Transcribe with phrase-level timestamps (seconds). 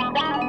[0.00, 0.39] down, down.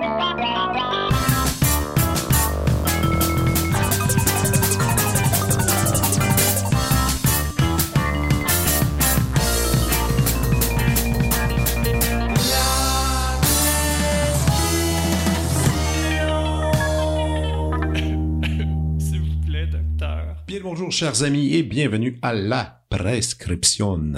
[20.92, 24.12] Chers amis et bienvenue à la prescription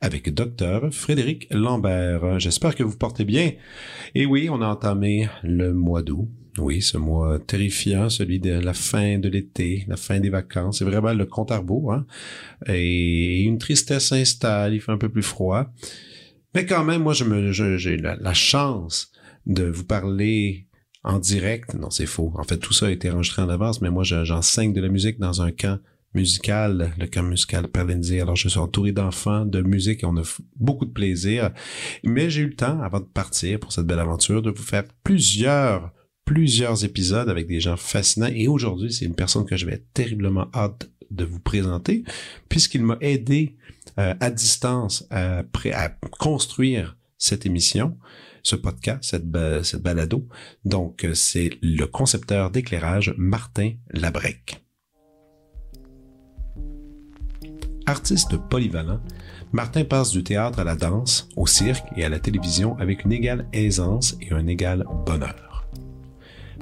[0.00, 2.40] avec docteur Frédéric Lambert.
[2.40, 3.52] J'espère que vous portez bien.
[4.14, 6.30] Et oui, on a entamé le mois d'août.
[6.56, 10.78] Oui, ce mois terrifiant, celui de la fin de l'été, la fin des vacances.
[10.78, 11.92] C'est vraiment le compte à rebours.
[11.92, 12.06] Hein?
[12.66, 15.66] Et une tristesse s'installe, il fait un peu plus froid.
[16.54, 19.12] Mais quand même, moi, je me, j'ai la, la chance
[19.44, 20.66] de vous parler
[21.04, 21.74] en direct.
[21.74, 22.32] Non, c'est faux.
[22.36, 25.18] En fait, tout ça a été enregistré en avance, mais moi, j'enseigne de la musique
[25.18, 25.78] dans un camp
[26.14, 28.20] musical, le camp musical Perlenzi.
[28.20, 30.22] Alors, je suis entouré d'enfants, de musique et on a
[30.56, 31.50] beaucoup de plaisir.
[32.04, 34.84] Mais j'ai eu le temps, avant de partir pour cette belle aventure, de vous faire
[35.04, 35.92] plusieurs,
[36.24, 38.30] plusieurs épisodes avec des gens fascinants.
[38.34, 42.02] Et aujourd'hui, c'est une personne que je vais terriblement hâte de vous présenter,
[42.48, 43.56] puisqu'il m'a aidé
[43.98, 47.96] euh, à distance à, à construire cette émission
[48.46, 50.28] ce podcast, cette, cette balado.
[50.64, 54.65] Donc, euh, c'est le concepteur d'éclairage Martin Labrec.
[57.86, 59.00] Artiste polyvalent,
[59.52, 63.12] Martin passe du théâtre à la danse, au cirque et à la télévision avec une
[63.12, 65.68] égale aisance et un égal bonheur.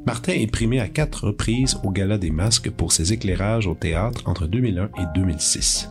[0.07, 4.23] Martin est primé à quatre reprises au Gala des Masques pour ses éclairages au théâtre
[4.27, 5.89] entre 2001 et 2006.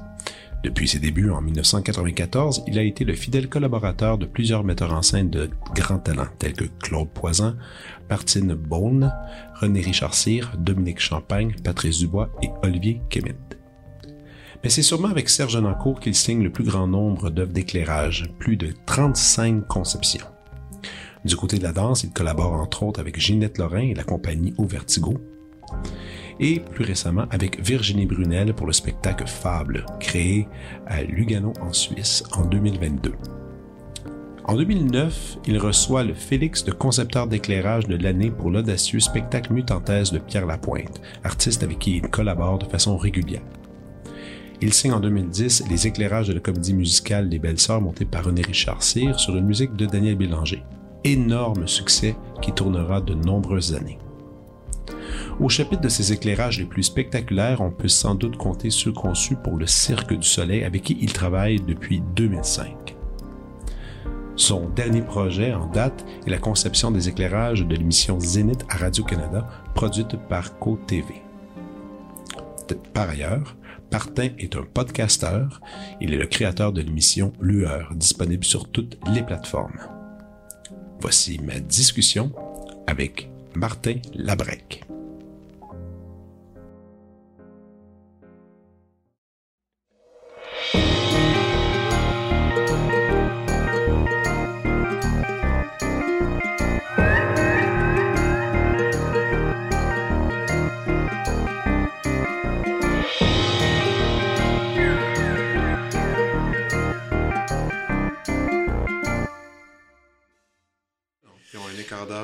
[0.64, 5.02] Depuis ses débuts en 1994, il a été le fidèle collaborateur de plusieurs metteurs en
[5.02, 7.58] scène de grands talents tels que Claude Poison,
[8.09, 9.12] Martine Beaune,
[9.56, 13.53] René Richard Cyr, Dominique Champagne, Patrice Dubois et Olivier Kemet.
[14.64, 18.56] Mais c'est sûrement avec Serge Nancourt qu'il signe le plus grand nombre d'œuvres d'éclairage, plus
[18.56, 20.25] de 35 conceptions.
[21.25, 24.53] Du côté de la danse, il collabore entre autres avec Ginette Lorrain et la compagnie
[24.58, 25.19] Au Vertigo
[26.39, 30.47] et plus récemment avec Virginie Brunel pour le spectacle Fable, créé
[30.88, 33.13] à Lugano en Suisse en 2022.
[34.46, 40.12] En 2009, il reçoit le Félix de concepteur d'éclairage de l'année pour l'audacieux spectacle mutantaise
[40.12, 43.41] de Pierre Lapointe, artiste avec qui il collabore de façon régulière.
[44.66, 48.24] Il signe en 2010 les éclairages de la comédie musicale Les Belles Sœurs montées par
[48.24, 50.63] René Richard Cyr sur une musique de Daniel Bélanger.
[51.03, 54.00] Énorme succès qui tournera de nombreuses années.
[55.41, 59.35] Au chapitre de ses éclairages les plus spectaculaires, on peut sans doute compter ceux conçus
[59.35, 62.96] pour le Cirque du Soleil avec qui il travaille depuis 2005.
[64.38, 69.46] Son dernier projet en date est la conception des éclairages de l'émission Zénith à Radio-Canada,
[69.75, 71.22] produite par Co-TV.
[72.94, 73.57] Par ailleurs,
[73.94, 75.62] Martin est un podcasteur.
[76.02, 79.78] Il est le créateur de l'émission Lueur, disponible sur toutes les plateformes.
[81.00, 82.32] Voici ma discussion
[82.88, 84.84] avec Martin Labrec.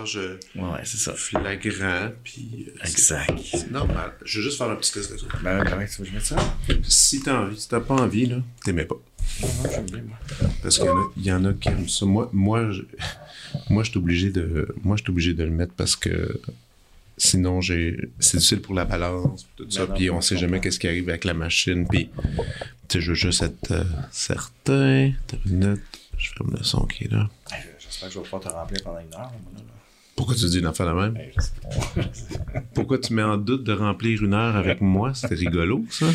[0.03, 1.13] Ouais, c'est ça.
[1.13, 2.67] flagrant, puis...
[2.67, 3.31] Euh, exact.
[3.43, 4.13] C'est normal.
[4.23, 5.25] Je veux juste faire un petit test de ça.
[5.43, 6.35] Ben, ben, tu veux que je mette ça?
[6.83, 8.95] Si t'as envie, si t'as pas envie, là, t'aimais pas.
[9.41, 10.17] Non, non, j'aime bien, moi.
[10.61, 12.05] Parce qu'il y, y en a qui aiment ça.
[12.05, 12.81] Moi, moi, je,
[13.69, 16.41] moi, je suis obligé de, moi, je suis obligé de le mettre parce que
[17.17, 20.79] sinon, j'ai, c'est difficile pour la balance, tout ça, ben puis on sait jamais qu'est-ce
[20.79, 22.09] qui arrive avec la machine, puis,
[22.87, 25.11] tu sais, je veux juste être euh, certain.
[25.27, 25.79] T'as une note,
[26.17, 27.29] je ferme le son qui est là.
[27.79, 29.61] J'espère que je vais pouvoir te remplir pendant une heure, là.
[30.19, 31.17] Pourquoi tu dis une affaire la même?
[32.73, 35.13] Pourquoi tu mets en doute de remplir une heure avec moi?
[35.13, 36.07] C'était rigolo, ça.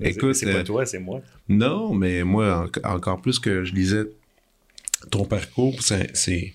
[0.00, 0.32] Écoute.
[0.34, 1.20] C'est pas euh, toi, c'est moi.
[1.46, 4.04] Non, mais moi, encore plus que je lisais
[5.10, 6.54] ton parcours, c'est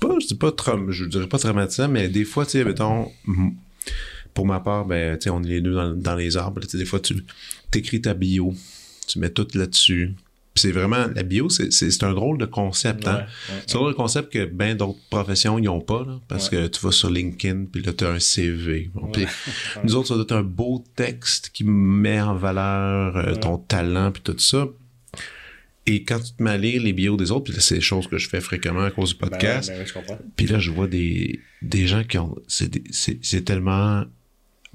[0.00, 0.52] pas, je dis pas,
[0.88, 3.08] je dirais pas traumatisant, mais des fois, tu sais, mettons,
[4.34, 6.98] pour ma part, ben, tu sais, on est les deux dans, les arbres, des fois,
[6.98, 7.24] tu
[7.72, 8.52] écris ta bio,
[9.06, 10.16] tu mets tout là-dessus
[10.60, 13.08] c'est vraiment, la bio, c'est un drôle de concept.
[13.08, 13.24] Hein?
[13.66, 16.80] C'est un drôle de concept que bien d'autres professions n'ont pas, là, parce que tu
[16.80, 18.90] vas sur LinkedIn, puis là, tu as un CV.
[19.84, 24.12] nous autres, ça doit être un beau texte qui met en valeur euh, ton talent,
[24.12, 24.66] puis tout ça.
[25.86, 28.06] Et quand tu te mets à lire les bios des autres, puis c'est des choses
[28.06, 29.72] que je fais fréquemment à cause du ben podcast.
[29.72, 32.36] Ben puis là, je vois des, des gens qui ont.
[32.46, 34.04] C'est tellement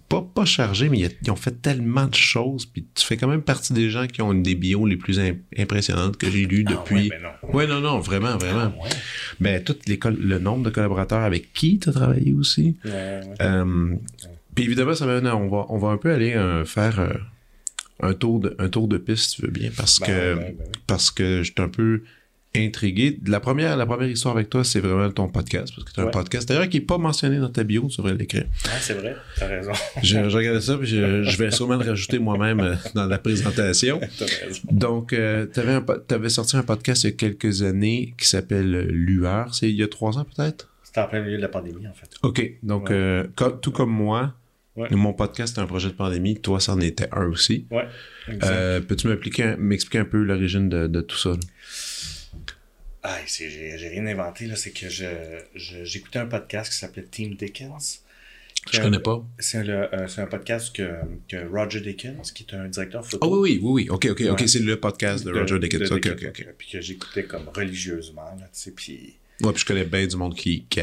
[0.10, 2.66] pas, pas chargé, mais ils ont fait tellement de choses.
[2.66, 5.20] Puis tu fais quand même partie des gens qui ont une des bios les plus
[5.58, 7.10] impressionnantes que j'ai lues ah depuis.
[7.10, 7.54] Ouais, non.
[7.54, 8.74] Ouais, non, non, vraiment, vraiment.
[8.84, 8.88] Ah
[9.40, 12.78] Ben, tout le nombre de collaborateurs avec qui tu as travaillé aussi.
[12.86, 13.96] Euh,
[14.54, 17.14] puis évidemment, ça on va, on va un peu aller euh, faire euh,
[18.02, 20.56] un, tour de, un tour de piste, si tu veux bien, parce ben que, ben
[20.88, 22.04] parce que je suis un peu
[22.64, 23.18] intrigué.
[23.26, 25.74] La première, la première histoire avec toi, c'est vraiment ton podcast.
[25.76, 27.98] Parce que tu as un podcast, d'ailleurs, qui n'est pas mentionné dans ta bio, tu
[27.98, 28.46] devrais l'écrire.
[28.66, 29.72] Ah, c'est vrai, t'as raison.
[30.04, 34.00] je, regardais ça, puis je, vais sûrement le rajouter moi-même euh, dans la présentation.
[34.72, 39.54] Donc, euh, tu avais, sorti un podcast il y a quelques années qui s'appelle Lueur.
[39.54, 40.70] C'est il y a trois ans, peut-être?
[40.84, 42.10] C'était en plein milieu de la pandémie, en fait.
[42.22, 42.58] OK.
[42.64, 43.26] Donc, euh,
[43.62, 44.34] tout comme moi,
[44.92, 46.40] mon podcast est un projet de pandémie.
[46.40, 47.66] Toi, ça en était un aussi.
[47.72, 47.88] Ouais.
[48.82, 51.32] Peux-tu m'expliquer un peu l'origine de, de, tout ça?
[53.08, 54.56] Ah, j'ai rien inventé, là.
[54.56, 54.88] C'est que
[55.54, 58.02] j'écoutais un podcast qui s'appelait Team Dickens.
[58.72, 59.24] Je connais pas.
[59.38, 60.90] C'est un, euh, un, podcast que,
[61.30, 63.20] que, Roger Dickens, qui est un directeur photo.
[63.22, 65.92] Oh oui, oui, oui, ok, ok, ok, c'est le podcast de, Roger Dickens.
[65.92, 66.48] ok, ok, ok.
[66.58, 69.14] Puis que j'écoutais comme religieusement, là, tu sais, puis...
[69.42, 70.82] Ouais, puis je connais bien du monde qui, qui,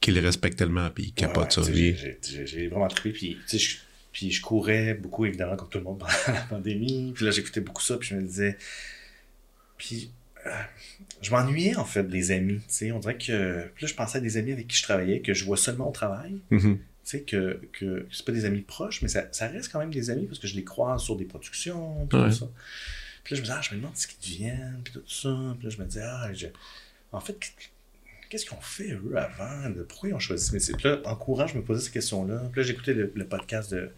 [0.00, 1.94] qui le respecte tellement, puis qui capote sur lui.
[2.22, 3.76] J'ai vraiment trouvé, puis tu sais, je,
[4.10, 7.12] puis je courais beaucoup, évidemment, comme tout le monde pendant la pandémie.
[7.14, 8.56] Puis là, j'écoutais beaucoup ça, puis je me disais...
[9.76, 10.10] Puis
[10.46, 10.50] euh,
[11.20, 12.60] je m'ennuyais en fait des amis.
[12.68, 13.68] sais On dirait que.
[13.74, 15.88] Puis là, je pensais à des amis avec qui je travaillais, que je vois seulement
[15.88, 16.40] au travail.
[16.50, 16.76] Mm-hmm.
[16.76, 19.92] Tu sais, que, que c'est pas des amis proches, mais ça, ça, reste quand même
[19.92, 22.48] des amis parce que je les croise sur des productions, tout ça.
[23.24, 25.54] Puis là, je me disais, ah, je me demande ce qu'ils deviennent, puis tout ça.
[25.58, 26.30] Puis là, je me disais, ah,
[27.12, 27.36] en fait,
[28.28, 29.72] qu'est-ce qu'ils ont fait eux avant?
[29.88, 30.46] Pourquoi ils ont choisi?
[30.46, 30.74] Ce métier?
[30.74, 32.48] Puis là, en courant, je me posais ces questions-là.
[32.52, 33.90] Puis là, j'écoutais le, le podcast de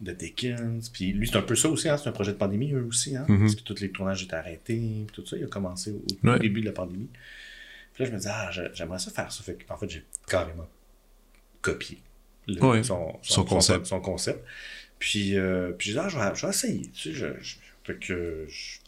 [0.00, 0.88] de Dickens.
[0.90, 3.16] Puis lui, c'est un peu ça aussi, hein, c'est un projet de pandémie, eux aussi,
[3.16, 3.40] hein, mm-hmm.
[3.40, 6.60] parce que tous les tournages étaient arrêtés, puis tout ça, il a commencé au, début
[6.60, 7.08] de la pandémie.
[7.94, 9.42] Puis là, je me disais, ah, j'aimerais ça faire ça.
[9.42, 10.68] Fait en fait, j'ai carrément
[11.62, 11.98] copié
[12.82, 13.86] son, concept.
[13.86, 14.44] Son, concept.
[14.98, 16.82] Puis, euh, puis j'ai dit, ah, je vais, je vais essayer.
[16.94, 18.78] Tu sais, je, je, fait que je,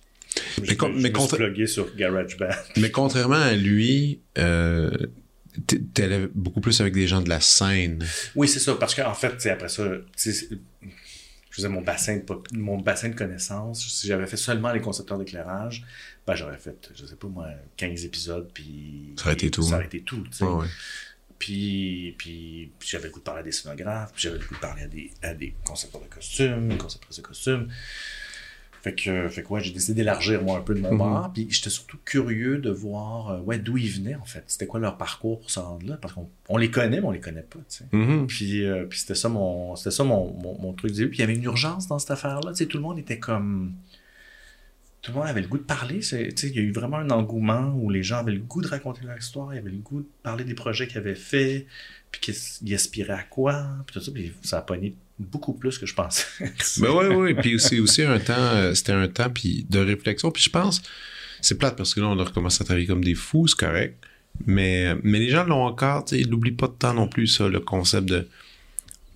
[0.60, 2.48] mais, me sur GarageBand.
[2.76, 4.90] Mais contrairement à lui, euh,
[5.94, 8.04] t'allais beaucoup plus avec des gens de la scène.
[8.34, 9.84] Oui, c'est ça, parce qu'en fait, après ça,
[10.16, 10.56] je
[11.50, 13.86] faisais mon bassin de, mon bassin de connaissances.
[13.88, 15.84] Si j'avais fait seulement les concepteurs d'éclairage,
[16.26, 19.14] ben, j'aurais fait, je sais pas moi, 15 épisodes, puis...
[19.16, 19.62] Ça aurait été tout.
[19.62, 20.44] Ça aurait été tout, tu sais.
[21.38, 24.60] Puis, puis, j'avais le goût de parler à des scénographes, puis j'avais le goût de
[24.60, 27.68] parler à des, à des concepteurs de costumes, concepteurs de costumes.
[28.82, 31.48] Fait que, fait que ouais, j'ai décidé d'élargir moi un peu de mon mm Puis
[31.50, 34.44] j'étais surtout curieux de voir euh, ouais, d'où ils venaient en fait.
[34.46, 35.96] C'était quoi leur parcours pour se rendre là.
[35.96, 37.58] Parce qu'on on les connaît, mais on les connaît pas.
[37.68, 37.84] Tu sais.
[37.92, 38.26] Mm-hmm.
[38.26, 40.92] Puis, euh, puis c'était ça, mon, c'était ça mon, mon, truc.
[40.92, 42.52] Puis il y avait une urgence dans cette affaire-là.
[42.52, 43.74] Tu sais, tout le monde était comme.
[45.02, 45.98] Tout le monde avait le goût de parler.
[45.98, 48.62] Tu sais, il y a eu vraiment un engouement où les gens avaient le goût
[48.62, 51.66] de raconter leur histoire, ils avaient le goût de parler des projets qu'ils avaient faits,
[52.10, 54.12] puis qu'ils aspiraient à quoi, puis tout ça.
[54.12, 56.24] Puis ça a pogné beaucoup plus que je pensais.
[56.78, 57.34] ben oui, oui.
[57.34, 60.30] Puis c'est aussi un temps, euh, c'était un temps puis de réflexion.
[60.30, 60.82] Puis je pense,
[61.40, 64.02] c'est plate parce que là, on a recommencé à travailler comme des fous, c'est correct.
[64.46, 67.26] Mais, mais les gens l'ont encore, tu sais, ils n'oublient pas de temps non plus,
[67.26, 68.28] ça, le concept de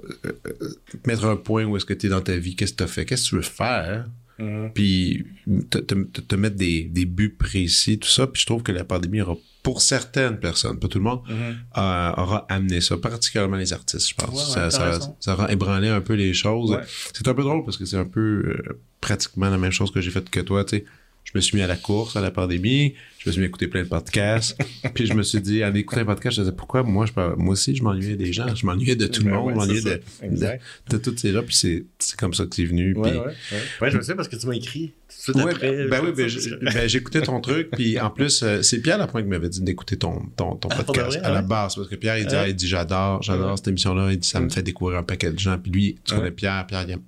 [0.02, 0.68] euh, euh,
[1.06, 2.88] mettre un point où est-ce que tu es dans ta vie, qu'est-ce que tu as
[2.88, 4.06] fait, qu'est-ce que tu veux faire.
[4.42, 4.72] Mm-hmm.
[4.72, 5.24] Puis
[5.70, 8.26] te, te, mettre des, des, buts précis, tout ça.
[8.26, 11.54] Puis je trouve que la pandémie aura pour certaines personnes, pas tout le monde, mm-hmm.
[11.78, 14.52] euh, aura amené ça, particulièrement les artistes, je pense.
[14.52, 16.76] ça, ça, ça, aura ébranlé un peu les choses.
[17.12, 20.00] C'est un peu drôle parce que c'est un peu euh, pratiquement la même chose que
[20.00, 20.84] j'ai fait que toi, tu sais
[21.24, 23.48] je me suis mis à la course à la pandémie, je me suis mis à
[23.48, 24.58] écouter plein de podcasts,
[24.94, 27.12] puis je me suis dit, en écoutant un podcast, je me disais, pourquoi moi, je
[27.36, 29.80] moi aussi, je m'ennuyais des gens, je m'ennuyais de tout le ben monde, je m'ennuyais
[29.80, 30.58] de, de,
[30.90, 32.94] de, tous ces gens, puis c'est, c'est comme ça que c'est venu.
[32.96, 33.90] Ouais, puis, ouais, ouais.
[33.90, 34.92] je sais parce que tu m'as écrit.
[35.24, 36.28] Tout ouais, après, ben oui, ben,
[36.62, 39.96] ben, j'écoutais ton truc, puis en plus, euh, c'est Pierre Lapointe qui m'avait dit d'écouter
[39.96, 42.66] ton, ton, ton ah, podcast à la base, parce que Pierre, il dit, il dit
[42.66, 45.70] j'adore, j'adore cette émission-là, il dit, ça me fait découvrir un paquet de gens, puis
[45.70, 47.02] lui, tu connais Pierre, Pierre, il aime,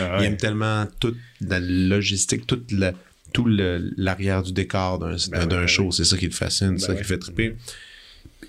[0.00, 2.92] ah, il aime tellement toute la logistique, toute la
[3.32, 5.90] tout l'arrière du décor d'un ben show.
[5.90, 7.54] C'est ça qui le fascine, c'est ça ben qui fait triper.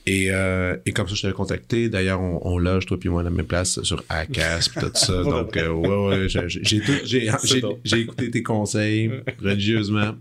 [0.05, 1.87] Et, euh, et comme ça, je t'avais contacté.
[1.87, 4.91] D'ailleurs, on, on, loge, toi puis moi, à la même place sur ACAS pis tout
[4.93, 5.23] ça.
[5.23, 9.09] Donc, euh, ouais, ouais, j'ai écouté tes conseils
[9.41, 10.15] religieusement.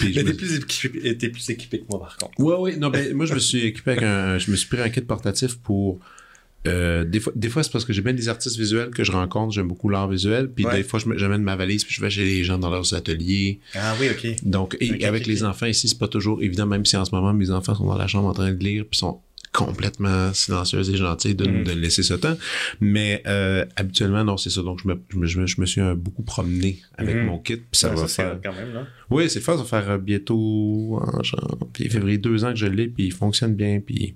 [0.00, 2.40] Puis Mais t'es plus, équipé, plus équipé que moi, par contre.
[2.40, 2.76] Ouais, ouais.
[2.76, 4.38] Non, ben, moi, je me suis équipé avec un...
[4.38, 6.00] Je me suis pris un kit portatif pour
[6.66, 9.12] euh, des fois, des fois c'est parce que j'aime bien des artistes visuels que je
[9.12, 9.52] rencontre.
[9.52, 10.50] J'aime beaucoup l'art visuel.
[10.50, 13.60] Puis des fois, j'amène ma valise puis je vais chez les gens dans leurs ateliers.
[13.74, 14.44] Ah oui, OK.
[14.44, 17.32] Donc, et avec les enfants ici, c'est pas toujours évident, même si en ce moment,
[17.32, 19.20] mes enfants sont dans la chambre en train de lire puis sont
[19.52, 21.64] complètement silencieuse et gentille de, mm.
[21.64, 22.36] de laisser ce temps.
[22.80, 24.62] Mais euh, habituellement, non, c'est ça.
[24.62, 27.24] Donc, je me, je, me, je me suis beaucoup promené avec mm.
[27.26, 27.56] mon kit.
[27.56, 28.38] Puis ça va faire.
[28.42, 28.86] Quand même, là.
[29.10, 29.56] Oui, c'est fort.
[29.56, 32.86] Ça va faire euh, bientôt, en janvier, février, deux ans que je l'ai.
[32.86, 33.80] Puis il fonctionne bien.
[33.84, 34.14] Puis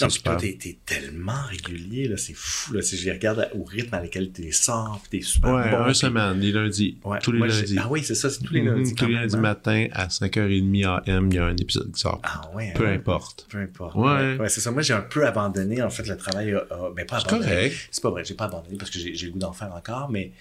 [0.00, 2.82] Non, puis toi, t'es, t'es tellement régulier, là, c'est fou, là.
[2.82, 5.78] Si je les regarde au rythme à lequel t'es sors, puis t'es super Ouais, bon.
[5.78, 6.96] un puis- semaine, les lundis.
[7.04, 7.76] Ouais, tous les moi, lundis.
[7.78, 8.94] Ah oui, c'est ça, c'est tous les Mhm, lundis.
[8.94, 9.40] tous les lundis hein.
[9.40, 12.20] matin à 5h30 AM, il y a un épisode qui sort.
[12.22, 12.72] Ah ouais.
[12.74, 12.94] Peu hein.
[12.94, 13.46] importe.
[13.50, 13.94] Peu importe.
[13.96, 14.38] Ouais.
[14.38, 14.69] Ouais, c'est ça.
[14.72, 16.52] Moi, j'ai un peu abandonné, en fait, le travail.
[16.52, 17.52] a- a- ben, pas C'est abandonné.
[17.52, 17.88] correct.
[17.90, 20.32] C'est pas vrai, j'ai pas abandonné parce que j'ai le goût d'en faire encore, mais.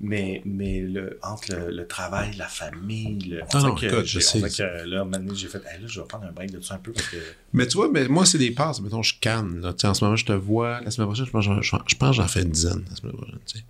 [0.00, 4.20] Mais, mais le, entre le, le travail, la famille, le, on non, dirait que, je
[4.20, 4.40] sais.
[4.40, 6.78] que là, maintenant, j'ai fait, Hey, là, je vais prendre un break de ça un
[6.78, 7.16] peu parce que.
[7.52, 8.80] Mais tu vois, mais moi, c'est des passes.
[8.80, 9.60] Mettons, je canne.
[9.60, 9.72] Là.
[9.72, 10.80] Tu sais, En ce moment, je te vois.
[10.82, 12.84] La semaine prochaine, je pense, que j'en- je, je pense que j'en fais une dizaine
[12.88, 13.38] la semaine prochaine.
[13.44, 13.64] sais.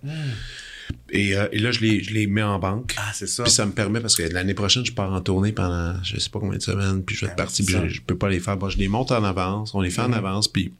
[1.11, 2.93] Et, euh, et là, je les, je les mets en banque.
[2.97, 3.43] Ah, c'est ça.
[3.43, 6.29] Puis ça me permet, parce que l'année prochaine, je pars en tournée pendant je sais
[6.29, 8.29] pas combien de semaines, puis je vais être Ah, parti, puis je, je peux pas
[8.29, 8.57] les faire.
[8.57, 10.13] Bon, je les monte en avance, on les fait en Mhm.
[10.13, 10.71] avance, puis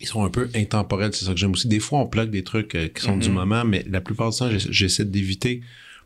[0.00, 1.68] ils sont un peu intemporels, c'est ça que j'aime aussi.
[1.68, 3.34] Des fois, on plug des trucs euh, qui sont du Mhm.
[3.34, 5.60] moment, mais la plupart du temps, j'essa- j'essaie d'éviter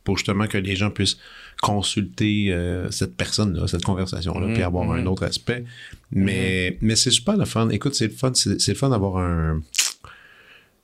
[0.04, 1.16] pour justement que les gens puissent
[1.60, 5.00] consulter euh, cette personne-là, cette conversation-là, Mhm, puis avoir mhm.
[5.00, 5.64] un autre aspect.
[6.12, 7.68] Mais, mais c'est super le fun.
[7.70, 9.60] Écoute, c'est le fun, c'est le fun d'avoir un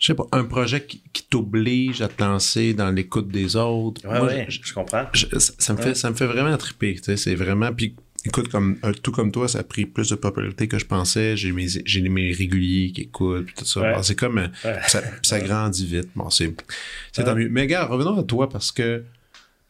[0.04, 4.06] je sais pas, un projet qui, qui t'oblige à te lancer dans l'écoute des autres.
[4.06, 5.06] Ouais, Moi, ouais, je- je, comprends.
[5.14, 5.84] je- ça, ça me Ouais.
[5.84, 7.94] fait ça me fait vraiment triper tu sais c'est vraiment puis
[8.26, 11.38] écoute comme euh, tout comme toi ça a pris plus de popularité que je pensais
[11.38, 14.02] j'ai mes j'ai mes réguliers qui écoutent puis tout ça Ouais.
[14.02, 14.78] C'est comme euh, Ouais.
[14.88, 16.54] ça, ça grandit vite bon c'est
[17.12, 17.28] c'est Ouais.
[17.30, 19.02] tant mieux mais gars revenons à toi parce que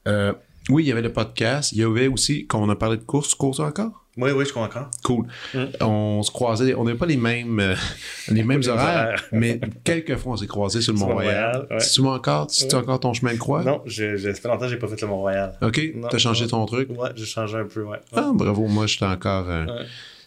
[0.09, 0.33] euh,
[0.69, 3.03] oui il y avait le podcast il y avait aussi quand on a parlé de
[3.05, 4.04] course tu cours ça encore?
[4.16, 4.90] Oui, oui, je comprends encore.
[5.02, 5.26] Cool.
[5.54, 5.64] Mm.
[5.83, 7.75] On se croisait, on n'avait pas les mêmes, euh,
[8.28, 11.66] les mêmes horaires, mais quelques fois on s'est croisés sur le Mont-Royal.
[11.71, 11.78] Ouais.
[11.78, 12.75] Tu encore, tu Ouais.
[12.75, 13.64] encore ton chemin de croix?
[13.64, 15.59] Non, je, je, ça fait longtemps que j'ai pas fait le Mont-Royal.
[15.62, 15.80] OK?
[16.11, 16.90] T'as changé ton truc?
[16.90, 17.90] Ouais, j'ai changé un peu, ouais.
[17.90, 17.99] ouais.
[18.14, 19.47] Ah, bravo, moi, j'étais encore.
[19.49, 19.66] euh,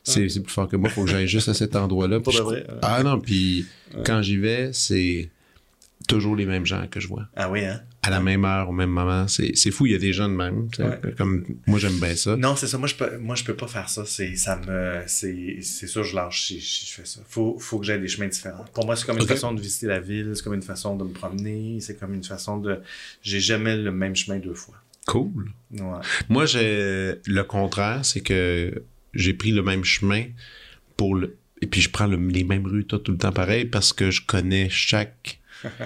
[0.04, 2.20] c'est, plus fort que moi, faut que j'aille juste à cet endroit-là.
[2.30, 2.64] Je-.
[2.82, 3.66] Ah non, puis
[4.06, 5.30] quand j'y vais, c'est
[6.08, 7.24] toujours les mêmes gens que je vois.
[7.36, 7.82] Ah oui, hein?
[8.08, 9.28] À la même heure, au même moment.
[9.28, 10.70] C'est, c'est fou, il y a des gens de même.
[10.80, 11.14] Ouais.
[11.18, 12.38] Comme moi, j'aime bien ça.
[12.38, 12.78] Non, c'est ça.
[12.78, 14.06] Moi, je peux, moi, je peux pas faire ça.
[14.06, 17.20] C'est, ça me, c'est, c'est sûr, je lâche si, je fais ça.
[17.28, 18.66] Faut, faut que j'aille des chemins différents.
[18.74, 20.32] Pour moi, c'est comme une façon de visiter la ville.
[20.36, 21.80] C'est comme une façon de me promener.
[21.82, 22.80] C'est comme une façon de,
[23.22, 24.76] j'ai jamais le même chemin deux fois.
[25.06, 25.52] Cool.
[25.72, 26.00] Ouais.
[26.30, 28.84] Moi, j'ai le contraire, c'est que
[29.14, 30.24] j'ai pris le même chemin
[30.96, 31.36] pour le.
[31.62, 34.12] Et puis je prends le- les mêmes rues tout, tout le temps pareil parce que
[34.12, 35.40] je connais chaque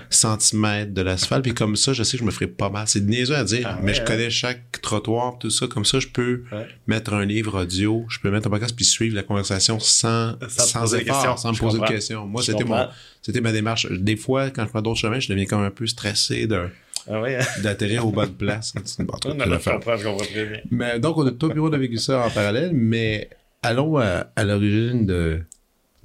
[0.10, 1.44] centimètre de l'asphalte.
[1.44, 2.88] Puis comme ça, je sais que je me ferai pas mal.
[2.88, 4.06] C'est niaiseux à dire, Ah mais ouais, je hein?
[4.06, 5.68] connais chaque trottoir, tout ça.
[5.68, 6.68] Comme ça, je peux Ouais.
[6.88, 10.94] mettre un livre audio, je peux mettre un podcast puis suivre la conversation sans, Sans
[10.96, 12.26] effort, sans me poser de questions.
[12.26, 12.88] Moi, c'était mon,
[13.22, 13.88] c'était ma démarche.
[13.92, 16.68] Des fois, quand je prends d'autres chemins, je deviens comme un peu stressé de-
[17.10, 17.40] Ah hein?
[17.64, 18.74] d'atterrir aux bonnes places.
[18.86, 20.60] C'est Non, non, je comprends, je comprends très bien.
[20.70, 23.30] Mais donc, on a tout bureau de vécu ça en parallèle, mais
[23.64, 25.42] allons à, à l'origine de,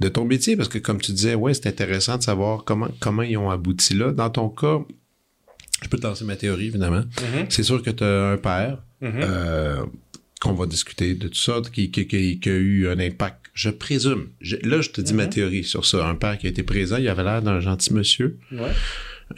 [0.00, 3.22] de ton métier, parce que comme tu disais, ouais, c'est intéressant de savoir comment, comment
[3.22, 4.12] ils ont abouti là.
[4.12, 4.80] Dans ton cas,
[5.82, 7.00] je peux te lancer ma théorie, évidemment.
[7.20, 9.10] Mhm, C'est sûr que tu as un père, mhm.
[9.22, 9.84] euh,
[10.40, 13.70] qu'on va discuter de tout ça, qui, qui, qui- qui a eu un impact, je
[13.70, 14.28] présume.
[14.42, 15.30] Je- là, je te dis ma Mhm.
[15.30, 16.06] théorie sur ça.
[16.06, 18.72] Un père qui a été présent, il avait l'air d'un gentil monsieur Ouais.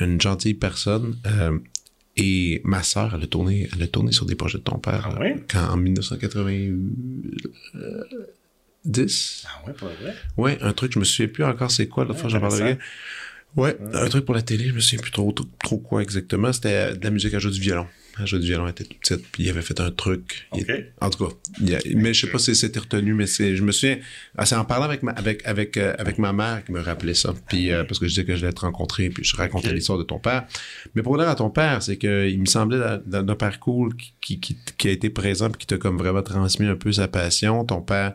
[0.01, 1.17] une gentille personne.
[1.27, 1.57] euh,
[2.21, 5.09] et ma sœur, elle a tourné, elle a tourné sur des projets de ton père
[5.09, 5.41] Ah euh, oui?
[5.49, 5.77] quand en
[8.85, 9.47] 1990.
[9.47, 10.15] Ah ouais, pas vrai?
[10.37, 12.63] Ouais, un truc, je me souviens plus encore c'est quoi, l'autre Ouais, fois j'en parlais
[12.63, 12.79] avec.
[13.57, 16.53] Ouais, un truc pour la télé, je me souviens plus trop, trop, trop quoi exactement.
[16.53, 17.87] C'était euh, de la musique à jouer du violon.
[18.21, 20.49] Elle jouait du violon, elle était toute petite, puis il avait fait un truc.
[20.55, 23.27] Il- en tout cas, il y a- mais je sais pas si c'était retenu, mais
[23.27, 23.99] c'est, je me souviens,
[24.37, 27.15] ah, c'est en parlant avec ma, avec, avec, euh, avec ma mère qui me rappelait
[27.15, 27.33] ça.
[27.49, 30.05] Puis, euh, parce que je disais que je l'ai rencontré, puis je racontais l'histoire de
[30.05, 30.47] ton père.
[30.95, 34.41] Mais pour revenir à ton père, c'est que il me semblait notre parcours qui, qui,
[34.41, 37.65] qui, qui a été présent, puis qui t'a comme vraiment transmis un peu sa passion.
[37.65, 38.15] Ton père,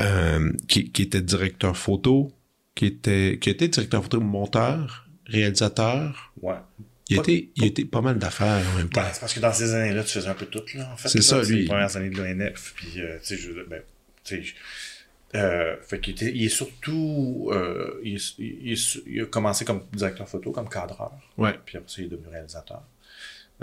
[0.00, 2.32] euh, qui, qui était directeur photo,
[2.74, 6.32] qui était, qui était directeur photo, monteur, réalisateur.
[6.42, 6.54] Ouais.
[7.10, 9.02] Il Pas- était, il était pas mal d'affaires en même temps.
[9.02, 11.08] Ben, c'est parce que dans ces années-là, tu faisais un peu tout, là, en fait.
[11.08, 11.60] C'est ça, lui.
[11.60, 13.82] les premières années de l'ONF, puis, euh, tu sais, je ben,
[14.24, 14.54] tu sais,
[15.36, 19.64] euh, fait qu'il était, il est surtout, euh, il, est- il est- il a commencé
[19.66, 21.54] comme directeur photo, comme cadreur, Ouais.
[21.66, 22.82] puis après ça, il est devenu réalisateur.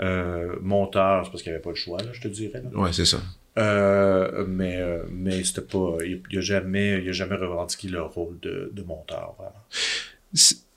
[0.00, 2.62] Euh, monteur, c'est parce qu'il n'y avait pas le choix, là, je te dirais.
[2.62, 2.78] là.
[2.78, 3.20] Ouais, c'est ça.
[3.58, 8.02] Euh, mais euh, mais c'était pas, il, il a jamais, il a jamais revendiqué le
[8.02, 9.64] rôle de, de monteur, vraiment.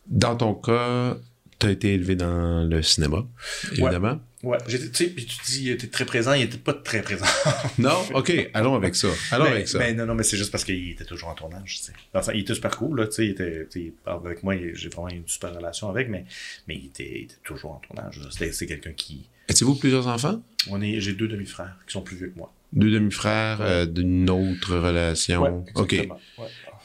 [0.07, 1.17] Dans ton cas,
[1.57, 3.25] t'as été élevé dans le cinéma,
[3.71, 4.19] évidemment.
[4.43, 7.01] Ouais, j'étais, tu sais, puis tu dis, il était très présent, il était pas très
[7.01, 7.25] présent.
[7.79, 7.97] Non?
[8.13, 9.07] OK, allons avec ça.
[9.31, 9.79] Allons Ben, avec ça.
[9.79, 11.93] ben, non, non, mais c'est juste parce qu'il était toujours en tournage, tu sais.
[12.13, 15.09] Dans il était super cool, là, tu sais, il était, tu avec moi, j'ai vraiment
[15.09, 16.25] une super relation avec, mais,
[16.67, 18.19] mais il était, il était toujours en tournage.
[18.29, 20.41] c'est quelqu'un qui, Étiez-vous plusieurs enfants?
[20.69, 22.53] on est, j'ai deux demi-frères qui sont plus vieux que moi.
[22.73, 25.65] Deux demi-frères euh, d'une autre relation.
[25.75, 25.91] OK.
[25.91, 26.09] Ouais.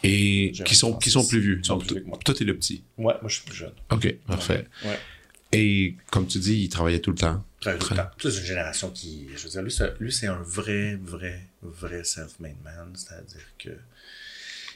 [0.03, 1.61] Et qui sont, qui sont plus vieux.
[1.63, 2.85] Sont plus vieux toi, t'es le petit.
[2.97, 3.73] Ouais, moi, je suis plus jeune.
[3.91, 4.67] OK, parfait.
[4.85, 4.99] Ouais.
[5.53, 7.45] Et comme tu dis, il travaillait tout le temps.
[7.61, 7.97] Très tout Très.
[7.97, 8.09] le temps.
[8.19, 9.63] C'est une génération qui, je veux dire,
[9.99, 12.93] lui, c'est, un vrai, vrai, vrai self-made man.
[12.95, 13.71] C'est-à-dire que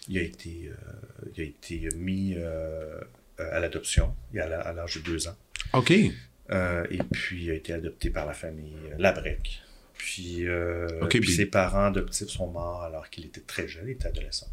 [0.08, 3.00] il a été, euh, il a été mis euh,
[3.38, 5.36] à l'adoption à l'âge de deux ans.
[5.72, 5.92] OK.
[6.50, 9.62] Euh, et puis, il a été adopté par la famille Labrec.
[9.96, 13.92] Puis, euh, puis puis- ses parents adoptifs sont morts alors qu'il était très jeune, il
[13.92, 14.48] était adolescent.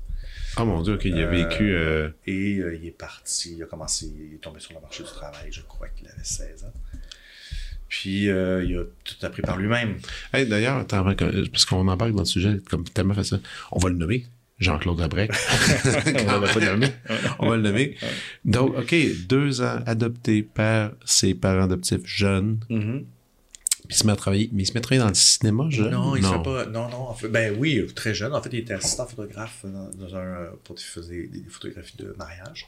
[0.56, 1.74] Ah mon Dieu, OK, il a vécu...
[1.76, 5.04] euh, Et euh, il est parti, il a commencé, il est tombé sur le marché
[5.04, 6.74] du travail, je crois qu'il avait 16 ans.
[7.88, 9.98] Puis, euh, il a tout appris par lui-même.
[10.34, 13.42] Hey, d'ailleurs, parce qu'on embarque dans le sujet comme tellement facile.
[13.72, 14.26] On va le nommer.
[14.60, 15.32] Jean-Claude Abrec.
[16.30, 16.88] On l'a pas nommé.
[17.40, 17.98] On va le nommer.
[18.46, 18.96] Donc, OK,
[19.28, 22.60] deux ans, adopté par ses parents adoptifs jeunes.
[22.70, 23.06] Mhm.
[23.92, 24.50] Puis il se met à travailler.
[24.54, 25.92] Mais il se met à travailler dans le cinéma jeune?
[25.92, 26.66] Non, il ne fait pas.
[26.68, 27.10] Non, non.
[27.10, 28.34] En fait, ben oui, très jeune.
[28.34, 30.48] En fait, il était assistant photographe dans, dans un.
[30.64, 32.68] Pour il faisait des photographies de mariage.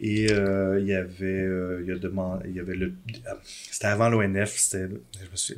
[0.00, 1.24] Et euh, il y avait.
[1.24, 2.92] euh, il, a demandé, il y avait le.
[3.26, 3.34] euh,
[3.70, 4.54] c'était avant l'ONF.
[4.56, 4.88] C'était.
[4.88, 5.54] Je me suis.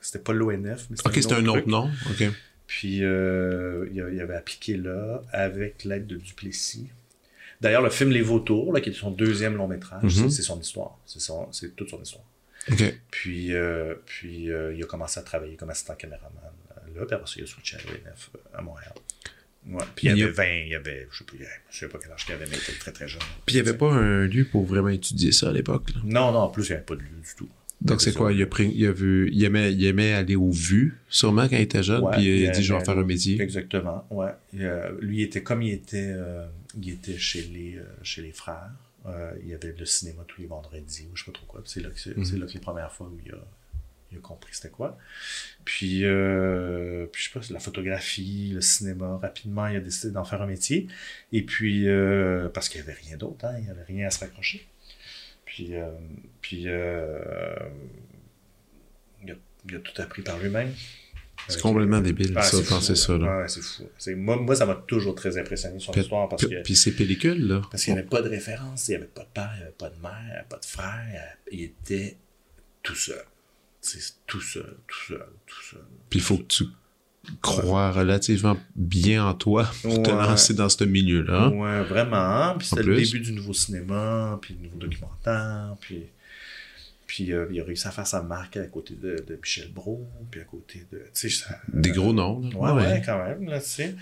[0.00, 1.88] C'était pas l'ONF, mais OK, c'était un autre nom.
[2.10, 2.24] OK.
[2.66, 6.86] Puis euh, il, avait appliqué là avec l'aide de Duplessis.
[7.60, 10.10] D'ailleurs, le film Les Vautours, là, qui est son deuxième long métrage, Mhm.
[10.10, 10.96] c'est- c'est son histoire.
[11.04, 12.24] C'est son- c'est toute son histoire.
[13.10, 16.30] Puis, euh, puis euh, il a commencé à travailler comme assistant caméraman
[16.72, 18.92] euh, là, puis après ça, il a switché à l'ONF euh, à Montréal.
[19.68, 19.84] Ouais.
[19.94, 21.32] Puis il y avait 20, il y avait, je sais pas,
[21.70, 23.20] je sais pas quel âge qu'il avait, mais il était très très jeune.
[23.46, 25.90] Puis il n'y avait pas un lieu pour vraiment étudier ça à l'époque.
[26.04, 27.48] Non, non, en plus, il n'y avait pas de lieu du tout.
[27.82, 28.32] Donc c'est quoi?
[28.32, 31.56] Il a pris, il a vu, il aimait, il aimait aller aux vues, sûrement quand
[31.56, 33.40] il était jeune, Ouais, puis il a dit je vais avait- faire un métier.
[33.40, 34.30] Exactement, ouais.
[34.54, 36.14] Et, euh, lui, il était comme il était,
[36.80, 38.70] il était chez les, chez les frères.
[39.06, 41.62] Euh, il y avait le cinéma tous les vendredis, ou je sais pas trop quoi.
[41.64, 43.38] C'est là, que là que les premières fois où il a,
[44.12, 44.98] il a compris c'était quoi.
[45.64, 50.24] Puis, euh, puis, je sais pas, la photographie, le cinéma, rapidement, il a décidé d'en
[50.24, 50.86] faire un métier.
[51.32, 54.10] Et puis, euh, parce qu'il n'y avait rien d'autre, hein, il n'y avait rien à
[54.10, 54.66] se raccrocher.
[55.46, 55.72] Puis,
[56.42, 57.56] puis il, a,
[59.68, 60.72] il a tout appris par lui-même.
[61.48, 63.40] C'est complètement débile, ah, ça, penser ça, là.
[63.40, 63.84] Ouais, c'est fou.
[64.16, 67.46] Moi, moi, ça m'a toujours très impressionné son histoire parce Puis, que puis ces pellicules,
[67.48, 67.62] là.
[67.70, 69.62] parce qu'il n'y avait pas de référence, il n'y avait pas de père, il n'y
[69.64, 72.16] avait pas de mère, il n'y avait pas de frère, il était
[72.82, 73.24] tout seul.
[73.80, 75.84] C'est tout seul, tout seul, tout seul.
[76.10, 76.64] Puis il faut que tu
[77.42, 81.48] crois relativement bien en toi pour te lancer dans ce milieu-là.
[81.48, 82.56] Ouais, vraiment.
[82.58, 86.04] Puis c'était le début du nouveau cinéma, puis le nouveau documentaire, puis,
[87.10, 90.08] puis euh, il a réussi à faire sa marque à côté de, de Michel Brault,
[90.30, 91.02] puis à côté de.
[91.12, 92.56] Ça- Des gros noms, là.
[92.56, 93.96] Ouais, ouais, quand même, là, tu sais.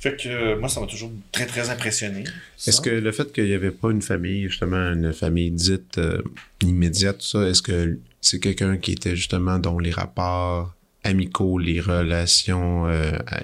[0.00, 2.24] Fait que euh, moi, ça m'a toujours très, très impressionné.
[2.66, 6.20] Est-ce que le fait qu'il n'y avait pas une famille, justement, une famille dite euh,
[6.62, 11.80] immédiate, tout ça, est-ce que c'est quelqu'un qui était justement dont les rapports amicaux, les
[11.80, 12.88] relations,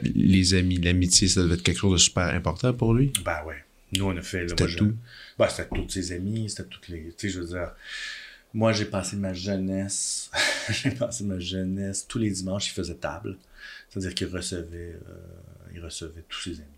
[0.03, 3.13] les amis, l'amitié, ça devait être quelque chose de super important pour lui?
[3.25, 3.63] Ben ouais.
[3.97, 4.49] Nous, on a fait.
[4.49, 4.93] C'était je- tout?
[5.39, 7.13] Ben, c'était tous ses amis, c'était toutes les.
[7.17, 7.71] Tu sais, je veux dire.
[8.55, 10.31] Moi, j'ai passé ma jeunesse.
[10.71, 12.07] j'ai passé ma jeunesse.
[12.07, 13.39] Tous les dimanches, il faisait table.
[13.89, 15.15] C'est-à-dire qu'il recevait, euh,
[15.75, 16.69] il recevait tous ses amis.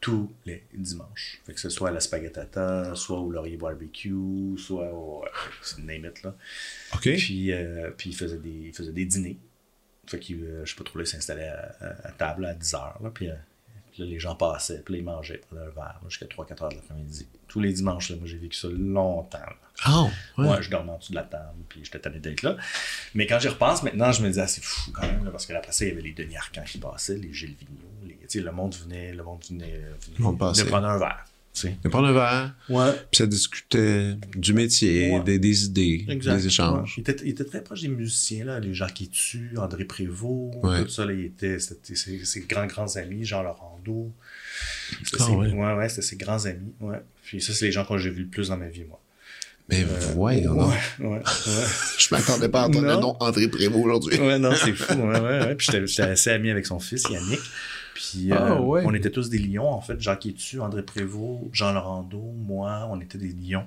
[0.00, 1.40] Tous les dimanches.
[1.44, 5.24] Fait que ce soit à la spaghettata, soit au Laurier Barbecue, soit au.
[5.24, 5.28] euh,
[5.82, 6.34] name it, là.
[6.94, 7.02] OK.
[7.16, 9.38] Puis, euh, puis il, faisait des, il faisait des dîners.
[10.06, 12.54] Fait qu'il, euh, je sais pas trop, là, il s'installait à, à- à table à
[12.54, 12.98] 10 heures.
[13.02, 13.28] Là, puis,
[13.96, 16.68] puis là, les gens passaient, puis là, ils mangeaient, prenaient un verre jusqu'à 3-4 heures
[16.68, 17.26] de l'après-midi.
[17.48, 19.38] Tous les dimanches, là, moi, j'ai vécu ça longtemps.
[19.38, 19.56] là.
[19.84, 20.10] Ah, ouais.
[20.44, 22.58] Moi, je dormais en dessous de la table, puis j'étais tanné d'être là.
[23.14, 25.46] Mais quand j'y repense, maintenant, je me dis, ah, c'est fou quand même, là, parce
[25.46, 28.16] que là, après ça, il y avait les Denis Arcand qui passaient, les Gilles Vigneault,
[28.34, 29.80] les, le monde venait, le monde venait,
[30.18, 31.24] venait de prendre un verre.
[31.64, 32.92] De prendre un verre, Ouais.
[33.10, 35.22] puis ça discutait du métier, Ouais.
[35.24, 36.36] des, des idées, Exact.
[36.36, 36.96] des échanges.
[36.98, 37.04] Ouais.
[37.04, 40.82] Il, était, il était très proche des musiciens, là, les Jacques Etu, André Prévost, Ouais.
[40.82, 44.12] tout ça, là, il était, c'était ses, ses grands, grands amis, Jean-Laurent Do.
[45.04, 45.52] C'était Ah, ses, ouais.
[45.52, 47.00] ouais, ouais, c'était ses grands amis, ouais.
[47.24, 49.00] Puis ça, c'est les gens que j'ai vu le plus dans ma vie, moi.
[49.68, 51.22] Mais voyons ouais, ouais, ouais.
[51.98, 52.94] Je m'attendais pas à entendre Non.
[52.94, 54.16] le nom André Prévost aujourd'hui.
[54.20, 55.54] Ouais, non, c'est fou, ouais, ouais, ouais.
[55.56, 57.40] Puis j'étais assez ami avec son fils, Yannick.
[57.96, 58.82] Puis euh, Ah, ouais.
[58.84, 59.98] on était tous des lions, en fait.
[59.98, 63.66] Jacques Etu, André Prévost, Jean Laurando, moi, on était des lions.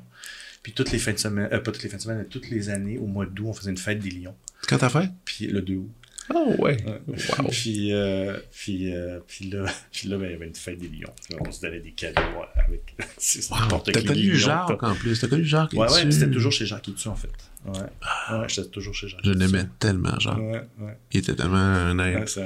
[0.62, 2.50] Puis toutes les fins de semaine, euh, pas toutes les fins de semaine, mais toutes
[2.50, 4.36] les années, au mois d'août, on faisait une fête des lions.
[4.68, 5.10] Quand t'as fait?
[5.26, 5.90] Puis le 2 août.
[6.32, 6.78] Ah, ouais.
[6.86, 7.02] Ouais.
[7.08, 7.48] Wow.
[7.52, 10.88] puis, euh, puis, euh, puis là, puis là ben, il y avait une fête des
[10.88, 11.14] lions.
[11.40, 12.96] On se donnait des cadeaux euh, avec
[13.50, 13.80] Wow.
[13.84, 15.20] T'as connu Jacques en plus.
[15.20, 17.32] T'as connu Jacques Ouais, ouais, c'était toujours chez Jacques Etu, en fait.
[17.66, 20.38] Ouais, ouais j'étais toujours chez Jacques Je l'aimais tellement, Jacques.
[20.38, 20.98] Ouais, ouais.
[21.12, 22.42] Il était tellement un Ouais, c'est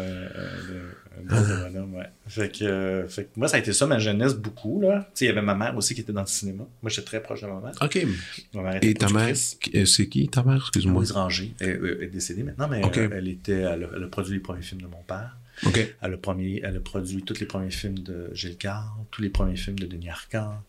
[1.18, 2.10] un, un, un bon bonhomme, ouais.
[2.28, 5.10] Fait que, euh, fait que moi, ça a été ça, ma jeunesse, beaucoup, là.
[5.20, 6.66] Il y avait ma mère aussi qui était dans le cinéma.
[6.82, 7.74] Moi, j'étais très proche de ma mère.
[7.82, 8.06] OK.
[8.54, 9.36] Ma mère était Et ta mère,
[9.76, 10.58] euh, c'est qui ta mère?
[10.58, 10.96] Excuse-moi.
[10.96, 11.54] Louise Ranger.
[11.60, 14.40] Elle, elle est décédée maintenant, mais euh, elle était, elle a, elle a produit les
[14.40, 15.38] premiers films de mon père.
[15.66, 15.96] OK.
[16.02, 19.30] Elle a, premier, elle a produit tous les premiers films de Gilles Carre, tous les
[19.30, 20.62] premiers films de Denis Arcand.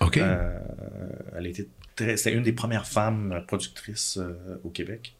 [0.00, 0.18] OK.
[0.18, 0.58] Euh,
[1.36, 5.14] elle était très, c'était une des premières femmes productrices euh, au Québec.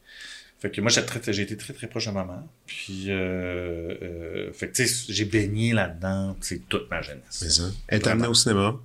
[0.59, 2.41] Fait que moi, j'ai, très- j'ai été très, très proche de ma mère.
[2.65, 7.39] Puis, euh, euh, fait que, tu sais, j'ai baigné là-dedans, c'est toute ma jeunesse.
[7.43, 7.63] Mais ça.
[7.87, 8.75] Elle t'a amené au cinéma?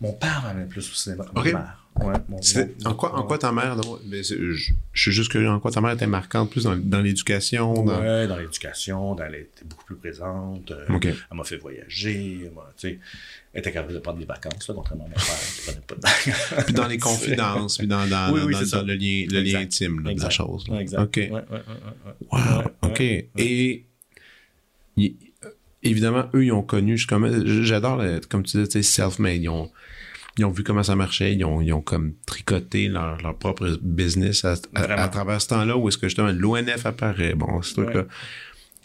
[0.00, 1.24] Mon père m'amenait plus au cinéma.
[1.34, 1.46] Ma Ok.
[1.52, 1.76] mère.
[2.00, 4.22] Ouais, mon, C'est- mon- En quoi, en quoi ta mère, donc, je,
[4.54, 7.74] je suis juste curieux, en quoi ta mère était marquante plus dans, l'éducation?
[7.84, 8.00] Dans...
[8.00, 10.70] Ouais, dans l'éducation, dans elle était beaucoup plus présente.
[10.70, 10.86] euh.
[10.88, 12.42] Elle m'a fait voyager.
[12.46, 12.98] Elle, m'a- tu sais,
[13.52, 15.94] elle était capable de prendre des vacances, là, contrairement à mon père qui prenait pas
[15.96, 16.64] de vacances.
[16.64, 18.82] Puis dans les confidences, puis dans, dans, Oui, oui, dans- c'est dans ça.
[18.82, 19.62] le lien, le lien Exact.
[19.62, 20.68] intime là, de la chose.
[20.68, 20.76] là.
[20.76, 21.00] Ouais, exact.
[21.02, 21.16] OK.
[21.16, 22.22] Ouais, ouais.
[22.32, 23.00] Wow, OK.
[23.00, 23.84] Et
[25.82, 29.42] évidemment, eux, ils ont connu, je- comme, j'adore, comme tu disais, self-made.
[29.42, 29.70] Ils ont,
[30.38, 33.78] ils ont vu comment ça marchait, ils ont, ils ont comme tricoté leur, leur propre
[33.82, 35.02] business à, à- Vraiment.
[35.02, 38.04] à travers ce temps-là où est-ce que justement l'ONF apparaît, bon, ce truc-là.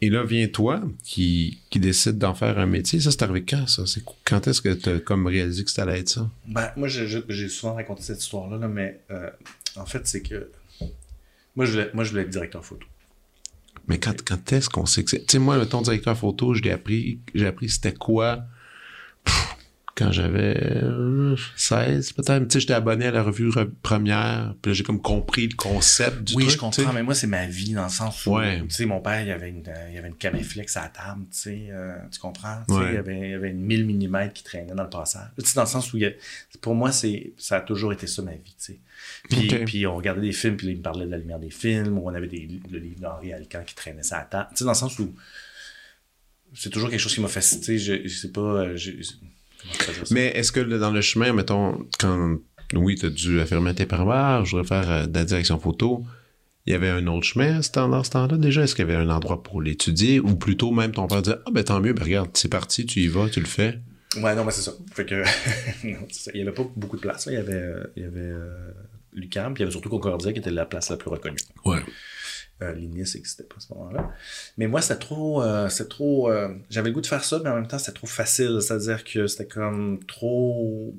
[0.02, 3.00] Et là, vient toi qui, qui décide d'en faire un métier.
[3.00, 3.86] Ça, c'est arrivé quand, ça?
[3.86, 6.30] C'est quand est-ce que tu as comme réalisé que ça allait être ça?
[6.48, 9.30] Ben, moi, j'ai souvent raconté cette histoire-là, là, mais euh,
[9.78, 10.50] en fait, c'est que
[11.56, 12.86] moi je, voulais, moi, je voulais être directeur photo.
[13.88, 15.26] Mais quand, quand est-ce qu'on sait que c'est.
[15.26, 18.46] Tu sais, moi, ton directeur photo, je l'ai appris, j'ai appris c'était quoi
[19.96, 22.44] quand j'avais euh, 16, peut-être.
[22.48, 25.56] Tu sais, j'étais abonné à la revue Re- première, puis là, j'ai comme compris le
[25.56, 26.54] concept du oui, truc.
[26.56, 28.62] je comprends, mais moi, c'est ma vie dans le sens où, Ouais.
[28.64, 30.90] tu sais, mon père, il y avait une, euh, il avait une caméflex à la
[30.90, 32.58] table, tu sais, euh, tu comprends?
[32.68, 32.90] Tu sais, Ouais.
[32.90, 35.30] il, y avait, il avait une 1000 mm qui traînait dans le passage.
[35.40, 36.12] Tu sais, dans le sens où, il y a-
[36.60, 38.80] pour moi, c'est, ça a toujours été ça, ma vie, tu sais.
[39.30, 41.50] Puis, puis on regardait des films, puis là, il me parlait de la lumière des
[41.52, 44.48] films, ou on avait des, le livre d'Henri Alcan qui traînait ça à la table.
[44.52, 45.14] Tu sais, dans le sens où
[46.54, 48.92] c'est toujours quelque chose qui m'a fasciné, tu sais, je, je sais pas, euh, je-
[50.12, 52.38] Mais est-ce que dans le chemin, mettons, quand.
[52.74, 56.04] Oui, tu as dû affirmer tes Ah, je voudrais faire euh, de la direction photo.
[56.66, 58.38] Il y avait un autre chemin à ce temps- dans ce temps-là?
[58.38, 58.64] Déjà?
[58.64, 60.20] Est-ce qu'il y avait un endroit pour l'étudier?
[60.20, 63.02] Ou plutôt même ton père disait Ah, ben tant mieux, ben regarde, c'est parti, tu
[63.02, 63.80] y vas, tu le fais?
[64.18, 64.72] Ouais, non, mais c'est ça.
[64.94, 65.16] Fait que,
[65.88, 66.32] non, c'est ça.
[66.34, 67.28] il y avait pas beaucoup de place.
[67.28, 67.34] là.
[67.34, 68.72] Il y avait, euh, il y avait euh,
[69.14, 71.38] Lucam, puis il y avait surtout Concordia qui était la place la plus reconnue.
[71.66, 71.80] Ouais.
[72.62, 74.14] Euh, L'INIS n'existait pas à ce moment-là.
[74.58, 75.44] Mais moi, c'était trop.
[75.44, 77.92] euh, c'était trop euh, J'avais le goût de faire ça, mais en même temps, c'était
[77.94, 78.60] trop facile.
[78.62, 80.96] C'est-à-dire que c'était comme trop.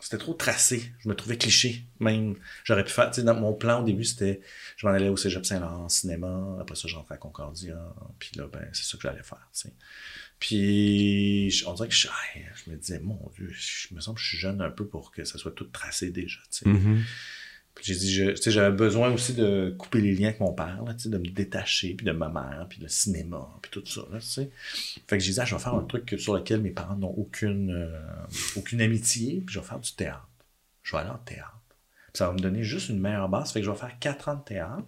[0.00, 0.92] C'était trop tracé.
[0.98, 2.36] Je me trouvais cliché, même.
[2.64, 3.08] J'aurais pu faire.
[3.10, 4.40] Tu sais, dans mon plan au début, c'était.
[4.76, 6.56] Je m'en allais au Cégep Saint-Laurent, cinéma.
[6.60, 7.78] Après ça, j'entrais à Concordia.
[8.18, 9.72] Puis là, ben, c'est ça que j'allais faire, tu sais.
[10.38, 12.08] Puis, je- on dirait que je,
[12.66, 15.10] je me disais, mon Dieu, je me semble que je suis jeune un peu pour
[15.10, 16.68] que ça soit tout tracé déjà, tu sais.
[16.68, 16.96] Mhm.
[16.96, 17.04] Puis
[17.82, 20.82] j'ai dit, je- tu sais, j'avais besoin aussi de couper les liens avec mon père,
[20.84, 24.18] là, de me détacher, puis de ma mère, puis le cinéma, puis tout ça, là,
[24.18, 24.50] tu sais.
[25.06, 26.96] Fait que j'ai dit, ah, je vais faire un truc que- sur lequel mes parents
[26.96, 28.00] n'ont aucune, euh,
[28.56, 30.28] aucune amitié, puis je vais faire du théâtre.
[30.82, 31.52] Je vais aller en théâtre.
[32.12, 33.52] Puis ça va me donner juste une meilleure base.
[33.52, 34.86] Fait que je vais faire quatre ans de théâtre.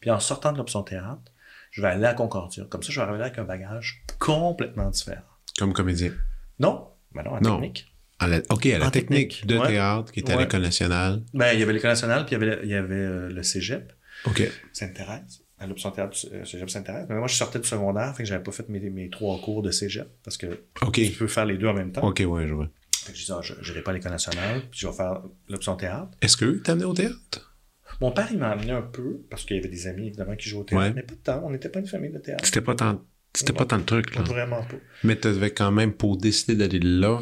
[0.00, 1.22] Puis en sortant de l'option théâtre,
[1.70, 2.64] je vais aller à Concordia.
[2.68, 5.22] Comme ça, je vais arriver là avec un bagage complètement différent.
[5.58, 6.12] Comme comédien.
[6.58, 7.60] Non, ben non, en Non.
[7.60, 7.93] technique.
[8.18, 9.66] À la- OK, à la technique, technique, de ouais.
[9.68, 11.22] théâtre qui était à l'École nationale.
[11.34, 13.42] Ben, il y avait l'École nationale, puis il y avait, il y avait euh, le
[13.42, 13.92] cégep.
[14.26, 14.42] OK.
[14.72, 17.06] Sainte-Thérèse, à l'option théâtre du euh, cégep Sainte-Thérèse.
[17.08, 19.62] Mais moi, je sortais du secondaire, fait que j'avais pas fait mes, mes trois cours
[19.62, 20.46] de cégep, parce que
[20.82, 20.94] OK.
[20.94, 22.06] tu peux faire les deux en même temps.
[22.06, 22.68] OK, ouais, je vois.
[23.04, 25.20] Fait que je disais, ah, je n'irai pas à l'école nationale, puis je vais faire
[25.48, 26.08] l'option théâtre.
[26.22, 27.54] Est-ce qu'eux t'amenaient au théâtre?
[28.00, 30.48] Mon père, il m'a amené un peu, parce qu'il y avait des amis, évidemment, qui
[30.48, 30.92] jouaient au théâtre, Ouais.
[30.94, 31.42] mais pas de temps.
[31.44, 32.44] On n'était pas une famille de théâtre.
[32.46, 33.02] C'était pas tant,
[33.34, 34.22] c'était pas tant le truc, là.
[34.22, 34.76] Vraiment pas.
[35.02, 37.20] Mais t'avais quand même, pour décider d'aller là,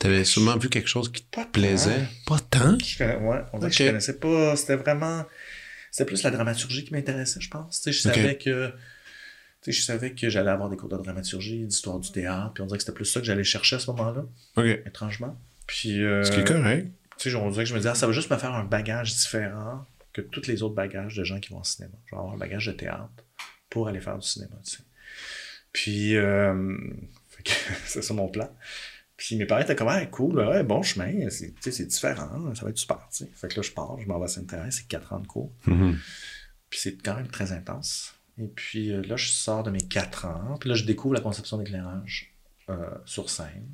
[0.00, 2.08] t'avais sûrement vu quelque chose qui te plaisait?
[2.26, 2.76] Pas tant?
[2.84, 4.56] Je connais- ouais, on dirait que je connaissais pas.
[4.56, 5.24] C'était vraiment.
[5.92, 7.76] C'était plus la dramaturgie qui m'intéressait, je pense.
[7.80, 8.68] Tu sais, je savais que.
[9.62, 12.62] Tu sais, je savais que j'allais avoir des cours de dramaturgie, d'histoire du théâtre, puis
[12.62, 14.24] on dirait que c'était plus ça que j'allais chercher à ce moment-là,
[14.56, 14.64] OK.
[14.86, 15.38] étrangement.
[15.66, 16.02] Puis.
[16.02, 16.88] euh, Ce qui est correct.
[17.18, 18.64] tu sais, on dirait que je me disais, ah, ça va juste me faire un
[18.64, 19.84] bagage différent
[20.14, 21.92] que tous les autres bagages de gens qui vont au cinéma.
[22.06, 23.10] Je vais avoir un bagage de théâtre
[23.68, 24.82] pour aller faire du cinéma, tu sais.
[25.72, 26.76] Puis, euh,
[27.86, 28.50] c'est ça mon plan.
[29.22, 32.78] Puis mes parents étaient comme, ah, cool, ouais, bon chemin, c'est différent, ça va être
[32.78, 33.30] super, tu sais.
[33.34, 35.52] Fait que là, je pars, je m'en vais à Sainte-Thérèse, c'est 4 ans de cours.
[35.66, 35.98] Mhm.
[36.70, 38.14] Puis c'est quand même très intense.
[38.38, 41.20] Et puis euh, là, je sors de mes 4 ans, puis là, je découvre la
[41.20, 42.32] conception d'éclairage
[42.70, 43.68] euh, sur scène.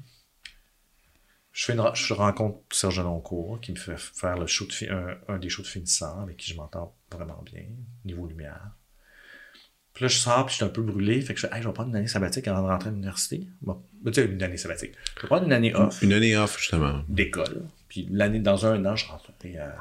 [1.53, 4.89] Je, fais une, je rencontre Serge Loncourt qui me fait faire le show de fi-
[4.91, 7.67] un, un des shows de finissant avec qui je m'entends vraiment bien,
[8.05, 8.76] niveau lumière.
[9.97, 11.21] Puis là, je sors, puis je suis un peu brûlé.
[11.23, 12.93] Fait que je fais, hey, je vais prendre une année sabbatique avant de rentrer à
[12.93, 13.47] l'université.
[13.63, 14.93] Bon, ben, tu sais, une année sabbatique.
[15.17, 17.03] Je vais prendre une année off Une année off, justement.
[17.09, 17.63] d'école.
[17.89, 19.75] Puis l'année, dans un an, je rentrerai à,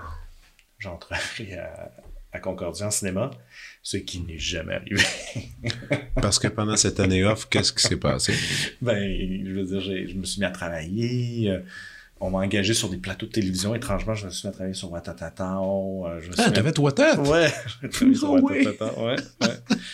[0.80, 1.91] j'entrerai à,
[2.32, 3.30] à Concordia en cinéma,
[3.84, 5.04] ce qui n'est jamais arrivé.
[6.21, 8.34] Parce que pendant cette année off, qu'est-ce qui s'est passé?
[8.82, 8.97] ben,
[9.45, 11.49] je veux dire, je me suis mis à travailler.
[11.51, 11.60] euh,
[12.21, 13.75] on m'a engagé sur des plateaux de télévision.
[13.75, 15.60] Étrangement, je me suis mis à travailler sur Watatata.
[16.08, 17.17] euh, je me suis Ah, t'avais tête?
[17.19, 17.51] Ouais,
[17.82, 18.32] j'ai travaillé sur.
[18.43, 18.99] Watatata.
[18.99, 19.47] Ouais, ouais.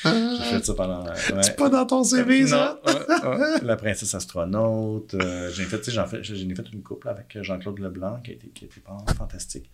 [0.38, 1.04] J'ai fait ça pendant.
[1.06, 1.14] ouais.
[1.44, 2.80] C'est pas dans ton CV, ça?
[2.86, 3.60] Non, ouais, ouais.
[3.64, 5.14] La princesse astronaute.
[5.16, 6.16] euh, j'ai fait, j'en j'en
[6.50, 9.70] ai fait une couple avec Jean-Claude Leblanc qui a été, qui a été vraiment fantastique.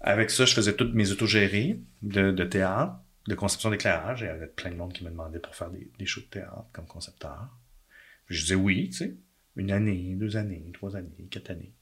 [0.00, 2.94] Avec ça, je faisais toutes mes autogérées de, de théâtre,
[3.28, 4.20] de conception d'éclairage.
[4.22, 6.26] Il y avait plein de monde qui me demandait pour faire des, des shows de
[6.26, 7.48] théâtre comme concepteur.
[8.26, 9.16] Puis je disais oui, tu sais.
[9.60, 11.72] Une année, deux années, trois années, quatre années.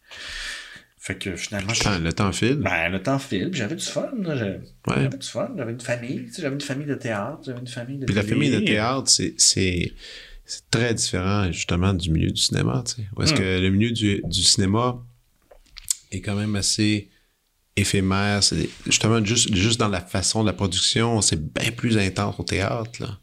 [1.00, 2.56] Fait que finalement, je Ah, le temps file.
[2.56, 4.10] ben, le temps file, j'avais du fun.
[4.24, 5.08] J'avais Ouais.
[5.08, 5.50] du fun.
[5.56, 6.24] J'avais une famille.
[6.26, 7.38] tu sais, J'avais une famille de théâtre.
[7.46, 9.92] J'avais une famille de Puis la famille de théâtre, c'est,
[10.70, 13.08] très différent justement du milieu du cinéma, tu sais.
[13.14, 13.36] Parce Hmm.
[13.36, 15.00] que le milieu du, du cinéma
[16.10, 17.10] est quand même assez
[17.76, 18.40] éphémère.
[18.86, 23.00] Justement juste, juste dans la façon de la production, c'est bien plus intense au théâtre,
[23.02, 23.18] là.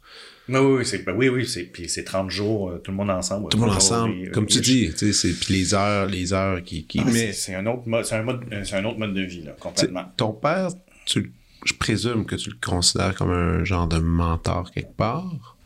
[0.47, 3.09] Oui, oui, c'est, ben oui, oui, c'est, puis c'est 30 jours, euh, tout le monde
[3.09, 3.49] ensemble.
[3.49, 6.33] Tout le monde ensemble, et, comme tu dis, tu sais, c'est, puis les heures, les
[6.33, 8.85] heures qui, qui Ah, mais c'est, un autre mode, c'est un mode, euh, c'est un
[8.85, 10.05] autre mode de vie, là, complètement.
[10.17, 10.69] ton père,
[11.05, 11.31] tu,
[11.65, 15.57] je présume que tu le considères comme un genre de mentor quelque part.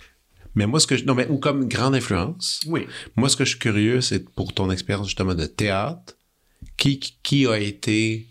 [0.56, 2.62] Mais moi, ce que je, non, mais, ou comme grande influence.
[2.66, 2.88] Oui.
[3.16, 6.16] Moi, ce que je suis curieux, c'est pour ton expérience justement de théâtre,
[6.78, 8.28] qui, qui, qui a été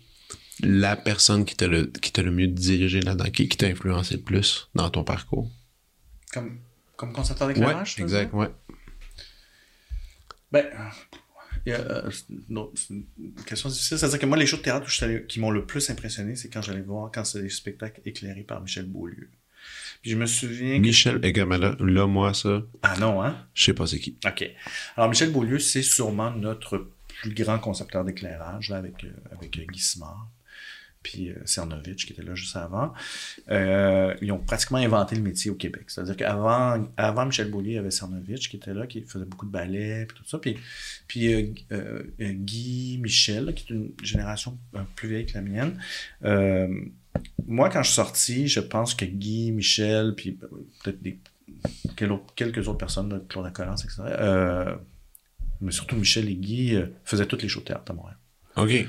[0.61, 4.15] la personne qui t'a le, qui t'a le mieux dirigé là-dedans, qui, qui t'a influencé
[4.15, 5.49] le plus dans ton parcours?
[6.33, 6.59] Comme,
[6.95, 8.49] comme concepteur Ouais, d'éclairage, veux exact, ouais.
[10.51, 10.65] Ben,
[11.67, 12.29] euh, c'est
[12.89, 13.05] une
[13.45, 13.97] question difficile.
[13.99, 16.61] C'est-à-dire que moi, les shows de théâtre allé- qui m'ont le plus impressionné, c'est quand
[16.61, 19.29] j'allais voir, quand c'est des spectacles éclairés par Michel Beaulieu.
[20.01, 20.81] Puis je me souviens que...
[20.81, 23.45] Michel, également là, là, moi, ça, Ah non, hein?
[23.53, 24.17] je sais pas c'est qui.
[24.25, 24.45] OK.
[24.95, 26.87] Alors, Michel Beaulieu, c'est sûrement notre
[27.21, 29.79] plus grand concepteur d'éclairage, là, avec, euh, avec euh, Guy
[31.03, 32.93] puis euh, Cernovitch, qui était là juste avant.
[33.49, 35.85] Euh, ils ont pratiquement inventé le métier au Québec.
[35.87, 39.45] C'est-à-dire qu'avant avant Michel Beaulieu, il y avait Cernovitch qui était là, qui faisait beaucoup
[39.45, 40.39] de ballet, puis tout ça.
[40.39, 40.57] Puis,
[41.07, 41.33] puis
[41.71, 44.57] euh, Guy Michel, qui est une génération
[44.95, 45.79] plus vieille que la mienne,
[47.47, 50.37] moi, quand je suis sorti, je pense que Guy, Michel, puis
[50.83, 51.09] peut-être
[52.35, 54.03] quelques autres personnes, Claude Accolance, etc.,
[55.61, 58.18] mais surtout Michel et Guy faisaient toutes les shows de théâtre à Montréal.
[58.63, 58.85] OK.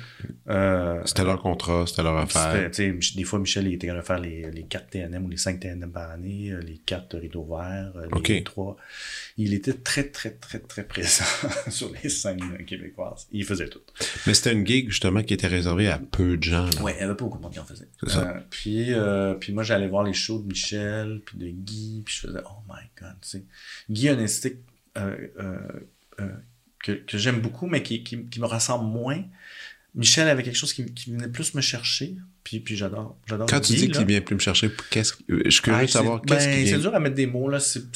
[0.48, 2.70] Euh, C'était leur contrat, c'était leur affaire.
[2.70, 5.60] des fois, Michel il était capable de faire les, les 4 TNM ou les 5
[5.60, 8.44] TNM par année, euh, les 4 rideaux verts, euh, les Ok.
[8.44, 8.76] 3.
[9.36, 11.24] Il était très, très, très, très présent
[11.70, 13.28] sur les scènes québécoises.
[13.32, 13.80] Il faisait tout.
[14.26, 16.68] Mais c'était une gig, justement, qui était réservée à peu de gens.
[16.82, 17.88] Ouais, il y avait pas beaucoup de monde qui en faisait.
[18.06, 18.28] Ça.
[18.28, 22.14] Euh, puis, euh, puis moi, j'allais voir les shows de Michel, puis de Guy, puis
[22.14, 23.42] je faisais, oh my god.
[23.88, 24.58] Guy a une esthétique
[26.82, 29.22] que, que j'aime beaucoup, mais qui, qui, qui me ressemble moins.
[29.94, 33.60] Michel avait quelque chose qui, qui venait plus me chercher, puis, puis j'adore, j'adore Quand
[33.60, 36.20] tu dis qu'il vient plus me chercher, qu'est-ce que- je suis curieux Ah, de savoir
[36.22, 37.58] c'est- qu'est-ce ben, qui C'est dur à mettre des mots, là.
[37.60, 37.90] C'est,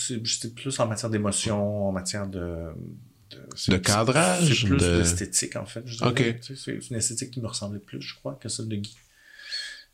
[0.54, 2.68] plus en matière d'émotion, en matière de...
[3.68, 5.82] De, cadrage, C'est plus de- l'esthétique, en fait.
[5.86, 5.96] Je.
[5.96, 8.96] Tu sais, C'est une esthétique qui me ressemblait plus, je crois, que celle de Guy.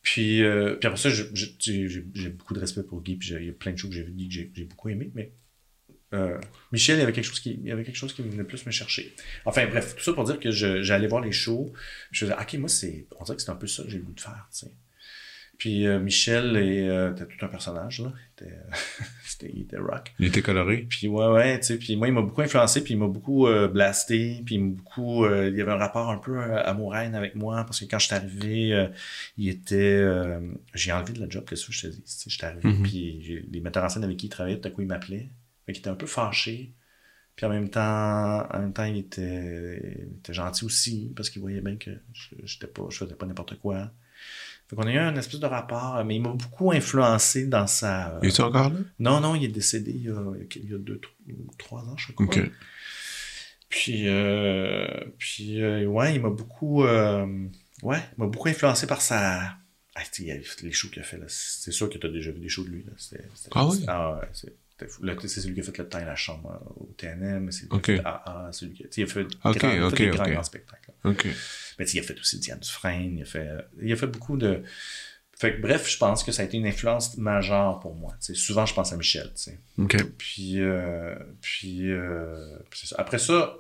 [0.03, 3.53] Puis, euh, puis après ça, j'ai beaucoup de respect pour Guy, puis il y a
[3.53, 5.33] plein de choses que j'ai vu Guy que j'ai j'ai beaucoup aimé, mais
[6.13, 6.39] euh,
[6.73, 8.67] Michel, il y avait quelque chose qui, il y avait quelque chose qui venait plus
[8.67, 9.15] me chercher.
[9.45, 11.73] Enfin, bref, tout ça pour dire que je- j'allais voir les shows,
[12.11, 14.05] je faisais, ok, moi, c'est, on dirait que c'est un peu ça que j'ai le
[14.05, 14.73] goût de faire, tu sais.
[15.59, 18.13] Puis euh, Michel est, euh, était tout un personnage, là.
[18.41, 18.57] Il était,
[19.55, 20.11] il était rock.
[20.19, 20.87] Il était coloré.
[20.89, 23.47] Puis ouais, ouais, tu sais, puis moi, il m'a beaucoup influencé, puis il m'a beaucoup
[23.47, 25.27] euh, blasté, puis il m'a beaucoup...
[25.27, 28.07] euh, il y avait un rapport un peu amour-haine avec moi, parce que quand je
[28.07, 28.87] suis arrivé, euh,
[29.37, 29.77] il était...
[29.77, 30.41] euh,
[30.75, 32.03] j'ai enlevé de la job, qu'est-ce que je te dis?
[32.07, 32.83] Suis arrivé, Mhm.
[32.83, 35.29] puis j'ai- les metteurs en scène avec qui il travaillait, tout à coup, il m'appelait.
[35.71, 36.73] Fait qu'il était un peu fâché.
[37.37, 41.41] Puis en même temps, en même temps, il était, il était gentil aussi, parce qu'il
[41.41, 43.93] voyait bien que je, j'étais pas, je faisais pas n'importe quoi.
[44.67, 48.19] Fait qu'on a eu un espèce de rapport, mais il m'a beaucoup influencé dans sa...
[48.25, 48.81] Il est encore là?
[48.99, 51.97] Non, non, il est décédé il y a, il y a deux, trois, trois ans,
[51.97, 52.27] je crois.
[53.69, 57.47] Puis, euh, puis euh, ouais, il m'a beaucoup, euh,
[57.85, 59.57] ouais, il m'a beaucoup influencé par sa.
[59.95, 61.27] Ah, les shows qu'il a fait, là.
[61.29, 62.93] C'est sûr que tu as déjà vu des shows de lui, là.
[63.53, 63.85] Ah oui?
[63.87, 64.29] Ah ouais,
[64.89, 67.69] c'est- celui qui a fait le temps et la chambre euh, au TNM, c'est lui
[67.73, 67.91] Ok.
[68.91, 70.43] qui a fait il a fait, Ok, grand- il a fait ok, des grands, grands
[70.43, 70.93] spectacles.
[71.79, 73.49] Mais il a fait aussi Diane Dufresne, il a fait,
[73.81, 74.63] il a fait beaucoup de.
[75.39, 78.13] Fait que, bref, je pense que ça a été une influence majeure pour moi.
[78.21, 79.31] Tu sais, souvent, je pense à Michel.
[80.19, 82.91] Puis, euh, puis, euh, puis.
[82.99, 83.55] Après ça,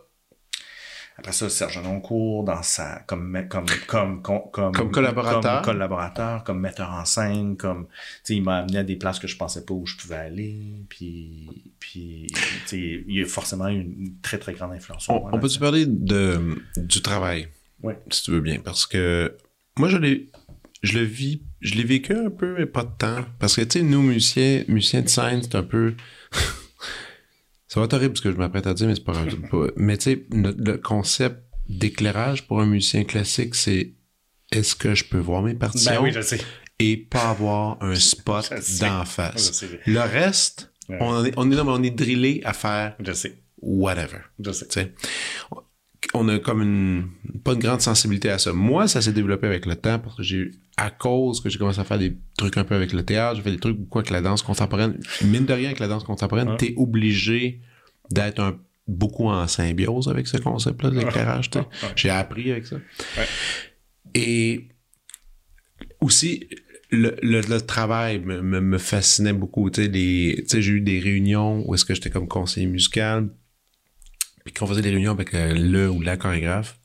[1.21, 5.57] après ça, Serge Noncourt, dans sa, comme, comme, comme, comme, comme, collaborateur.
[5.61, 7.89] comme collaborateur, comme metteur en scène, comme,
[8.31, 11.75] il m'a amené à des places que je pensais pas où je pouvais aller, puis,
[11.79, 12.27] puis,
[12.73, 15.31] il y a forcément une, une très, très grande influence sur On, moi.
[15.35, 17.49] on peut-tu parler de, du travail?
[17.83, 17.99] Ouais.
[18.11, 18.61] Si tu veux bien.
[18.61, 19.37] Parce que
[19.79, 20.31] moi, je l'ai,
[20.83, 23.27] je le vis, je l'ai vécu un peu, mais pas de temps.
[23.39, 25.93] Parce que, tu sais, nous, musiciens, musiciens de scène, c'est un peu.
[27.73, 29.33] Ça va être horrible ce que je m'apprête à dire, mais c'est pas grave.
[29.49, 33.93] pas- Mais tu sais, le, le concept d'éclairage pour un musicien classique, c'est
[34.51, 36.41] est-ce que je peux voir mes partitions Ben oui, je sais.
[36.81, 39.65] et pas avoir un spot d'en face?
[39.87, 40.99] Le reste, Ouais.
[41.01, 43.39] on est, on est là, mais on est drillé à faire Je sais.
[43.63, 44.19] whatever.
[44.41, 44.67] Je sais.
[44.67, 44.93] Tu sais.
[46.15, 47.09] On a comme une
[47.45, 48.53] pas une grande sensibilité à ça.
[48.53, 51.81] Moi, ça s'est développé avec le temps parce que j'ai à cause que j'ai commencé
[51.81, 54.11] à faire des trucs un peu avec le théâtre, j'ai fait des trucs beaucoup avec
[54.11, 54.99] la danse contemporaine.
[55.23, 57.61] Mine de rien avec la danse contemporaine, t'es obligé
[58.11, 58.59] d'être un
[58.89, 61.51] beaucoup en symbiose avec ce concept-là de l'éclairage.
[61.51, 61.59] tu.
[61.97, 62.77] J'ai appris avec ça.
[64.15, 64.69] Et
[66.01, 66.49] aussi,
[66.91, 69.71] le, le, le travail me, me, me fascinait beaucoup.
[69.71, 73.31] Tu tu sais, j'ai eu des réunions où est-ce que j'étais comme conseiller musical,
[74.45, 76.79] puis qu'on faisait des réunions avec euh, le ou la chorégraphe.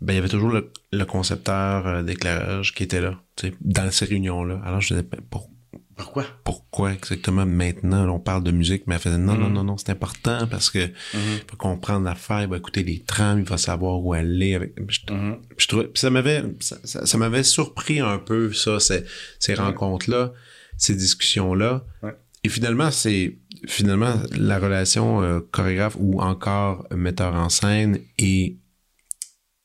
[0.00, 3.54] Ben, il y avait toujours le, le concepteur euh, d'éclairage qui était là, tu sais,
[3.60, 4.60] dans ces réunions-là.
[4.64, 5.48] Alors, je disais, ben, pour-
[5.96, 6.24] Pourquoi?
[6.42, 8.04] pourquoi exactement maintenant?
[8.04, 9.54] Là, on parle de musique, mais elle faisait non, non, Mhm.
[9.54, 13.38] non, non, c'est important parce que il faut comprendre l'affaire, il va écouter les trams,
[13.38, 14.54] il va savoir où est.
[14.54, 14.74] Avec...
[14.88, 15.36] Je, Mhm.
[15.56, 19.04] je trouvais, ça m'avait, ça, ça- ça m'avait surpris un peu ça, ces,
[19.38, 20.32] ces rencontres-là,
[20.76, 21.84] ces discussions-là.
[22.02, 22.14] Ouais.
[22.42, 28.58] Et finalement, c'est finalement la relation euh, chorégraphe ou encore metteur en scène et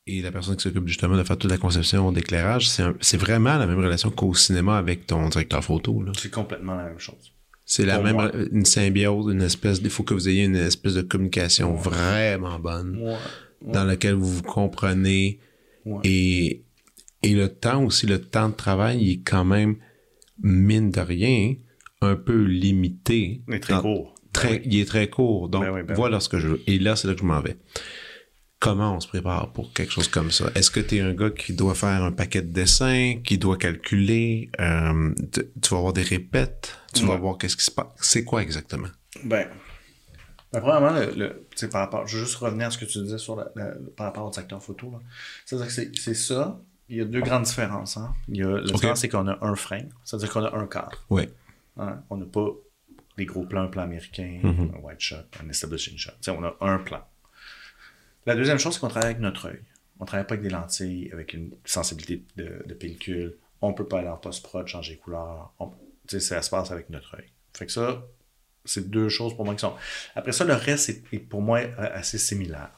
[0.07, 3.67] et la personne qui s'occupe justement de faire toute la conception d'éclairage, c'est vraiment la
[3.67, 6.03] même relation qu'au cinéma avec ton directeur photo.
[6.17, 7.31] C'est complètement la même chose.
[7.63, 8.31] C'est la même, moi.
[8.51, 13.15] une symbiose, une espèce, il faut que vous ayez une espèce de communication vraiment bonne
[13.61, 15.39] dans laquelle vous vous comprenez
[16.03, 16.63] et,
[17.21, 19.75] et le temps aussi, le temps de travail, il est quand même,
[20.41, 21.53] mine de rien,
[22.01, 23.41] un peu limité.
[23.47, 24.15] il est très Dans- court.
[24.31, 25.49] Très, Il est très court.
[25.49, 26.61] Donc, Ben oui, ben voilà ce que je veux.
[26.67, 27.57] Et là, c'est là que je m'en vais.
[28.59, 30.51] Comment on se prépare pour quelque chose comme ça?
[30.53, 33.57] Est-ce que tu es un gars qui doit faire un paquet de dessins, qui doit
[33.57, 35.13] calculer, euh,
[35.61, 37.87] tu vas avoir des répètes, tu vas voir qu'est-ce qui se passe?
[38.01, 38.89] C'est quoi exactement?
[39.23, 39.47] Ben,
[40.53, 43.35] ben, premièrement, le, par rapport, je veux juste revenir à ce que tu disais sur
[43.37, 44.93] la- la- par rapport au secteur photo.
[45.45, 46.59] C'est-à-dire que c'est- c'est ça.
[46.89, 47.97] Il y a deux grandes différences.
[47.97, 48.13] Hein.
[48.27, 51.03] Il y a, la différence, c'est qu'on a un frame, c'est-à-dire qu'on a un cadre.
[51.09, 51.23] Oui.
[51.79, 52.03] Hein?
[52.09, 52.47] On n'a pas
[53.17, 54.73] des gros plans, un plan américain, Mhm.
[54.75, 56.11] un white shot, un establishing shot.
[56.29, 57.03] On a un plan.
[58.25, 59.59] La deuxième chose, c'est qu'on travaille avec notre œil.
[59.99, 63.35] On travaille pas avec des lentilles, avec une sensibilité de, de pellicule.
[63.61, 65.53] On peut pas aller en post-prod, changer de couleur.
[65.59, 65.71] On-
[66.07, 67.25] ça se passe avec notre œil.
[67.57, 68.05] Fait que ça,
[68.65, 69.73] c'est deux choses pour moi qui sont.
[70.15, 72.71] Après ça, le reste est, est pour moi euh, assez similaire.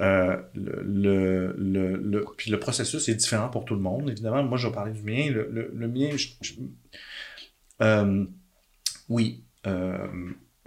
[0.00, 4.08] Euh, le, le, le, le- puis le processus est différent pour tout le monde.
[4.10, 5.30] Évidemment, moi, je vais parler du mien.
[5.30, 6.54] Le, le, le mien, je- je-
[7.82, 8.24] euh,
[9.08, 10.06] oui, euh,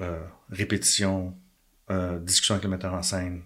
[0.01, 1.35] euh, répétition,
[1.89, 3.43] euh, discussion avec le metteur en scène.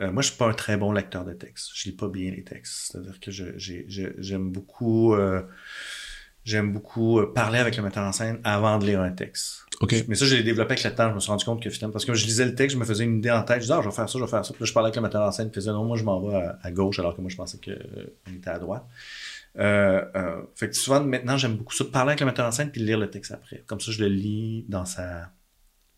[0.00, 1.70] Moi, je suis pas un très bon lecteur de texte.
[1.74, 2.92] Je lis pas bien les textes.
[2.92, 5.16] C'est-à-dire que je- j'ai- j'ai- j'aime beaucoup,
[6.44, 9.64] j'aime beaucoup parler avec le metteur en scène avant de lire un texte.
[9.80, 9.94] OK.
[10.08, 11.10] Mais ça, je l'ai développé avec le temps.
[11.10, 12.84] Je me suis rendu compte que finalement, parce que je lisais le texte, je me
[12.84, 13.56] faisais une idée en tête.
[13.56, 14.52] Je disais, ah, je vais faire ça, je vais faire ça.
[14.54, 16.04] Puis là, je parlais avec le metteur en scène, puis il faisait, non, moi, je
[16.04, 18.84] m'en vais à, à gauche, alors que moi, je pensais qu'on était à droite.
[19.58, 22.70] Euh, euh, fait que souvent, maintenant, j'aime beaucoup ça, parler avec le metteur en scène,
[22.70, 23.64] puis lire le texte après.
[23.66, 25.30] Comme ça, je le lis dans sa.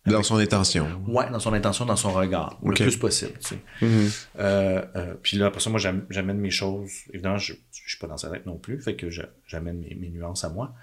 [0.06, 1.02] Dans son intention.
[1.08, 3.34] Ouais, dans son intention, dans son regard, le plus possible.
[3.38, 3.58] Tu sais.
[3.82, 4.08] Mhm.
[4.38, 6.90] Euh, euh, puis là, après ça, moi, j'am- j'amène mes choses.
[7.12, 9.08] Évidemment, je ne suis pas dans sa tête non plus, fait que
[9.46, 10.74] j'amène mes, mes nuances à moi.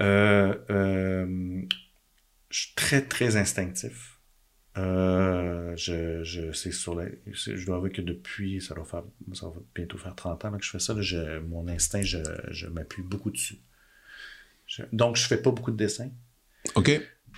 [0.00, 1.62] Euh, euh,
[2.48, 4.09] je suis très, très instinctif.
[4.78, 9.02] Euh, je, je, c'est sur la, je dois avouer que depuis, ça doit, faire,
[9.32, 12.02] ça va bientôt faire 30 ans là, que je fais ça, là, je, mon instinct,
[12.02, 12.18] je,
[12.50, 13.58] je m'appuie beaucoup dessus.
[14.66, 16.10] Je- donc, je fais pas beaucoup de dessins.
[16.76, 16.90] OK.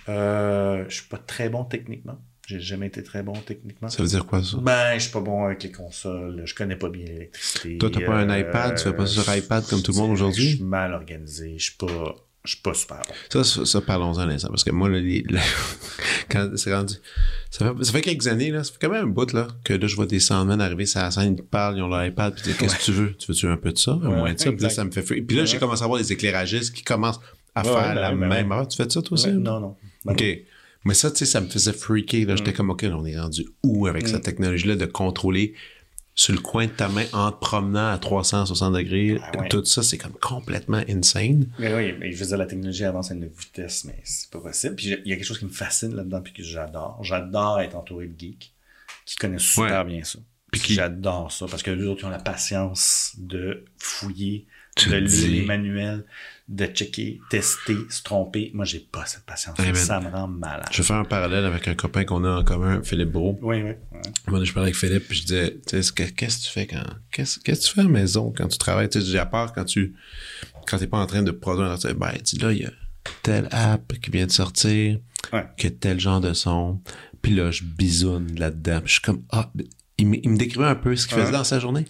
[0.09, 2.19] Euh, je suis pas très bon techniquement.
[2.45, 3.87] J'ai jamais été très bon techniquement.
[3.87, 4.57] Ça veut dire quoi, ça?
[4.57, 7.77] Ben, je suis pas bon avec les consoles, je connais pas bien l'électricité.
[7.77, 10.11] Toi, t'as pas un euh, iPad, tu fais pas sur iPad comme tout le monde
[10.11, 10.49] aujourd'hui?
[10.49, 13.13] Je suis mal organisé, je suis pas, je suis pas super bon.
[13.29, 15.39] Ça, ça, ça, parlons-en un instant, parce que moi, là, les- là,
[16.29, 16.95] quand c'est rendu,
[17.49, 19.73] ça fait, ça fait quelques années, là, ça fait quand même un bout, là, que
[19.73, 22.33] là, je vois des sandmen arriver sur la scène, ils parlent, ils ont leur iPad,
[22.33, 23.13] puis ils disent, qu'est-ce que tu veux?
[23.15, 23.91] Tu veux-tu un peu de ça?
[23.91, 24.51] Un Ouais, moins de ça?
[24.51, 25.23] Puis là, ça me fait fuir.
[25.27, 27.19] Puis là, j'ai commencé à voir des éclairagistes qui commencent
[27.55, 28.57] à Ouais, faire ouais, la ben, ben, même ouais.
[28.57, 28.67] heure.
[28.67, 29.27] Tu fais ça, toi aussi?
[29.27, 29.75] Ouais, non, non.
[30.05, 30.23] Ben, OK.
[30.85, 32.35] Mais ça, tu sais, ça me faisait freaker, là.
[32.35, 32.55] J'étais Mm.
[32.55, 35.53] comme, OK, là, on est rendu où avec cette technologie-là de contrôler
[36.15, 39.19] sur le coin de ta main en te promenant à 360 degrés?
[39.23, 39.49] Ah ouais.
[39.49, 41.47] Tout ça, c'est comme complètement insane.
[41.59, 44.75] Mais oui, mais je faisais la technologie avance à une vitesse, mais c'est pas possible.
[44.75, 46.99] Puis il y a quelque chose qui me fascine là-dedans, puis que j'adore.
[47.03, 48.53] J'adore être entouré de geeks
[49.05, 50.19] qui connaissent super bien ça.
[50.51, 54.45] Puis qui- j'adore ça, parce que les autres, ils ont la patience de fouiller,
[54.75, 56.05] Tu de lire les manuels,
[56.49, 58.51] de checker, tester, se tromper.
[58.53, 59.57] Moi, j'ai pas cette patience.
[59.59, 59.75] Hey, man.
[59.75, 60.67] ça me rend malade.
[60.71, 63.39] Je vais faire un parallèle avec un copain qu'on a en commun, Philippe Bro.
[63.41, 63.71] Oui, oui.
[64.27, 66.67] Moi, je parlais avec Philippe, puis je disais, tu sais, que- qu'est-ce que tu fais
[66.67, 68.89] quand, qu'est-ce, que tu fais à la maison quand tu travailles?
[68.89, 69.95] Tu sais, à part quand tu,
[70.67, 72.71] quand t'es pas en train de produire un article, ben, dis là, il y a
[73.21, 74.99] telle app qui vient de sortir,
[75.31, 75.45] Ouais.
[75.57, 76.81] qui a tel genre de son,
[77.21, 79.49] puis là, je bisoune là-dedans, je suis comme, ah,
[79.97, 81.85] il, me- il me décrivait un peu ce qu'il faisait dans sa journée.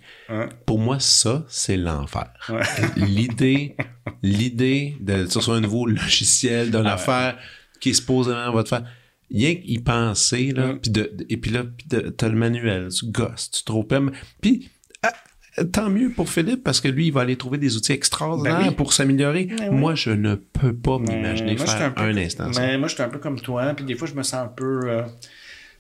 [0.66, 2.26] Pour moi, ça, c'est l'enfer.
[2.98, 3.76] L'idée,
[4.22, 7.38] l'idée de, sur un nouveau logiciel, d'une affaire
[7.80, 8.84] qui supposément va te faire,
[9.32, 10.80] rien qu'y penser, là, Mm.
[10.80, 11.64] puis de, et puis là,
[12.18, 14.12] t'as le manuel, tu gosses, tu trop aimes.
[14.42, 14.70] Puis,
[15.02, 15.14] ah,
[15.72, 18.68] tant mieux pour Philippe, parce que lui, il va aller trouver des outils extraordinaires Ben
[18.70, 18.76] oui.
[18.76, 19.46] pour s'améliorer.
[19.46, 19.76] Ben oui.
[19.78, 22.62] Moi, je ne peux pas Mais m'imaginer faire un, peu- instant ça.
[22.62, 24.82] Mais moi, j'étais un peu comme toi, puis des fois, je me sens un peu.
[24.90, 25.04] euh,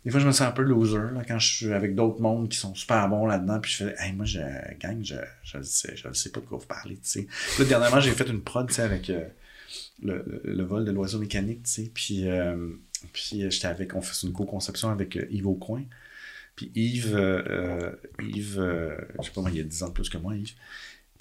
[0.06, 2.50] des fois, je me sens un peu loser là, quand je suis avec d'autres mondes
[2.50, 4.40] qui sont super bons là-dedans, puis je fais, hey, moi, je
[4.80, 7.28] gang, je, je sais, pas de quoi vous parlez, tu sais.
[7.60, 9.26] Là, dernièrement, j'ai fait une prod, avec euh,
[10.02, 11.62] le, le- vol de l'oiseau mécanique,
[11.94, 12.70] puis, euh,
[13.14, 15.84] puis euh, j'étais avec, on fait une co-conception avec Yves Aucoin.
[16.56, 17.18] Puis Yves,
[18.22, 18.56] Yves,
[19.20, 20.54] je sais pas moi, il y a 10 ans de plus que moi, Yves.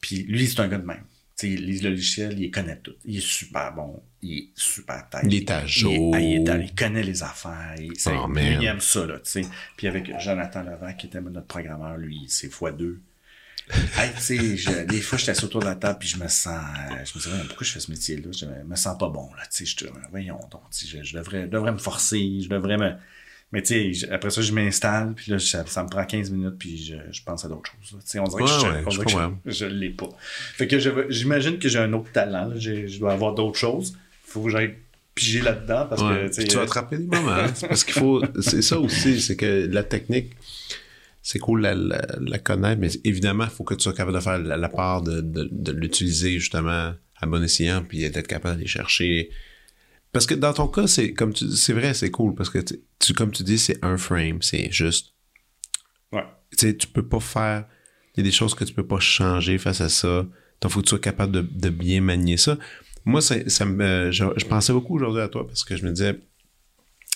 [0.01, 1.05] Puis lui, c'est un gars de même.
[1.37, 2.95] Tu sais, il lit le logiciel, il les connaît tout.
[3.07, 5.23] Il est super bon, il est super tête.
[5.25, 6.17] Il est à jour.
[6.19, 7.75] Il, est- il connaît les affaires.
[7.79, 8.59] Il, c'est- Oh, lui, man.
[8.61, 9.43] il aime ça, là, tu sais.
[9.77, 12.99] Puis avec Jonathan Levac, qui était notre programmeur, lui, c'est x2.
[13.97, 14.11] Hey,
[14.57, 16.61] je- des fois, j'étais assis autour de la table, puis je me sens,
[16.91, 18.31] euh, je me disais, Ouais, pourquoi je fais ce métier-là?
[18.33, 21.73] Je me, sens pas bon, là, je te, voyons donc, je, je devrais, je devrais
[21.73, 22.93] me forcer, je devrais me,
[23.53, 26.57] mais tu sais, après ça, je m'installe, puis là, ça, ça me prend 15 minutes,
[26.59, 27.99] puis je, je pense à d'autres choses, là.
[28.03, 30.09] tu sais, on dirait que je, ouais, je l'ai pas.
[30.55, 30.79] Fait que
[31.11, 32.55] j'imagine que j'ai un autre talent, là.
[32.59, 34.75] Je dois avoir d'autres choses, faut que j'aille
[35.15, 36.31] piger là-dedans, parce Ouais.
[36.35, 37.33] que, tu vas rappeler des moments.
[37.33, 37.53] hein.
[37.55, 38.23] C'est parce qu'il faut.
[38.41, 40.31] C'est ça aussi, c'est que la technique,
[41.23, 44.23] c'est cool la, la, la connaître, mais évidemment, il faut que tu sois capable de
[44.23, 48.57] faire la, la part de, de, de l'utiliser justement à bon escient, puis d'être capable
[48.57, 49.29] d'aller chercher.
[50.13, 52.59] Parce que dans ton cas, c'est comme tu c'est vrai, c'est cool parce que
[52.99, 55.15] tu, comme tu dis, c'est un frame, c'est juste.
[56.13, 56.25] ouais.
[56.53, 57.67] Tu sais, tu peux pas faire.
[58.15, 60.27] Il y a des choses que tu peux pas changer face à ça.
[60.61, 62.59] Donc, faut que tu sois capable de, de bien manier ça.
[63.07, 65.93] Moi, ça, ça me, je, je pensais beaucoup aujourd'hui à toi parce que je me
[65.93, 66.21] disais,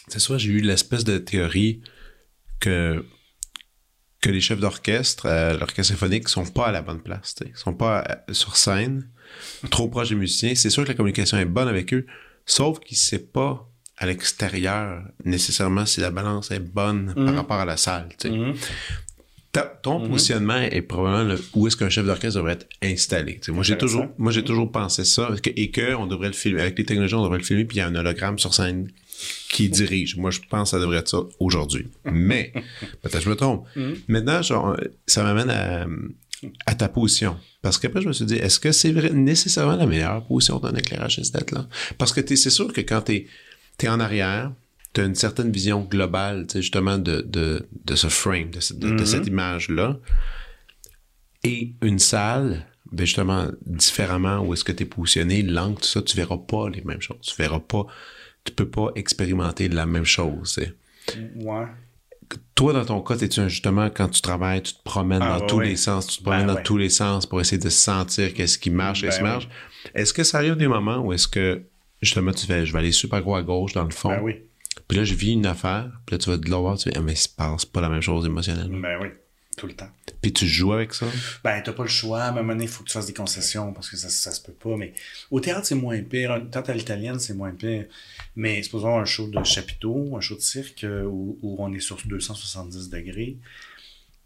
[0.09, 1.83] c'est soit j'ai eu l'espèce de théorie
[2.61, 3.05] que,
[4.23, 7.35] que les chefs d'orchestre, euh, l'orchestre symphonique, sont pas à la bonne place.
[7.45, 9.11] Ils sont pas euh, sur scène,
[9.71, 10.55] trop proches des musiciens.
[10.55, 12.07] C'est sûr que la communication est bonne avec eux,
[12.47, 13.69] sauf qu'il sait pas
[13.99, 18.09] à l'extérieur nécessairement si la balance est bonne par rapport à la salle.
[18.25, 18.55] Mhm.
[19.53, 23.41] Ta- ton positionnement est probablement le- où est-ce qu'un chef d'orchestre devrait être installé.
[23.49, 26.61] Moi, j'ai toujours, moi, j'ai toujours pensé ça que- et que on devrait le filmer.
[26.61, 28.91] Avec les technologies, on devrait le filmer, puis il y a un hologramme sur scène
[29.49, 30.17] qui dirige.
[30.19, 31.87] Moi, je pense que ça devrait être ça aujourd'hui.
[32.05, 32.53] Mais,
[33.01, 33.67] peut-être que je me trompe.
[34.09, 34.77] Maintenant, genre,
[35.07, 35.87] ça m'amène à,
[36.67, 37.37] à ta position.
[37.63, 41.35] Parce qu'après, je me suis dit, est-ce que c'est nécessairement la meilleure position d'un éclairagiste
[41.35, 41.67] d'être là?
[41.99, 43.27] Parce que c'est sûr que quand t'es
[43.83, 44.53] es en arrière,
[44.93, 48.75] tu as une certaine vision globale, tu justement, de, de, de ce frame, de, ce-
[48.75, 49.99] de- de cette image-là.
[51.45, 56.03] Et une salle, ben justement, différemment où est-ce que tu es positionné, l'angle, tout ça,
[56.03, 57.19] tu verras pas les mêmes choses.
[57.23, 57.87] Tu verras pas,
[58.45, 60.59] tu peux pas expérimenter la même chose.
[61.09, 61.23] tu.
[61.45, 61.67] Ouais.
[62.55, 65.47] Toi, dans ton cas, t'es-tu un- justement, quand tu travailles, tu te promènes Ah, dans
[65.47, 66.63] tous les sens, tu te Ben, promènes dans ouais.
[66.63, 69.49] tous les sens pour essayer de sentir qu'est-ce qui marche, qu'est-ce qui Ben, marche?
[69.95, 71.63] Est-ce que ça arrive des moments où est-ce que,
[72.01, 74.37] justement, tu fais, je vais aller super gros à gauche dans le fond, Ben oui.
[74.89, 77.03] puis là, je vis une affaire, puis là, tu vas de l'autre, tu fais, ah,
[77.03, 78.79] mais il se passe pas la même chose émotionnellement.
[78.81, 79.09] Ben oui.
[79.57, 79.89] Tout le temps.
[80.21, 81.07] Puis tu joues avec ça?
[81.43, 82.23] Ben, t'as pas le choix.
[82.23, 84.31] À un moment donné, il faut que tu fasses des concessions parce que ça, ça
[84.31, 84.77] se peut pas.
[84.77, 84.93] Mais
[85.31, 86.39] au théâtre, c'est moins pire.
[86.51, 87.87] Théâtre à l'italienne, c'est moins pire.
[88.35, 91.81] Mais supposons un show de chapiteau, un show de cirque euh, où, où on est
[91.81, 93.39] sur 270 degrés.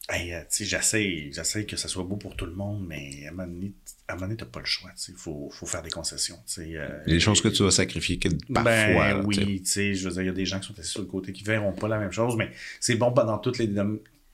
[0.09, 3.31] Hey, euh, j'essaye, j'essaye que ça soit beau pour tout le monde, mais à un
[3.31, 3.73] moment donné,
[4.19, 4.91] donné, t'as pas le choix.
[5.09, 6.39] Il faut, faut faire des concessions.
[6.59, 8.73] euh, des choses que tu vas sacrifier que parfois.
[8.73, 10.91] ben oui, tu sais, je veux dire, il y a des gens qui sont assis
[10.91, 12.51] sur le côté qui verront pas la même chose, mais
[12.81, 13.69] c'est bon pendant toutes les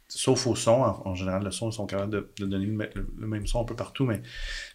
[0.09, 2.73] sauf au son, en, en général, le son, ils sont capables de, de donner le,
[2.73, 4.23] me- le- le même son un peu partout, mais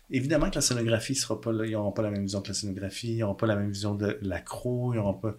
[0.10, 2.54] évidemment que la scénographie sera pas là, ils n'auront pas la même vision que la
[2.54, 5.36] scénographie, ils n'auront pas la même vision de l'accro, ils n'auront pas.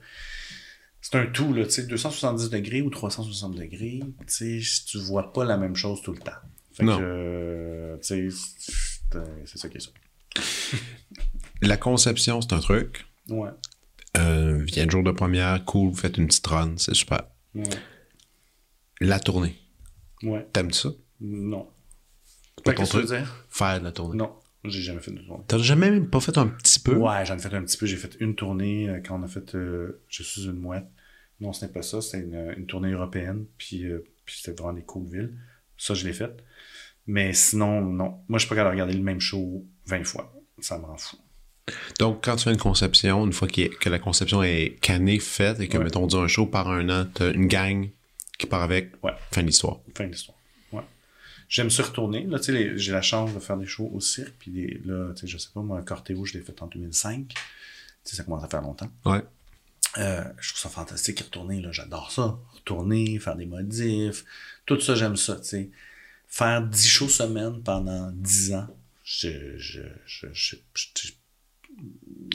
[1.01, 5.33] C'est un tout, là, tu sais, 270 degrés ou 360 degrés, tu sais, tu vois
[5.33, 6.31] pas la même chose tout le temps.
[6.73, 6.97] Fait Non.
[6.99, 8.37] que, euh, tu sais,
[9.11, 9.91] c'est c'est ça qui est ça.
[11.61, 13.05] La conception, c'est un truc.
[13.29, 13.51] Ouais.
[14.17, 17.23] Euh, vient le jour de première, cool, vous faites une petite run, c'est super.
[17.55, 17.63] Ouais.
[19.01, 19.57] La tournée,
[20.23, 20.47] Ouais.
[20.53, 20.91] t'aimes ça?
[21.21, 21.69] Non.
[22.65, 23.19] Pas Fait ton que tu veux truc?
[23.19, 23.47] dire?
[23.51, 24.17] Faire de la tournée.
[24.19, 24.33] Non,
[24.65, 25.45] j'ai jamais fait de tournée.
[25.49, 26.95] T'as jamais même pas fait un petit peu?
[26.97, 27.87] Ouais, j'en ai fait un petit peu.
[27.87, 30.87] J'ai fait une tournée euh, quand on a fait euh, Je suis une mouette.
[31.41, 32.01] Non, ce n'est pas ça.
[32.01, 33.47] C'était une, une tournée européenne.
[33.59, 35.35] Puis, euh, puis c'était vraiment des cool villes.
[35.77, 36.31] Ça, je l'ai fait.
[37.07, 38.21] Mais sinon, non.
[38.29, 40.33] Moi, je suis pas capable de regarder le même show 20 fois.
[40.61, 41.17] Ça me rend fou.
[41.99, 45.69] Donc, quand tu fais une conception, une fois que la conception est canée, faite, et
[45.69, 45.85] que, Ouais.
[45.85, 47.89] mettons, on dit un show par un an, t'as une gang
[48.43, 49.13] qui part avec, Ouais.
[49.33, 49.79] fin de l'histoire.
[49.97, 50.37] Fin de l'histoire.
[50.73, 50.83] Ouais.
[51.49, 52.25] J'aime se retourner.
[52.27, 54.35] Là, tu sais, les- j'ai la chance de faire des shows au cirque.
[54.39, 57.29] Puis des, là, tu sais, je sais pas, moi, Cortéo, je l'ai fait en 2005.
[57.29, 57.35] Tu
[58.05, 58.91] sais, ça commence à faire longtemps.
[59.07, 59.23] Ouais.
[59.99, 61.71] Euh, je trouve ça fantastique retourner, là.
[61.73, 62.39] J'adore ça.
[62.55, 64.25] Retourner, faire des modifs.
[64.67, 65.71] Tout ça, j'aime ça, tu sais.
[66.29, 68.67] Faire 10 shows semaine pendant 10 ans,
[69.05, 71.13] je, je, je, je, je- je-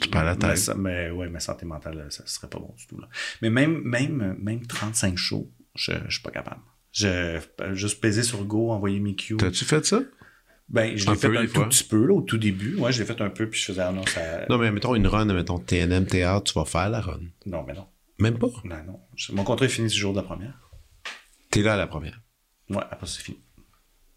[0.00, 0.58] Tu perds la Mais, tête.
[0.58, 3.00] ça- mais ouais, ma santé mentale, ça serait pas bon du tout.
[3.00, 3.08] Là.
[3.42, 6.60] Mais même, même, même 35 shows, je, je suis pas capable.
[6.92, 7.38] Je,
[7.72, 9.36] juste peser sur Go, envoyer mes cues.
[9.36, 10.00] T'as-tu fait ça?
[10.68, 11.68] Ben, je l'ai fait un tout fois.
[11.68, 12.74] petit peu, là, au tout début.
[12.76, 14.20] Ouais, je l'ai fait un peu, puis je faisais, ah non, ça.
[14.50, 17.20] Non, mais mettons une run, mettons TNM, théâtre, tu vas faire la run.
[17.46, 17.86] Non, mais non.
[18.18, 18.48] Même pas?
[18.64, 19.00] Non, non.
[19.32, 20.70] Mon contrat est fini ce jour de la première.
[21.50, 22.20] T'es là à la première.
[22.68, 23.38] Ouais, après, c'est fini.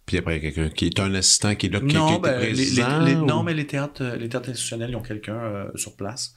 [0.05, 1.95] Puis après, il y a quelqu'un qui est un assistant qui est là, qui, qui
[1.95, 2.99] non, était ben, les, les- présent.
[3.05, 5.95] les- ou- non, mais les théâtres, euh, les théâtres institutionnels, ils ont quelqu'un euh, sur
[5.95, 6.33] place,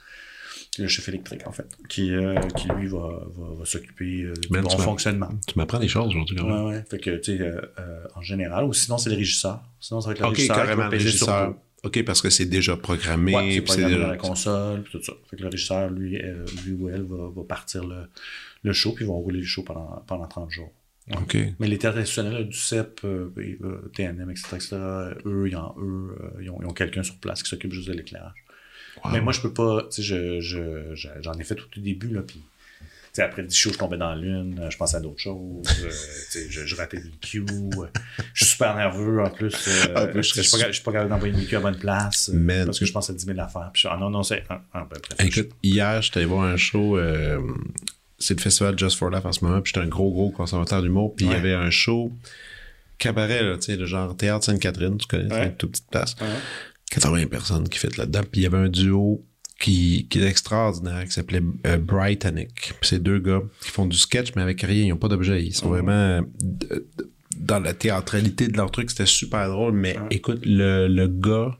[0.82, 2.98] le chef électrique, en fait, qui, euh, qui lui, va,
[3.36, 5.28] va, va s'occuper euh, du Man, bon fonctionnement.
[5.46, 6.64] Tu m'apprends des choses aujourd'hui, quand même.
[6.64, 6.84] Ouais, ouais.
[6.90, 9.62] Fait que, tu sais, euh, euh, en général, ou sinon, c'est le régisseur.
[9.80, 11.50] Sinon, ça va être le Ok, régisseur qui carrément, va le peser sur régisseur.
[11.52, 11.58] Go.
[11.84, 13.34] Ok, parce que c'est déjà programmé.
[13.34, 15.12] Ouais, c'est programmé déjà- dans la console, puis tout ça.
[15.30, 16.18] Fait que le régisseur, lui,
[16.64, 18.08] lui ou elle, va, va partir le,
[18.62, 20.72] le show, puis ils vont rouler le show pendant, pendant 30 jours.
[21.12, 21.36] Ok.
[21.60, 23.02] Mais les là, du CEP,
[23.94, 24.76] TNM, etc., etc.,
[25.26, 27.92] eux, ils ont, eux, ils ont, ils ont quelqu'un sur place qui s'occupe juste de
[27.92, 28.43] l'éclairage.
[29.04, 29.10] Wow.
[29.12, 31.80] Mais moi, je peux pas, tu sais, je, je, je- j'en ai fait tout au
[31.80, 35.00] début, là, puis, tu sais, après 10 shows, je tombais dans l'une, je pensais à
[35.00, 37.44] d'autres choses, euh, tu sais, je, je ratais des cues,
[38.32, 41.10] je suis super nerveux, en plus, euh, plus, je je suis pas, je pas capable
[41.10, 42.64] d'envoyer mes cues à bonne place, euh, Man.
[42.66, 44.62] parce que je pense à 10 000 affaires, puis je ah non, non, c'est, ah,
[44.72, 46.96] ah, ben, bref, Écoute, hier, j'étais allé voir un show.
[46.98, 47.40] euh,
[48.18, 49.60] c'est le festival Just for Laugh en ce moment.
[49.60, 51.14] Puis j'étais un gros, gros conservateur d'humour.
[51.14, 52.10] Puis il y avait un show
[52.96, 56.16] cabaret, là, tu sais, le genre théâtre Sainte-Catherine, tu connais, c'est une toute petite place.
[56.20, 56.26] Ouais.
[56.94, 58.22] 80 personnes qui fait là-dedans.
[58.30, 59.24] Puis il y avait un duo
[59.60, 61.78] qui, qui est extraordinaire, qui s'appelait euh.
[61.78, 64.84] Puis c'est deux gars qui font du sketch, mais avec rien.
[64.84, 65.42] Ils n'ont pas d'objet.
[65.42, 66.22] Ils sont vraiment euh,
[67.36, 68.90] dans la théâtralité de leur truc.
[68.90, 69.72] C'était super drôle.
[69.72, 71.58] Mais écoute, le, le gars...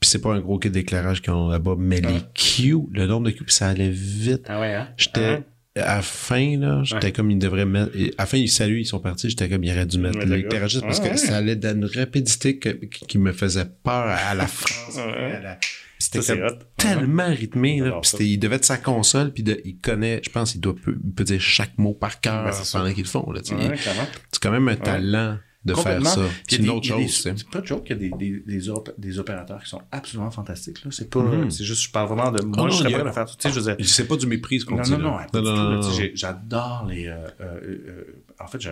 [0.00, 3.26] Puis c'est pas un gros kit d'éclairage qu'ils ont là-bas, mais les cues, le nombre
[3.26, 4.44] de puis ça allait vite.
[4.48, 4.88] Ah ouais, hein?
[4.98, 5.44] J'étais...
[5.76, 7.12] À la fin, là, j'étais Ouais.
[7.12, 7.90] comme ils devraient mettre.
[7.96, 9.28] et À la fin, ils saluent, ils sont partis.
[9.28, 12.58] J'étais comme ils auraient dû mettre Ouais, l'éclairagiste parce Ouais, que ça allait d'une rapidité
[12.58, 14.96] que- qui me faisait peur à la France.
[14.96, 15.58] La-
[15.98, 16.36] C'était
[16.76, 17.80] tellement rythmé.
[17.80, 20.96] Là, c'était- il devait être sa console, puis il connaît, je pense, il doit peut,
[21.02, 22.78] il peut dire chaque mot par cœur Ben, ça.
[22.78, 23.28] pendant qu'ils le font.
[23.32, 26.22] Là, c'est quand même un talent de faire ça.
[26.48, 27.22] C'est une autre chose.
[27.22, 27.34] sais.
[27.36, 29.80] C'est pas de joke qu'il y a des, des, des, op- des opérateurs qui sont
[29.90, 30.84] absolument fantastiques.
[30.84, 30.90] Là.
[30.92, 31.20] C'est pas.
[31.22, 31.50] Mhm.
[31.50, 32.42] C'est juste, je parle vraiment de.
[32.42, 33.36] Moi, non, je serais pas de faire tout.
[33.38, 33.86] Tu sais, je veux dire.
[33.88, 34.90] C'est pas du mépris ce qu'on Non, dit.
[34.92, 35.90] non, non, sais, non.
[35.92, 37.06] j'ai- J'adore les.
[37.08, 38.70] euh, euh, euh, en fait, je-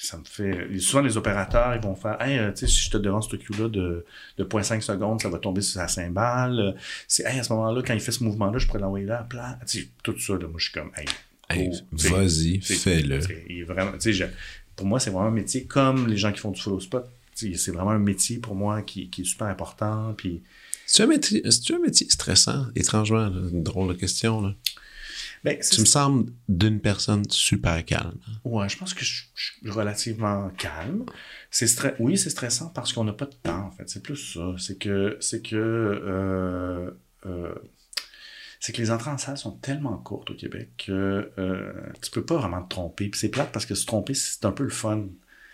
[0.00, 0.78] ça me fait.
[0.80, 3.36] Souvent, les opérateurs, ils vont faire Hey, euh, tu sais, si je te devance ce
[3.36, 4.04] cue-là de,
[4.38, 6.74] de 0.5 secondes, ça va tomber sur sa cymbale.
[7.06, 9.22] C'est, hey, à ce moment-là, quand il fait ce mouvement-là, je pourrais l'envoyer là à
[9.22, 9.58] plat.
[9.66, 11.06] Tu sais, tout ça, là, moi, je suis comme, hey,
[11.50, 13.20] Hey, tu sais, Vas-y, fais-le.
[14.76, 17.06] Pour moi, c'est vraiment un métier comme les gens qui font du follow spot.
[17.34, 20.14] C'est vraiment un métier pour moi qui, qui est super important.
[20.16, 20.42] Puis,
[20.86, 23.28] C'est un métier, un métier stressant, étrangement.
[23.28, 23.40] là.
[23.50, 24.40] Une drôle de question.
[24.40, 24.54] Là.
[25.42, 28.14] ben, Tu me sembles d'une personne super calme.
[28.44, 31.04] Ouais, je pense que je, je suis relativement calme.
[31.50, 33.88] C'est stre- oui, c'est stressant parce qu'on n'a pas de temps, en fait.
[33.88, 34.54] C'est plus ça.
[34.58, 36.90] C'est que, c'est que, euh,
[37.26, 37.54] euh,
[38.64, 42.24] c'est que les entrées en salle sont tellement courtes au Québec que euh, tu peux
[42.24, 43.10] pas vraiment te tromper.
[43.10, 45.08] Puis c'est plate parce que se tromper, c'est un peu le fun.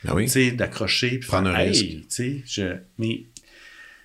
[0.04, 0.26] Ben oui.
[0.26, 1.86] Tu sais, d'accrocher puis Prendre faire, un hey, risque.
[1.86, 3.26] tu sais, je, mais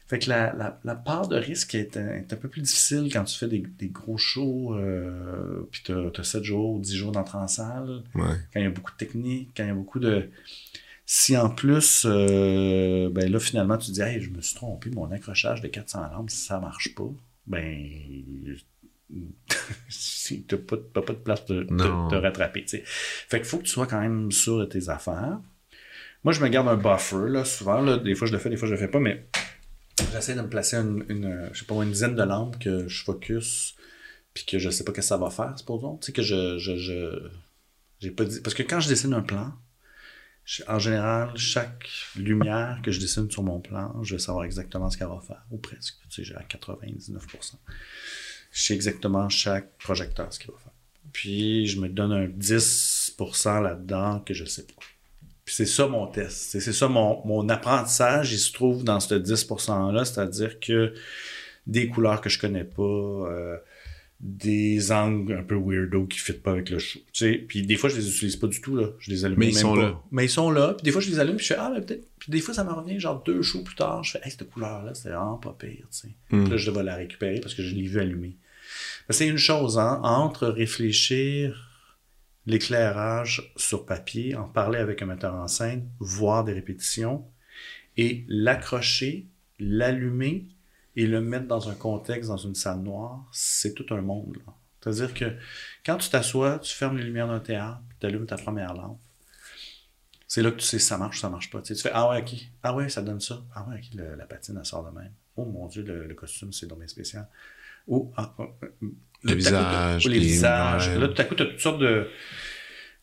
[0.08, 3.08] fait que la, la, la part de risque est un, est un peu plus difficile
[3.14, 6.96] quand tu fais des, des gros shows, euh, puis t'as as 7 jours ou 10
[6.96, 8.24] jours d'entrée en salle Ouais.
[8.54, 10.32] quand il y a beaucoup de technique, quand il y a beaucoup de.
[11.06, 15.12] Si en plus, euh, ben là, finalement, tu dis, hey, je me suis trompé, mon
[15.12, 17.12] accrochage de 400 lampes, ça marche pas,
[17.46, 17.78] ben.
[19.90, 21.64] si t'as pas, pas de place de
[22.10, 22.84] te rattraper, tu sais.
[22.86, 25.40] Fait qu'il faut que tu sois quand même sûr de tes affaires.
[26.24, 27.98] Moi, je me garde un buffer, là, souvent, là.
[27.98, 29.28] Des fois, je le fais, des fois, je le fais pas, mais
[30.12, 33.04] j'essaie de me placer une, une, je sais pas, une dizaine de lampes que je
[33.04, 33.76] focus,
[34.34, 35.98] puis que je sais pas ce que ça va faire, supposons.
[35.98, 37.30] Tu sais, que je, je, je,
[38.00, 38.42] j'ai pas dit.
[38.42, 39.54] Parce que quand je dessine un plan,
[40.46, 44.90] je- en général, chaque lumière que je dessine sur mon plan, je vais savoir exactement
[44.90, 45.96] ce qu'elle va faire, ou presque.
[46.10, 47.56] Tu sais, j'ai à 99%.
[48.56, 50.72] Je sais exactement chaque projecteur ce qu'il va faire.
[51.12, 54.82] Puis je me donne un 10% là-dedans que je sais pas.
[55.44, 56.58] Puis c'est ça mon test.
[56.58, 60.94] C'est ça mon, mon apprentissage, il se trouve dans ce 10%-là, c'est-à-dire que
[61.68, 63.58] des couleurs que je connais pas, euh,
[64.22, 67.00] des angles un peu weirdo qui ne fit pas avec le show.
[67.12, 68.88] Tu sais, puis des fois, je les utilise pas du tout, là.
[69.00, 69.82] Je les allume Mais ils même sont pas.
[69.82, 70.02] là.
[70.12, 70.74] Mais ils sont là.
[70.76, 72.08] Puis des fois, je les allume, puis je fais, ah, mais peut-être.
[72.20, 74.50] Puis des fois, ça me revient, genre deux shows plus tard, je fais, hey, cette
[74.50, 76.08] couleur-là, c'est vraiment pas pire, tu sais.
[76.32, 76.44] Mm.
[76.44, 78.38] Puis là, je devais la récupérer parce que je l'ai vu allumer.
[79.08, 81.72] Que C'est une chose, hein, entre réfléchir
[82.46, 87.26] l'éclairage sur papier, en parler avec un metteur en scène, voir des répétitions,
[87.98, 89.28] et l'accrocher,
[89.60, 90.48] l'allumer
[90.96, 94.38] et le mettre dans un contexte, dans une salle noire, c'est tout un monde.
[94.82, 95.36] C'est-à-dire que
[95.86, 99.00] quand tu t'assois, tu fermes les lumières d'un théâtre, tu allumes ta première lampe,
[100.28, 101.62] c'est là que tu sais si ça marche ou ça marche pas.
[101.62, 102.36] Tu fais Ah ouais, ok.
[102.64, 103.44] Ah ouais, ça donne ça.
[103.54, 105.14] Ah ouais, ok, le- la patine, elle sort de même.
[105.38, 107.28] oh mon Dieu, le, costume, c'est dommage spécial.
[107.88, 108.44] Oh, ah, ah,
[109.24, 110.08] le visage.
[110.08, 110.98] les visages.
[110.98, 112.08] Là, tout à coup, tu as toutes sortes de.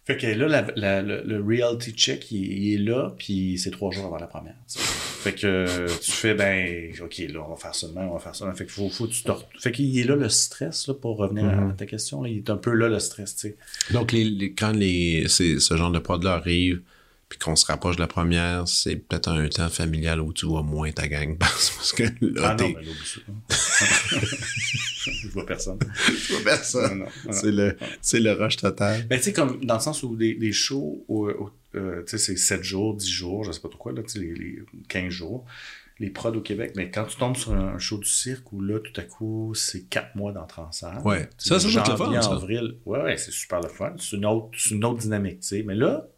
[0.04, 0.66] Fait que là,
[1.24, 4.56] le, reality check, il, est là, puis c'est trois jours avant la première.
[4.66, 8.34] Fait que tu fais, ben, OK, là, on va faire ça demain, on va faire
[8.34, 8.52] ça.
[8.52, 9.22] Fait qu'il faut, faut tu
[9.60, 11.76] Fait qu'il est là le stress, là, pour revenir à mm-hmm.
[11.76, 12.26] ta question.
[12.26, 13.56] il est un peu là le stress, tu sais.
[13.92, 16.80] Donc, les, quand les, ce genre de prod-là arrive,
[17.32, 20.62] puis qu'on se rapproche de la première, c'est peut-être un temps familial où tu vois
[20.62, 22.92] moins ta gang parce que là, ah non, mais là,
[23.48, 25.78] Je vois personne.
[26.06, 27.06] Je vois personne.
[27.30, 29.06] C'est le, c'est le rush total.
[29.08, 31.06] Ben, tu sais, comme dans le sens où des, des shows,
[31.74, 34.10] euh, tu sais, c'est 7 jours, 10 jours, je sais pas trop quoi, là, tu
[34.10, 34.58] sais, les,
[34.88, 35.46] 15 jours
[35.98, 38.80] les prods au Québec, mais quand tu tombes sur un show du cirque où là,
[38.80, 41.00] tout à coup, c'est 4 mois d'entrée en salle.
[41.04, 42.20] Ouais, ça, c'est le fun.
[42.20, 42.32] Ça.
[42.32, 42.78] avril.
[42.84, 43.94] Ouais, ouais, c'est super le fun.
[43.98, 45.62] C'est une autre, une autre dynamique, tu sais.
[45.62, 46.08] Mais là,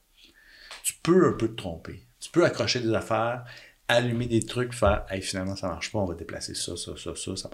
[0.85, 2.03] tu peux un peu te tromper.
[2.21, 3.45] Tu peux accrocher des affaires,
[3.89, 7.17] allumer des trucs, faire hey, finalement ça marche pas, on va déplacer ça, ça, ça,
[7.17, 7.37] ça.
[7.37, 7.51] Ça,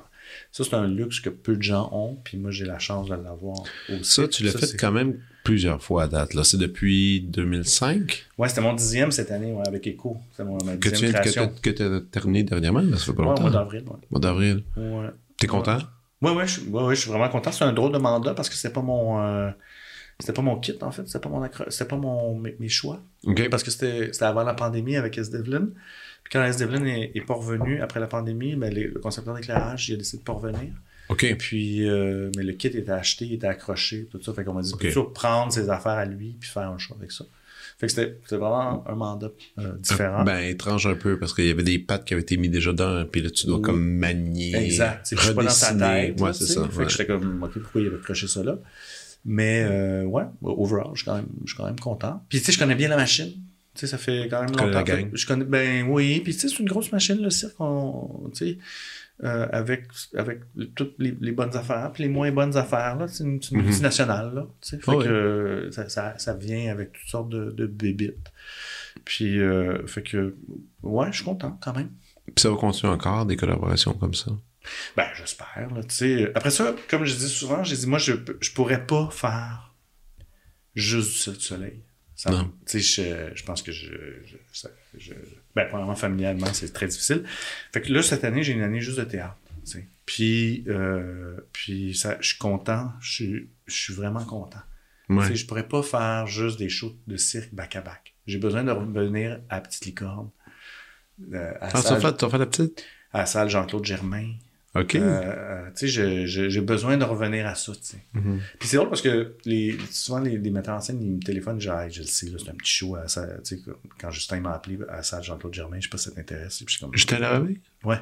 [0.50, 3.14] ça c'est un luxe que peu de gens ont, puis moi j'ai la chance de
[3.14, 4.04] l'avoir aussi.
[4.04, 6.34] Ça, tu l'as fait quand même plusieurs fois à date.
[6.34, 6.42] Là.
[6.42, 8.26] C'est depuis 2005?
[8.36, 10.18] Ouais, c'était mon dixième cette année avec Echo.
[10.36, 11.52] C'est mon ma que tu création.
[11.62, 13.44] Que tu as terminé dernièrement, ça fait pas longtemps.
[13.44, 13.84] Ouais, mois d'avril.
[13.86, 13.98] Ouais.
[14.10, 14.64] Mois d'avril.
[14.76, 15.10] Ouais.
[15.38, 15.78] T'es content?
[16.20, 17.52] Ouais, ouais, je, ouais, je suis vraiment content.
[17.52, 19.22] C'est un drôle de mandat parce que c'était pas mon...
[19.22, 19.50] Euh,
[20.20, 21.06] c'était pas mon kit, en fait.
[21.06, 23.00] C'était pas, mon c'était pas mon, mes, choix.
[23.50, 25.30] Parce que c'était avant la pandémie avec S.
[25.30, 25.68] Devlin.
[26.22, 26.58] Puis quand S.
[26.58, 30.24] Devlin est, pas revenu après la pandémie, ben, le concepteur d'éclairage, il a décidé de
[30.24, 30.72] pas revenir.
[31.10, 31.36] OK.
[31.38, 34.32] Puis, euh, mais le kit était acheté, il était accroché, tout ça.
[34.32, 37.10] Fait qu'on m'a dit, toujours prendre ses affaires à lui puis faire un choix avec
[37.10, 37.24] ça?
[37.78, 40.22] Fait que c'était vraiment un mandat euh, différent.
[40.22, 42.72] Ben, étrange un peu, parce qu'il y avait des pattes qui avaient été mis déjà
[42.72, 44.54] dedans, puis là, tu dois comme manier.
[44.54, 45.00] Exact.
[45.04, 46.20] C'est pas dans sa tête.
[46.20, 46.68] Ouais, c'est ça.
[46.68, 48.58] Fait que j'étais comme, OK, pourquoi il avait accroché ça là?
[49.24, 52.22] Mais euh, ouais, overall, je suis quand même, je suis quand même content.
[52.28, 53.32] Puis tu sais, je connais bien la machine.
[53.74, 54.82] Tu sais, ça fait quand même longtemps.
[54.82, 56.20] Que je connais, ben oui.
[56.20, 57.56] Puis tu sais, c'est une grosse machine, le cirque.
[57.56, 58.58] tu sais,
[59.22, 59.84] euh, avec,
[60.16, 60.40] avec
[60.74, 62.96] toutes les, les, bonnes affaires, puis les moins bonnes affaires.
[62.96, 63.62] Là, c'est une, une mm-hmm.
[63.62, 64.34] multinationale.
[64.34, 68.32] Là, tu sais, fait que ça, ça, ça, vient avec toutes sortes de, de bébites.
[69.04, 70.34] Puis, euh, fait que,
[70.82, 71.90] ouais, je suis content quand même.
[72.24, 74.30] Puis ça va continuer encore des collaborations comme ça?
[74.96, 75.68] Ben, j'espère.
[76.34, 79.74] Après ça, comme je dis souvent, j'ai dit, moi, je je pourrais pas faire
[80.74, 81.82] juste du soleil.
[82.14, 82.52] Ça, non.
[82.70, 83.88] Je, je pense que je,
[84.98, 85.14] je,
[85.54, 87.24] ben, premièrement, familialement, c'est très difficile.
[87.72, 89.36] Fait que là, cette année, j'ai une année juste de théâtre.
[90.04, 92.92] Puis, euh, puis ça, je suis content.
[93.00, 94.60] Je, je suis vraiment content.
[95.08, 95.34] Ouais.
[95.34, 98.14] Je pourrais pas faire juste des shows de cirque back-à-back.
[98.26, 100.30] J'ai besoin de revenir à Petite Licorne.
[101.32, 102.84] Euh, à ah, salle, fait, fait la petite?
[103.12, 104.34] À la salle Jean-Claude Germain.
[104.74, 104.94] OK.
[104.94, 107.96] Euh, euh, tu sais, j'ai besoin de revenir à ça, tu sais.
[108.14, 108.38] Mm-hmm.
[108.58, 111.60] Puis c'est drôle parce que les, souvent, les, les metteurs en scène, ils me téléphonent,
[111.60, 113.62] genre, je le sais, c'est un petit show à ça, tu sais,
[114.00, 116.62] quand Justin m'a appelé à ça, Jean-Claude Germain, je sais pas si ça t'intéresse.
[116.92, 117.60] Je t'ai lavé?
[117.84, 117.98] Ouais.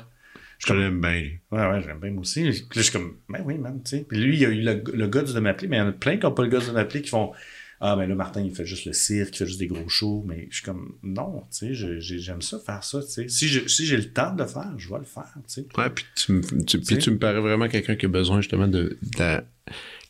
[0.58, 1.40] Je l'aime bien, lui.
[1.52, 2.42] Ouais, ouais, j'aime bien moi aussi.
[2.42, 4.06] Puis là, je suis comme, ben oui, man, tu sais.
[4.08, 5.92] Puis lui, il a eu le, le gars de m'appeler, mais il y en a
[5.92, 7.32] plein qui n'ont pas le gars de m'appeler qui font,
[7.80, 10.24] ah, ben là, Martin, il fait juste le cirque, il fait juste des gros shows,
[10.26, 13.28] mais je suis comme, non, tu sais, j'aime ça, faire ça, tu sais.
[13.28, 15.66] Si j'ai si le temps de le faire, je vais le faire, tu sais.
[15.76, 18.98] Ouais, puis tu, tu, puis tu me parais vraiment quelqu'un qui a besoin justement de,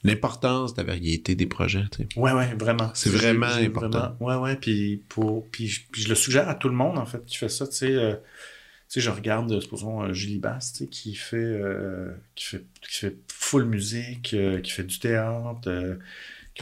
[0.02, 2.08] l'importance de la variété des projets, tu sais.
[2.16, 2.90] Ouais, ouais, vraiment.
[2.94, 4.16] C'est vraiment important.
[4.20, 7.22] ouais, ouais, puis, pour, puis, puis, je le suggère à tout le monde, en fait,
[7.26, 7.92] qui fait ça, tu sais.
[7.92, 12.46] Euh, tu sais, je regarde, supposons, euh, Julie Bass, tu sais, qui fait, euh, qui
[12.46, 15.68] fait, qui fait full musique, qui fait du théâtre,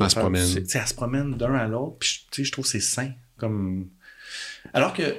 [0.05, 0.49] elle se promène.
[0.57, 1.97] Elle se promène d'un à l'autre.
[1.99, 3.13] Puis, je trouve que c'est sain.
[3.39, 3.89] Comme...
[4.73, 5.17] Alors que,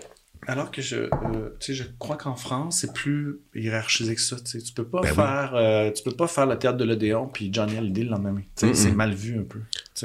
[0.47, 4.37] alors que je, euh, je crois qu'en France, c'est plus hiérarchisé que ça.
[4.39, 7.49] Tu peux pas ben faire, euh, tu peux pas faire le théâtre de l'Odéon puis
[7.51, 8.43] Johnny Hallyday le lendemain.
[8.55, 9.59] C'est mal vu un peu.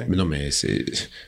[0.07, 0.85] Mais non, mais c'est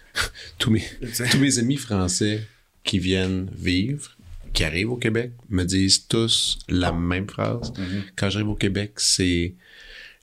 [0.60, 0.84] tous mes
[1.32, 2.46] tous mes amis français
[2.84, 4.16] qui viennent vivre,
[4.54, 7.72] qui arrivent au Québec, me disent tous la même phrase.
[7.72, 8.02] Mm-hmm.
[8.16, 9.56] Quand j'arrive au Québec, c'est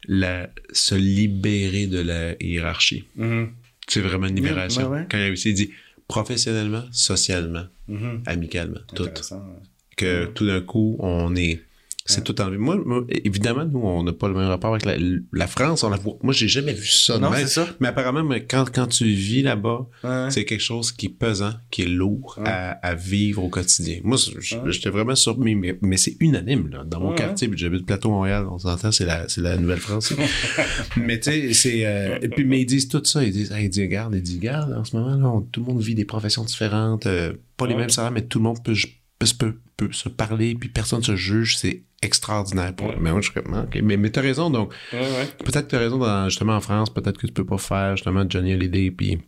[0.08, 3.04] la, se libérer de la hiérarchie.
[3.18, 3.48] Mm-hmm.
[3.88, 4.90] C'est vraiment une libération.
[5.10, 5.70] Quand il a aussi dit
[6.08, 8.22] professionnellement, socialement, mm-hmm.
[8.26, 9.08] amicalement, tout.
[9.96, 11.60] Que tout d'un coup, on est
[12.12, 12.58] c'est tout enlevé.
[12.58, 14.96] Moi, moi, évidemment, nous, on n'a pas le même rapport avec la,
[15.32, 15.82] la France.
[15.82, 16.16] On la voit.
[16.22, 17.18] Moi, j'ai jamais vu ça.
[17.18, 17.66] Non, c'est ça.
[17.80, 19.86] Mais apparemment, quand, quand tu vis là-bas,
[20.30, 24.00] c'est quelque chose qui est pesant, qui est lourd à, à, vivre au quotidien.
[24.04, 24.18] Moi,
[24.66, 26.84] j'étais vraiment surpris, mais, mais c'est unanime, là.
[26.84, 30.14] Dans mon quartier, puis j'habite Plateau Montréal, on s'entend, c'est la, Nouvelle-France.
[30.96, 33.24] mais tu sais, c'est, euh, puis, mais ils disent tout ça.
[33.24, 35.66] Ils disent, hey, ils disent, regarde, ils disent, regarde, en ce moment, là, tout le
[35.66, 38.74] monde vit des professions différentes, euh, pas les mêmes salaires, mais tout le monde peut,
[39.18, 39.54] peut, peut,
[39.90, 41.56] se parler, puis personne se juge.
[41.56, 42.74] C'est extraordinaire.
[42.74, 42.88] Pour...
[42.98, 44.72] Mais moi, je suis Mais, mais t'as raison, donc.
[44.92, 47.96] Ouais, peut-être que t'as raison, dans, justement, en France, peut-être que tu peux pas faire,
[47.96, 49.18] justement, Johnny Hallyday, puis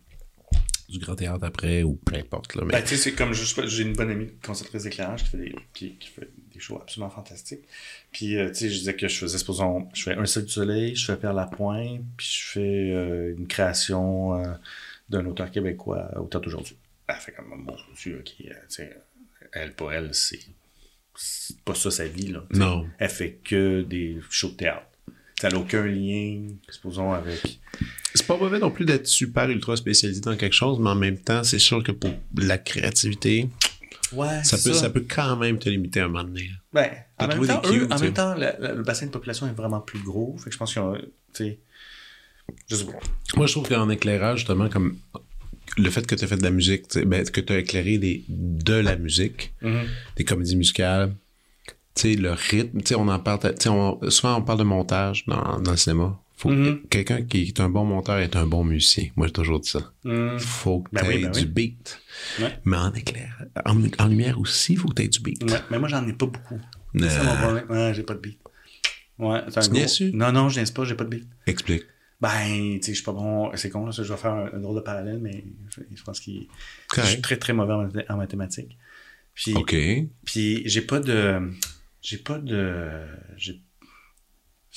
[0.87, 2.55] du grand théâtre après ou peu importe.
[2.55, 2.73] Là, mais...
[2.73, 5.95] Ben, tu sais, c'est comme, j'ai une bonne amie conceptrice d'éclairage qui fait des, qui,
[5.95, 7.63] qui fait des shows absolument fantastiques.
[8.11, 10.51] Puis, euh, tu sais, je disais que je faisais, supposons, je fais Un seul du
[10.51, 14.53] soleil, je fais Père Lapointe, puis je fais euh, une création euh,
[15.09, 16.77] d'un auteur québécois au théâtre aujourd'hui.
[17.07, 18.97] Elle fait comme, mon Dieu, ok, tu sais,
[19.55, 20.39] elle, pour elle, c'est
[21.17, 22.43] c'est pas ça sa vie, là.
[22.51, 22.85] Non.
[22.99, 24.85] Elle fait que des shows de théâtre.
[25.39, 27.59] Ça n'a aucun lien, supposons, avec.
[28.13, 31.17] C'est pas mauvais non plus d'être super ultra spécialisé dans quelque chose, mais en même
[31.17, 33.49] temps, c'est sûr que pour la créativité,
[34.13, 34.89] Ouais, ça peut, ça.
[34.89, 36.49] peut quand même te limiter à un moment donné.
[36.73, 39.11] Ben, en même temps, des cues, eux, en même temps, la- la- le bassin de
[39.11, 40.37] population est vraiment plus gros.
[40.37, 41.43] Fait que je pense qu'ils ont, pas.
[43.35, 44.97] Moi, je trouve qu'en éclairage, justement, comme
[45.77, 48.23] le fait que tu as fait de la musique, ben, que tu as éclairé des,
[48.29, 49.53] de la musique,
[50.15, 51.13] des comédies musicales,
[52.03, 56.19] le rythme, on en parle, on- souvent on parle de montage dans, dans le cinéma.
[56.37, 56.81] Faut Mhm.
[56.89, 59.07] Quelqu'un qui est un bon monteur est un bon musicien.
[59.15, 59.93] Moi, j'ai toujours dit ça.
[60.03, 60.37] Mhm.
[60.37, 61.45] Faut que Ben tu oui, ben du oui.
[61.45, 62.01] beat.
[62.41, 62.51] Ouais.
[62.65, 65.41] Mais en éclair, en, en lumière aussi, il faut que tu aies du beat.
[65.49, 66.55] Ouais, mais moi, j'en ai pas beaucoup.
[66.55, 67.65] Euh, C'est ça mon problème.
[67.69, 68.39] Ouais, j'ai pas de beat.
[69.17, 69.85] Ouais, c'est un gros-?
[70.13, 71.25] Non, non, je niaise pas, j'ai pas de beat.
[71.47, 71.83] Explique.
[72.25, 73.51] Ben, tu sais, je suis pas bon.
[73.55, 76.03] C'est con, là, ça, je vais faire un, un drôle de parallèle, mais je, je
[76.03, 76.47] pense qu'il.
[76.95, 78.77] Je suis très, très mauvais en, mathé- en mathématiques.
[79.35, 79.75] Puis, OK.
[80.25, 81.51] puis j'ai pas de.
[82.01, 82.89] J'ai pas de.
[83.37, 83.61] J'ai.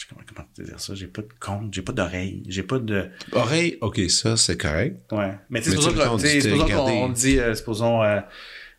[0.09, 0.95] Comment, comment te dire ça?
[0.95, 3.09] J'ai pas de compte, j'ai pas d'oreille, j'ai pas de.
[3.33, 5.11] Oreille, OK, ça, c'est correct.
[5.11, 5.35] Ouais.
[5.51, 8.21] Mais tu Mais sais, supposons tu sais, qu'on dit, supposons euh, supposons, euh,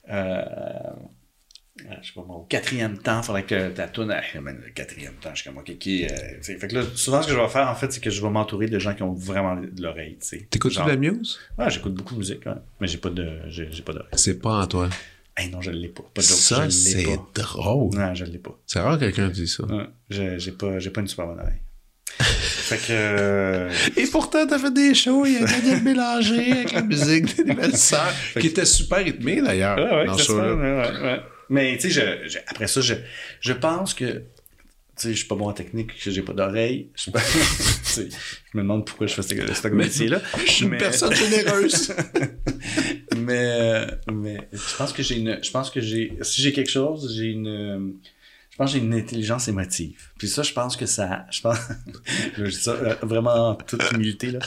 [0.09, 0.43] euh,
[2.01, 5.13] je sais pas moi, au quatrième temps, il faudrait que ta tourne, ah, le quatrième
[5.13, 6.09] temps, je suis comme, ok, qui, euh.
[6.41, 8.29] Fait que là, souvent, ce que je vais faire, en fait, c'est que je vais
[8.29, 10.17] m'entourer de gens qui ont vraiment de l'oreille.
[10.49, 11.39] T'écoutes-tu Genre- de la muse?
[11.57, 12.53] Ouais, j'écoute beaucoup de musique, ouais.
[12.79, 14.09] Mais j'ai pas de, j'ai, pas d'oreille.
[14.13, 14.89] C'est pas en toi.
[15.37, 16.03] Hey, non, je l'ai pas.
[16.13, 17.03] Pas de Ça, c'est
[17.35, 17.89] drôle.
[17.95, 18.57] Non, je l'ai pas.
[18.67, 19.63] C'est rare que quelqu'un dise ça.
[19.65, 21.61] Ouais, j'ai, pas, j'ai pas une super bonne oreille.
[22.19, 26.71] fait que, euh, Et pourtant, t'as fait des shows, il y a Daniel Bélanger avec
[26.73, 30.25] la musique des Belles Sœurs, qui était super rythmé d'ailleurs Ouais, ouais, dans ça ce
[30.25, 30.55] se fait, show-là.
[30.55, 31.19] ouais, ouais, ouais.
[31.49, 32.93] Mais tu sais, je, je- après ça, je,
[33.41, 34.05] je pense que
[34.95, 36.89] tu sais, je suis pas bon en technique, que j'ai pas d'oreille.
[36.95, 37.21] Je, pas-
[38.53, 40.21] me demande pourquoi je fais ce, ce métier-là.
[40.45, 41.93] Je suis une personne généreuse.
[43.17, 45.39] mais, euh, mais je pense que j'ai une.
[45.43, 46.17] Je pense que j'ai.
[46.21, 47.95] Si j'ai quelque chose, j'ai une.
[48.51, 50.09] Je pense que j'ai une intelligence émotive.
[50.17, 51.25] Puis ça, je pense que ça.
[51.31, 51.57] Je pense.
[52.37, 54.39] je dis ça euh, vraiment en toute humilité, là.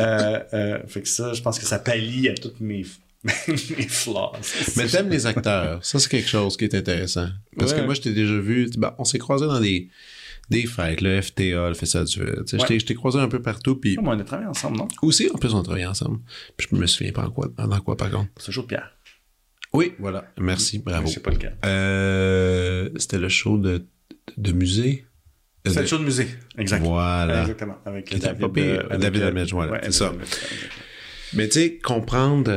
[0.00, 2.84] Euh, euh, fait que ça, je pense que ça pallie à toutes mes,
[3.48, 4.32] mes flaws.
[4.76, 5.84] Mais t'aimes les acteurs.
[5.84, 7.28] Ça, c'est quelque chose qui est intéressant.
[7.58, 8.68] Parce que moi, je t'ai déjà vu.
[8.76, 9.88] ben, on s'est croisés dans des,
[10.50, 12.44] des fêtes, le FTA, le Festival du Feu.
[12.46, 12.80] Tu sais, je t'ai- Ouais.
[12.80, 13.76] Je t'ai croisé un peu partout.
[13.76, 14.88] Puis on a travaillé ensemble, non?
[15.02, 16.18] aussi, en plus, on travaillait ensemble.
[16.56, 18.30] Puis je me souviens pas en quoi, dans quoi, par contre.
[18.38, 18.90] C'est de pierre.
[19.72, 20.30] Oui, voilà.
[20.38, 21.08] Merci, bravo.
[21.08, 21.50] C'est pas le cas.
[21.64, 23.86] Euh, C'était le show de,
[24.36, 25.06] de musée?
[25.66, 26.28] Euh, C'est le show de musée.
[26.58, 26.82] Exact.
[26.84, 27.40] Voilà.
[27.40, 27.78] Exactement.
[27.86, 28.86] Avec David, pas pire.
[28.92, 30.10] euh, David euh, voilà, ouais, c'est ça.
[30.10, 30.26] David.
[31.32, 32.50] Mais tu sais, comprendre.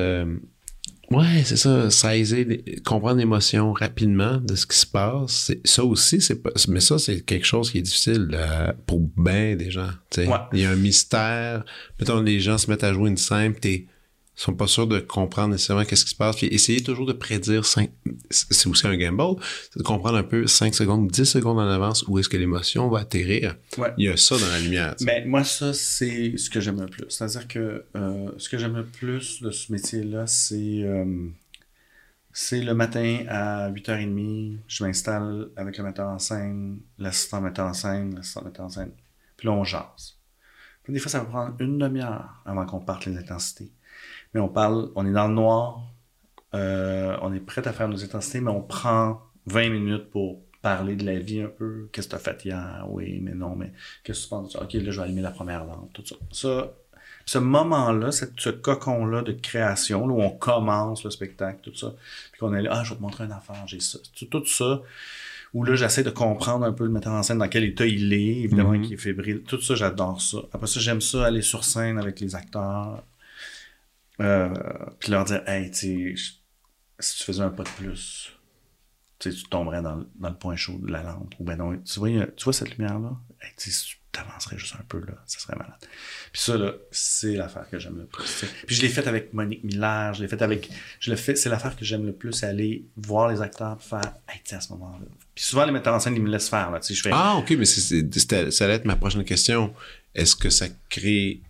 [1.12, 1.90] Ouais, c'est ça.
[1.90, 2.46] Saisir,
[2.86, 5.52] comprendre l'émotion rapidement de ce qui se passe.
[5.64, 6.52] Ça aussi, c'est pas.
[6.68, 9.90] Mais ça, c'est quelque chose qui est difficile euh, pour bien des gens.
[10.18, 10.28] Ouais.
[10.54, 11.64] Il y a un mystère.
[12.00, 13.86] Mettons, les gens se mettent à jouer une scène, pis t'es
[14.44, 16.36] sont pas sûrs de comprendre nécessairement qu'est-ce qui se passe.
[16.36, 17.92] Puis essayer toujours de prédire cinq,
[18.30, 22.06] c'est aussi un gamble, c'est de comprendre un peu 5 secondes, 10 secondes en avance
[22.08, 23.56] où est-ce que l'émotion va atterrir.
[23.78, 23.94] Ouais.
[23.98, 24.96] Il y a ça dans la lumière.
[25.02, 27.06] Mais moi, ça, c'est ce que j'aime le plus.
[27.10, 31.30] C'est-à-dire que euh, ce que j'aime le plus de ce métier-là, c'est euh,
[32.32, 37.74] c'est le matin à 8h30, je m'installe avec le metteur en scène, l'assistant metteur en
[37.74, 38.92] scène, l'assistant metteur en scène.
[39.36, 40.20] Puis là, on jase.
[40.84, 43.72] Puis des fois, ça va prendre une demi-heure avant qu'on parte les intensités.
[44.34, 45.82] Mais on parle, on est dans le noir,
[46.54, 50.96] euh, on est prêt à faire nos intensités, mais on prend 20 minutes pour parler
[50.96, 51.88] de la vie un peu.
[51.92, 52.86] Qu'est-ce que tu as fait hier?
[52.90, 53.72] Oui, mais non, mais
[54.04, 54.56] qu'est-ce que tu penses?
[54.56, 56.16] OK, là, je vais allumer la première lampe, tout ça.
[56.32, 56.72] Ça,
[57.26, 61.94] ce moment-là, ce cocon-là de création, là, où on commence le spectacle, tout ça,
[62.32, 64.00] puis qu'on est là, ah, je vais te montrer une affaire, j'ai ça.
[64.16, 64.82] Tout, tout ça,
[65.54, 68.12] où là, j'essaie de comprendre un peu le metteur en scène, dans quel état il
[68.14, 68.82] est, évidemment, Mhm.
[68.82, 69.42] qui est fébrile.
[69.44, 70.38] Tout ça, j'adore ça.
[70.54, 73.04] Après ça, j'aime ça, aller sur scène avec les acteurs,
[74.22, 74.50] euh,
[75.00, 76.18] puis leur dire, hey, tu
[77.00, 78.32] si tu faisais un pas de plus,
[79.20, 81.34] tu tomberais dans, dans le point chaud de la lampe.
[81.40, 83.18] Ou ben non, tu vois, tu vois cette lumière-là?
[83.42, 85.76] Hey, si tu t'avancerais juste un peu, là, ça serait malade.
[86.32, 88.46] Puis ça, là, c'est l'affaire que j'aime le plus.
[88.66, 90.70] Puis je l'ai faite avec Monique Miller, je l'ai faite avec.
[91.00, 94.42] Je le fais, c'est l'affaire que j'aime le plus, aller voir les acteurs faire, hey,
[94.56, 95.06] à ce moment-là.
[95.36, 97.12] Puis souvent, les metteurs en scène, ils me laissent faire, là, fais.
[97.14, 99.74] Ah, ok, mais c'est- c'est- c'était- ça allait être ma prochaine question.
[100.16, 101.42] Est-ce que ça crée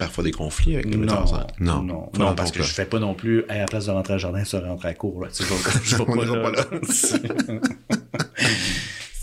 [0.00, 1.24] parfois des conflits avec les non,
[1.60, 4.14] non, Non, non, parce que je fais pas non plus, à la place de rentrer
[4.14, 7.60] à jardin, ça rentrer à court, là, tu sais, je vais, pas là.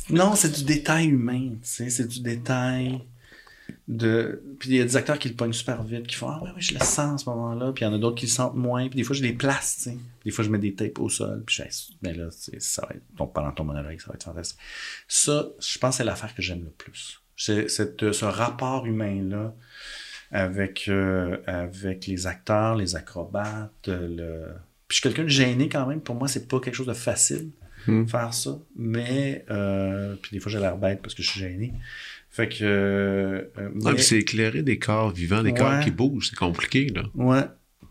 [0.09, 3.01] non, c'est du détail humain, tu sais, c'est du détail.
[3.87, 6.41] de puis il y a des acteurs qui le pognent super vite qui font ah
[6.43, 7.71] ouais, ouais je le sens à ce moment-là.
[7.73, 8.87] Puis il y en a d'autres qui le sentent moins.
[8.87, 9.97] Puis des fois je les place tu sais.
[10.25, 11.69] Des fois je mets des tapes au sol puis je fais
[12.01, 12.25] ben là
[12.59, 14.57] ça va être donc pendant ton monologue ça va être fantastique.
[15.07, 17.21] Ça je pense que c'est l'affaire que j'aime le plus.
[17.35, 19.53] C'est cette- ce rapport humain là
[20.31, 24.45] avec euh, avec les acteurs les acrobates le
[24.87, 26.93] puis je suis quelqu'un de gêné quand même pour moi c'est pas quelque chose de
[26.93, 27.49] facile
[27.85, 28.05] Hmm.
[28.05, 31.73] faire ça mais euh, puis des fois j'ai l'air bête parce que je suis gêné
[32.29, 36.87] fait que euh, mais- c'est éclairer des corps vivants, des corps qui bougent, c'est compliqué,
[36.93, 37.03] là.
[37.15, 37.43] Ouais.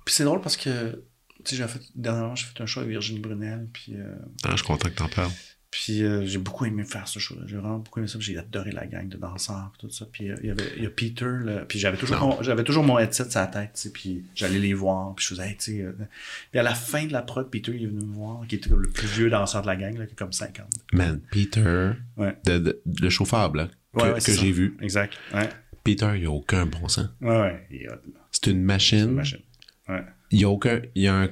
[0.04, 1.02] Puis c'est drôle parce que,
[1.44, 4.14] tu sais, j'ai fait, dernièrement, j'ai fait un show avec Virginie Brunel, puis, euh,
[4.44, 5.30] Ah, je suis content que t'en parles.
[5.78, 7.42] Puis euh, j'ai beaucoup aimé faire ce show-là.
[7.46, 10.06] J'ai vraiment beaucoup aimé ça, j'ai adoré la gang de danseurs, tout ça.
[10.10, 12.64] Puis euh, il y avait, il y a Peter, là, puis j'avais toujours, mon, j'avais
[12.64, 15.48] toujours mon headset sur la tête, tu sais, puis j'allais les voir, puis je faisais,
[15.50, 15.82] hey, tu sais.
[15.82, 15.92] euh,
[16.50, 18.70] puis à la fin de la prod, Peter, il est venu me voir, qui était
[18.70, 20.66] comme le plus vieux danseur de la gang, là, qui a comme 50.
[20.94, 22.36] Man, Peter, Ouais.
[22.46, 24.40] de- de- le chauffeur blanc que, Ouais, ouais, que c'est ça.
[24.40, 25.12] j'ai vu, Exact.
[25.34, 25.48] Ouais.
[25.84, 27.08] Peter, il a aucun bon sens.
[27.20, 27.66] Ouais, ouais.
[27.70, 27.96] Il y a
[28.32, 29.10] C'est une une machine.
[29.12, 29.38] machine.
[29.88, 30.02] Ouais.
[30.30, 30.80] Il y a aucun.
[30.94, 31.28] Il y a un.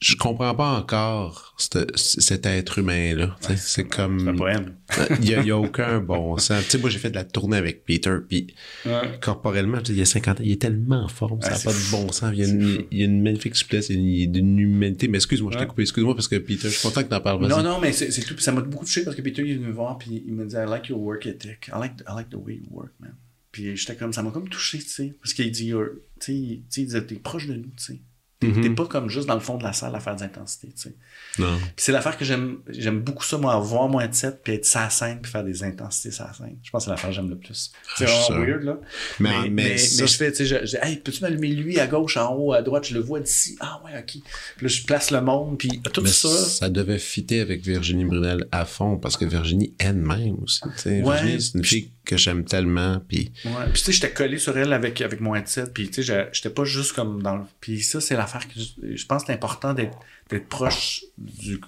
[0.00, 3.36] Je comprends pas encore cet, cet être humain-là.
[3.40, 3.56] tu sais.
[3.56, 4.36] c'est C'est un comme.
[4.36, 4.74] poème.
[5.20, 6.64] Il y a, il y a aucun bon sens.
[6.64, 8.54] Tu sais, moi, j'ai fait de la tournée avec Peter, puis
[8.84, 9.18] Ouais.
[9.20, 11.72] corporellement, tu il y a 50 ans, il est tellement en forme, ça n'a pas
[11.72, 12.30] de bon sens.
[12.32, 12.82] Il y a une, fou.
[12.92, 15.08] il y a une magnifique souplesse, il y a une, humanité.
[15.08, 15.68] Mais excuse-moi, je t'ai Ouais.
[15.68, 15.82] coupé.
[15.82, 17.40] Excuse-moi parce que Peter, je suis content que t'en parles.
[17.40, 17.50] vas-y.
[17.50, 18.34] Non, non, mais c'est tout.
[18.34, 20.34] Puis ça m'a beaucoup touché parce que Peter il est venu me voir puis il
[20.34, 21.68] me dit I like your work ethic.
[21.74, 23.14] I like, I like the way you work, man.
[23.56, 25.14] Puis j'étais comme, ça m'a comme touché, tu sais.
[25.22, 25.88] Parce qu'il dit, You're-
[26.20, 28.00] tu sais, t'es proche de nous, tu sais.
[28.38, 30.66] T'es t'es pas comme juste dans le fond de la salle à faire des intensités,
[30.68, 30.94] tu sais.
[31.38, 31.56] Non.
[31.58, 34.90] Puis c'est l'affaire que j'aime, j'aime beaucoup ça, moi, avoir mon headset puis être sa
[34.90, 36.58] scène puis faire des intensités la scène.
[36.62, 37.72] Je pense que c'est l'affaire que j'aime le plus.
[37.96, 38.78] C'est Ah, vraiment weird, là.
[39.20, 41.80] Mais, Mais, mais, ça, je fais, tu sais, je, je dis, hey, peux-tu m'allumer lui
[41.80, 43.56] à gauche, en haut, à droite, je le vois d'ici.
[43.60, 44.04] Ah ouais, ok.
[44.04, 44.22] Puis
[44.60, 46.28] là, je place le monde, puis tout mais ça.
[46.28, 50.60] ça devait fitter avec Virginie Brunel à fond parce que Virginie elle-même aussi.
[50.60, 51.02] tu sais.
[51.02, 51.16] Ouais.
[51.22, 53.00] Virginie, c'est une fille que j'aime tellement.
[53.06, 53.64] Puis Ouais.
[53.72, 55.66] Puis tu sais, j'étais collé sur elle avec, avec mon headset.
[55.74, 57.42] Puis tu sais, j'étais pas juste comme dans le.
[57.60, 59.98] Puis ça, c'est l'affaire que je, je pense que c'est important d'être
[60.30, 61.60] d'être proche du,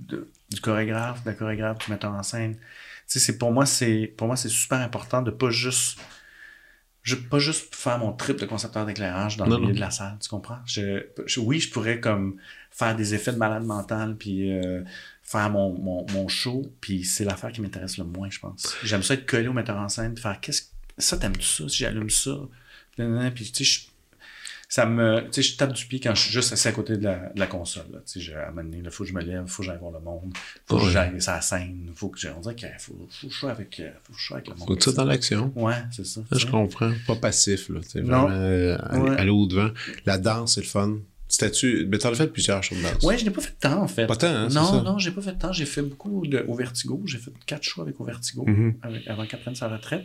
[0.00, 2.54] de- du chorégraphe, de la chorégraphe, du metteur en scène.
[2.56, 2.60] Tu
[3.06, 5.98] sais, c'est pour moi, c'est pour moi, c'est super important de pas juste.
[7.04, 9.76] Je, pas juste faire mon trip de concepteur d'éclairage dans Non, le milieu non.
[9.76, 10.58] de la salle, tu comprends?
[10.66, 12.36] Je, je- oui, je pourrais comme
[12.70, 14.82] faire des effets de malade mental, puis euh,
[15.22, 18.74] faire mon, mon, mon show, puis c'est l'affaire qui m'intéresse le moins, je pense.
[18.82, 20.66] J'aime ça être collé au metteur en scène, puis faire qu'est-ce que
[20.98, 22.36] ça, t'aimes-tu ça, si j'allume ça?
[22.96, 23.80] Puis, tu sais, je-
[24.68, 26.96] ça me, tu sais, je tape du pied quand je suis juste assis à côté
[26.96, 27.98] de la, de la console, là.
[28.06, 29.66] Tu sais, je- à un moment donné, il faut que je me lève, faut que
[29.68, 30.32] j'aille voir le monde,
[30.66, 33.32] faut que j'aille sur la scène, faut que j'ai, on dirait qu'il faut, faut que
[33.32, 34.68] je sois avec, euh, faut que je sois avec le monde.
[34.68, 35.52] faut tout ça dans l'action.
[35.56, 36.22] Ouais, c'est ça.
[36.32, 36.92] Tu je comprends.
[37.06, 37.80] Pas passif, là.
[37.80, 38.22] tu sais, Non.
[38.22, 39.16] Vraiment, euh, aller, Ouais.
[39.20, 39.70] aller au-devant.
[40.06, 40.98] La danse, c'est le fun.
[41.32, 41.86] C'était-tu.
[41.90, 43.02] Mais t'en as fait plusieurs shows de danse.
[43.02, 44.06] Ouais, je n'ai pas fait de temps, en fait.
[44.06, 44.82] Pas tant, hein, Non, ça.
[44.82, 45.50] non, j'ai pas fait de temps.
[45.52, 47.00] J'ai fait beaucoup de, au Vertigo.
[47.06, 48.74] J'ai fait quatre shows avec au Vertigo Mhm.
[48.82, 50.04] avec- avant qu'elle prenne sa retraite.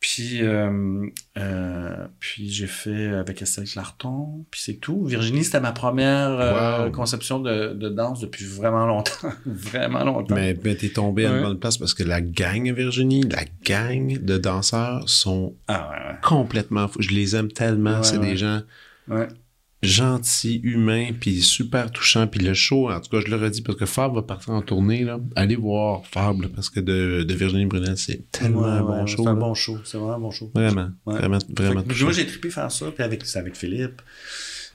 [0.00, 1.06] Puis, euh,
[1.38, 5.06] euh, puis j'ai fait avec Estelle Clarton, puis c'est tout.
[5.06, 6.90] Virginie, c'était ma première euh, Wow.
[6.92, 9.30] conception de, de danse depuis vraiment longtemps.
[9.46, 10.34] vraiment longtemps.
[10.34, 14.18] Mais, mais t'es tombé à une bonne place parce que la gang Virginie, la gang
[14.22, 17.00] de danseurs sont Ah ouais, complètement fous.
[17.00, 18.02] Je les aime tellement.
[18.02, 18.60] C'est des gens
[19.84, 22.26] gentils, humains, puis super touchants.
[22.26, 24.62] Puis le show, en tout cas, je le redis parce que Fab va partir en
[24.62, 25.04] tournée.
[25.04, 25.18] Là.
[25.36, 28.98] Allez voir Fab là, parce que de, de Virginie Brunel, c'est tellement Ouais, un ouais,
[29.00, 29.28] bon c'est show.
[29.28, 29.40] un là.
[29.40, 29.78] bon show.
[29.84, 30.50] C'est vraiment un bon show.
[30.54, 31.18] Vraiment, Ouais.
[31.18, 32.04] vraiment, vraiment que touchant.
[32.04, 34.02] moi, j'ai trippé faire ça, puis avec, c'est avec Philippe,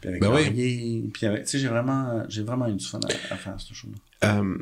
[0.01, 1.09] puis avec Ben oui.
[1.13, 3.73] Puis avec, tu sais, j'ai vraiment, j'ai vraiment eu du fun à, à faire ce
[3.73, 3.97] show-là.
[4.39, 4.55] Euh,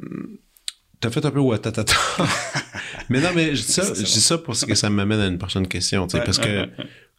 [0.99, 1.93] T'as fait un peu ouatatata.
[3.09, 5.19] mais non, mais je dis ça, Ça, c'est je dis ça parce que ça m'amène
[5.19, 6.07] à une prochaine question.
[6.07, 6.67] tu sais, Ouais, parce que,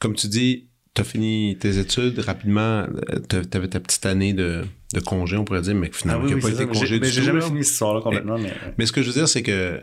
[0.00, 4.64] comme tu dis, t'as fini tes études rapidement, euh, t'as- t'avais ta petite année de,
[4.94, 6.98] de congé, on pourrait dire, mais que finalement, qui n'a pas Ah été ça, congé
[7.00, 8.52] mais du j'ai jamais fini cette histoire-là complètement, mais...
[8.78, 9.80] Mais ce que je veux dire, c'est que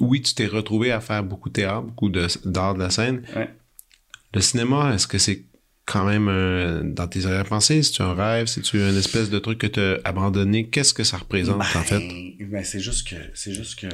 [0.00, 3.22] oui, tu t'es retrouvé à faire beaucoup de théâtre, beaucoup d'art de la scène.
[3.36, 3.48] Ouais.
[4.34, 5.44] Le cinéma, est-ce que c'est
[5.86, 7.82] quand même un- dans tes arrière-pensées?
[7.82, 8.46] C'est-tu un rêve?
[8.46, 10.68] C'est-tu une espèce de truc que tu as abandonné?
[10.68, 12.00] Qu'est-ce que ça représente, en fait?
[12.00, 13.16] Ben, ben, c'est juste que.
[13.34, 13.86] C'est juste que.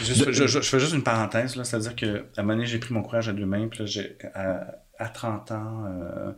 [0.00, 2.06] Juste- je, je- je fais juste une parenthèse, là, c'est-à-dire que
[2.36, 4.74] à un moment donné, j'ai pris mon courage à deux mains, puis là, j'ai, à,
[4.98, 6.32] à 30 ans, euh,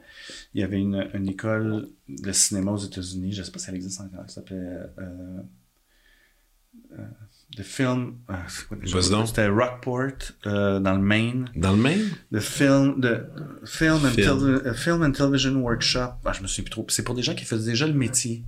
[0.54, 3.76] il y avait une, une école de cinéma aux États-Unis, je sais pas si elle
[3.76, 5.40] existe encore, ça s'appelait euh,
[6.92, 7.02] euh,
[7.56, 8.16] The Film.
[9.10, 9.26] donc.
[9.28, 10.12] C'était Rockport,
[10.46, 11.50] euh, dans le Maine.
[11.56, 12.10] Dans le Maine?
[12.30, 14.62] The Film, the film, and, Film.
[14.66, 16.10] Uh, film and Television Workshop.
[16.26, 16.84] Ah, je me souviens plus trop.
[16.88, 18.42] C'est pour des gens qui faisaient déjà le métier.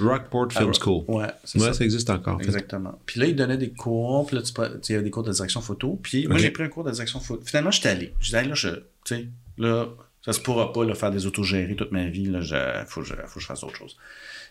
[0.00, 1.04] Rockport Film Ah, School.
[1.06, 1.74] Ouais, c'est Ouais, ça.
[1.74, 2.38] ça existe encore.
[2.38, 2.44] fait.
[2.46, 2.98] Exactement.
[3.06, 4.42] Puis là, il donnait des cours, puis là,
[4.88, 6.00] il y avait des cours de direction photo.
[6.02, 7.42] Puis moi, j'ai pris un cours de direction photo.
[7.46, 8.14] Finalement, j'étais allé.
[8.32, 9.28] Là, je, tu sais,
[9.58, 9.86] là,
[10.24, 13.06] Ça se pourra pas, là, faire des autogérés toute ma vie, là, je, faut, que
[13.06, 13.96] je, faut que je fasse autre chose.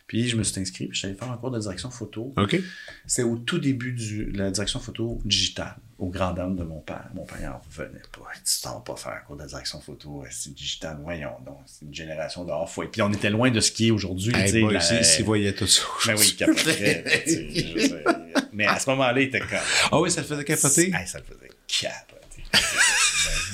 [0.10, 2.34] Puis je me suis inscrit, puis j'allais faire un cours de direction photo.
[2.36, 2.60] OK.
[3.06, 7.06] C'est au tout début de la direction photo digitale, au grand dame de mon père.
[7.14, 8.22] Mon père n'en revenait pas.
[8.36, 11.30] Il dit, tu t'en vas pas faire un cours de direction photo, c'est digital, voyons
[11.46, 14.34] donc, c'est une génération de off Puis on était loin de ce qui est aujourd'hui.
[14.36, 15.84] Hey boy, la- s'il voyait tout ça.
[16.08, 17.96] Ben oui, il capoterait, je.
[18.52, 19.60] Mais à ce moment-là, il était comme.
[19.92, 20.92] Ah oui, ça te faisait capoter?
[21.06, 22.44] Ça le faisait capoter.
[22.52, 22.60] Ben,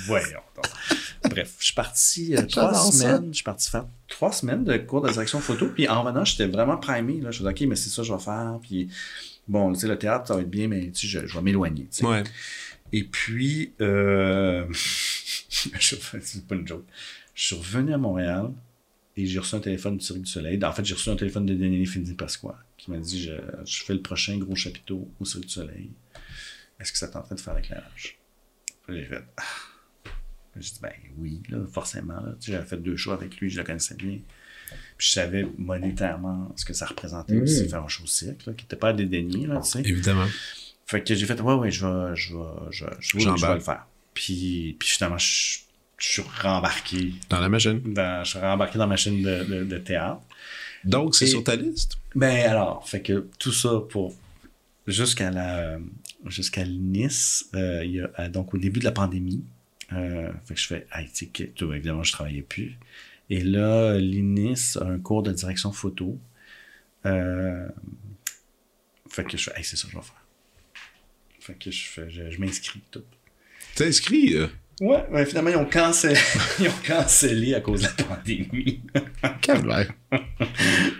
[0.06, 1.25] voyons donc.
[1.36, 3.28] Bref, je suis parti euh, trois semaines.
[3.30, 5.68] Je suis parti faire trois semaines de cours de direction photo.
[5.68, 7.20] Puis en revenant, j'étais vraiment primé.
[7.22, 7.32] Là.
[7.32, 8.58] Je me disais, OK, mais c'est ça que je vais faire.
[8.62, 8.90] Puis
[9.48, 11.42] bon, tu sais, le théâtre, ça va être bien, mais tu sais, je, je vais
[11.44, 11.84] m'éloigner.
[11.92, 12.06] tu sais.
[12.06, 12.24] Ouais.
[12.94, 14.66] Et puis, euh...
[14.72, 16.86] je- c'est pas une joke.
[17.34, 18.52] Je suis revenu à Montréal
[19.18, 20.64] et j'ai reçu un téléphone du Cirque du Soleil.
[20.64, 23.34] En fait, j'ai reçu un téléphone de Daniel Philippe Pasqua qui m'a dit je,
[23.66, 25.90] je fais le prochain gros chapiteau au Cirque du Soleil.
[26.80, 28.18] Est-ce que ça tenterait de faire l'éclairage?
[28.90, 29.44] J'ai fait ah.
[30.60, 32.16] J'ai dit ben oui, là, forcément.
[32.16, 32.34] Là.
[32.40, 34.20] Tu sais, J'avais fait deux shows avec lui, je le connaissais bien.
[34.98, 38.64] Puis je savais monétairement ce que ça représentait aussi faire un show cirque, là, qui
[38.64, 39.82] n'était pas à dédaigner, là, tu sais.
[39.82, 40.26] Évidemment.
[40.88, 43.40] Fait que j'ai fait, ouais, ouais, je vais, je vais, je, je, oui, J'embarque.
[43.42, 43.88] je vais le faire.
[44.14, 45.60] Puis, puis finalement, je,
[45.98, 47.82] je suis rembarqué Dans la machine.
[47.94, 50.22] dans, je suis rembarqué dans ma chaîne de, de, de théâtre.
[50.84, 51.98] Donc, c'est sur ta liste?
[52.14, 54.16] Ben alors, fait que tout ça pour
[54.88, 55.78] jusqu'à la
[56.28, 59.44] jusqu'à Nice, euh, il y a, euh, donc au début de la pandémie,
[59.96, 60.88] euh, fait que je fais,
[61.34, 62.78] que- tout, évidemment, je travaillais plus.
[63.30, 66.20] Et là, l'INIS a un cours de direction photo.
[67.06, 67.68] Euh,
[69.10, 70.26] fait que je fais, hey, c'est ça que je vais faire.
[71.40, 73.04] Fait que je fais, je, je m'inscris tout.
[73.76, 74.34] T'es inscrit?
[74.36, 74.48] euh?
[74.82, 76.20] Ouais, ouais, finalement, ils ont cancellé,
[76.60, 78.82] ils ont cancellé à cause de la pandémie.
[79.42, 79.94] Calvaire.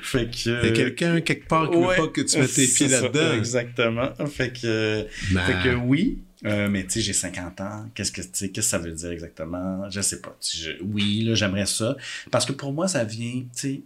[0.02, 0.62] fait que.
[0.64, 2.88] Il y a quelqu'un quelque part qui Ouais, veut pas que tu mettes tes pieds
[2.88, 3.34] là-dedans.
[3.34, 4.14] Exactement.
[4.28, 7.90] Fait que, Ben, fait que oui, euh, mais tu sais, j'ai 50 ans.
[7.94, 9.90] Qu'est-ce que, qu'est-ce que ça veut dire exactement?
[9.90, 10.38] Je sais pas.
[10.82, 11.96] Oui, là, j'aimerais ça.
[12.32, 13.82] Parce que pour moi, ça vient, tu sais,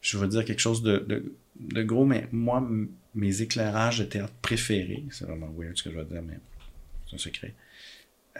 [0.00, 2.66] je veux dire quelque chose de, de, gros, mais moi,
[3.14, 6.38] mes éclairages de théâtre préférés, c'est vraiment weird ce que je vais dire, mais
[7.08, 7.54] c'est un secret.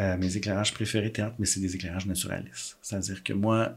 [0.00, 2.78] Euh, mes éclairages préférés théâtre, mais c'est des éclairages naturalistes.
[2.82, 3.76] C'est-à-dire que moi,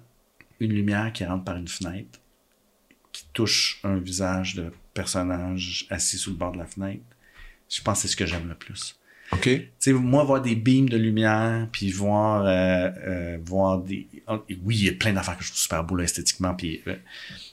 [0.59, 2.19] une lumière qui rentre par une fenêtre,
[3.11, 7.03] qui touche un visage de personnage assis sous le bord de la fenêtre,
[7.67, 8.95] je pense que c'est ce que j'aime le plus.
[9.34, 9.43] OK.
[9.43, 14.07] Tu sais, moi, voir des beams de lumière, puis voir, euh, euh, voir des...
[14.27, 16.82] oh, oui, il y a plein d'affaires que je trouve super beau là, esthétiquement, puis,
[16.88, 16.95] euh,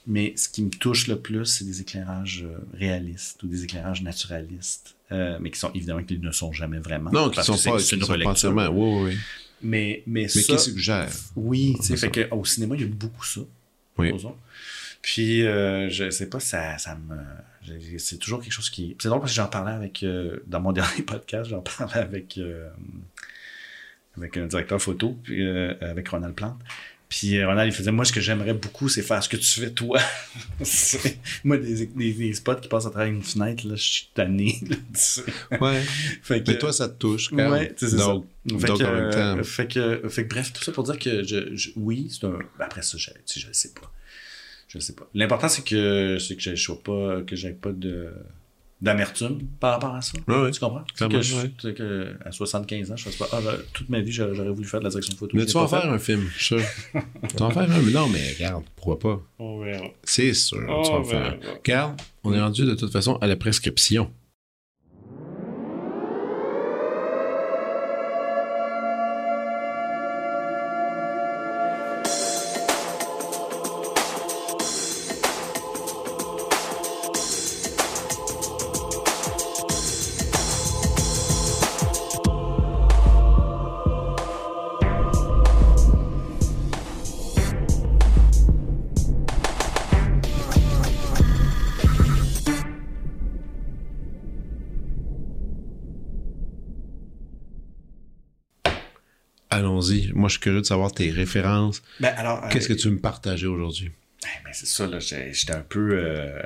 [0.06, 4.96] mais ce qui me touche le plus, c'est des éclairages réalistes ou des éclairages naturalistes,
[5.10, 7.10] mais qui sont évidemment qui ne sont jamais vraiment.
[7.12, 8.50] Non, qui sont que pas, c'est une sont pas relecture.
[8.50, 8.68] entièrement.
[8.68, 9.18] Oui, oui.
[9.60, 11.10] Mais, mais, Mais ça, qui suggère?
[11.34, 13.40] oui, tu sais, fait que au cinéma, il y a beaucoup ça.
[13.96, 14.12] Oui.
[15.02, 17.16] Puis, je sais pas, ça, ça me.
[17.98, 18.96] C'est toujours quelque chose qui.
[19.00, 20.02] C'est drôle parce que j'en parlais avec.
[20.02, 22.38] euh, dans mon dernier podcast, j'en parlais avec.
[22.38, 22.68] euh,
[24.16, 26.58] avec un directeur photo, puis, euh, avec Ronald Plante.
[27.08, 29.70] Puis Ronald, il faisait Moi, ce que j'aimerais beaucoup, c'est faire ce que tu fais
[29.70, 29.98] toi.
[31.44, 34.58] Moi, des, des, des spots qui passent à travers une fenêtre, là, je suis tanné.
[34.68, 35.22] là, tu sais.
[35.58, 35.80] Ouais.
[36.22, 37.50] Fait que- Mais toi, ça te touche, quand même.
[37.52, 38.58] Ouais, c'est Donc, ça.
[38.58, 39.44] Fait donc que, en même temps.
[39.44, 42.30] fait que, fait que bref, tout ça pour dire que je, je- oui, c'est un.
[42.32, 43.90] ben Après ça, je, tu sais, je le sais pas.
[44.68, 45.08] Je sais pas.
[45.14, 48.10] L'important, c'est que, c'est que je, sois pas, que j'aie pas de,
[48.80, 50.12] d'amertume par rapport à ça.
[50.28, 50.50] Ouais.
[50.50, 50.84] Tu comprends?
[50.94, 54.12] C'est que, je, que à 75 ans, je fasse pas, ah, j'aurais- toute ma vie,
[54.12, 55.36] j'aurais, j'aurais voulu faire de la direction photo.
[55.36, 56.60] Mais tu vas en faire un film, je suis sûr.
[57.28, 59.22] tu vas en faire un, mais non, mais regarde, pourquoi pas?
[59.38, 59.86] On verra.
[60.04, 61.26] C'est sûr, tu vas en faire.
[61.26, 61.54] un.
[61.56, 64.10] Regarde, on est rendu de toute façon à la prescription.
[100.38, 101.82] Suis curieux de savoir tes références.
[102.00, 103.90] Ben, alors, euh, Qu'est-ce que tu veux me partager aujourd'hui?
[104.24, 106.42] Eh ben, c'est ça, là, j'étais un peu, euh,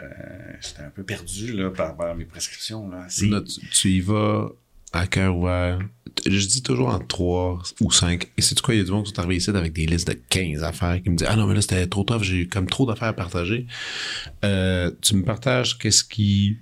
[0.61, 3.07] j'étais un peu perdu, là, par mes prescriptions, là.
[3.09, 4.49] C'est- Là, tu, tu y vas
[4.93, 5.79] à cœur ouvert.
[6.27, 8.31] Je dis toujours en 3 ou 5.
[8.37, 10.07] Et c'est quoi, il y a du monde qui sont arrivés ici avec des listes
[10.09, 12.49] de 15 affaires qui me disent Ah non, mais là, c'était trop tough, j'ai eu
[12.49, 13.67] comme trop d'affaires à partager.
[14.45, 16.59] Euh, tu me partages qu'est-ce qui.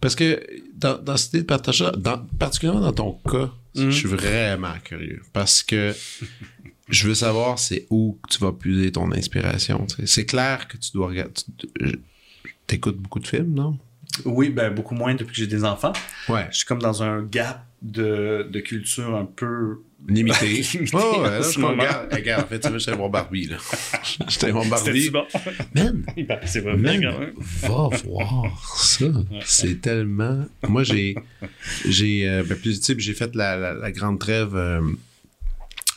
[0.00, 0.44] Parce que
[0.84, 3.90] dans, dans cette idée de partage dans, particulièrement dans ton cas, Mhm.
[3.90, 5.20] je suis vraiment curieux.
[5.32, 5.92] Parce que
[6.88, 9.84] je veux savoir c'est où tu vas puiser ton inspiration.
[9.86, 10.06] tu sais.
[10.06, 11.32] C'est clair que tu dois regarder.
[12.66, 13.78] Tu écoutes beaucoup de films, non?
[14.24, 15.92] Oui, ben, beaucoup moins depuis que j'ai des enfants.
[16.28, 16.46] Ouais.
[16.52, 20.46] je suis comme dans un gap de, de culture un peu Limité.
[20.74, 21.82] Limité oh, ouais, là, ce je moment.
[21.82, 23.56] regarde, regarde, en fait, j'étais mon Barbie, là.
[24.28, 25.10] J'étais mon Barbie.
[25.10, 25.24] Bon?
[25.74, 27.34] Man, paraissait pas bien man, quand même.
[27.36, 29.06] va voir ça.
[29.44, 30.44] C'est tellement.
[30.68, 31.14] Moi, j'ai.
[31.88, 32.28] J'ai.
[32.28, 32.58] euh, ben,
[32.98, 34.80] j'ai fait la, la, la grande trêve euh,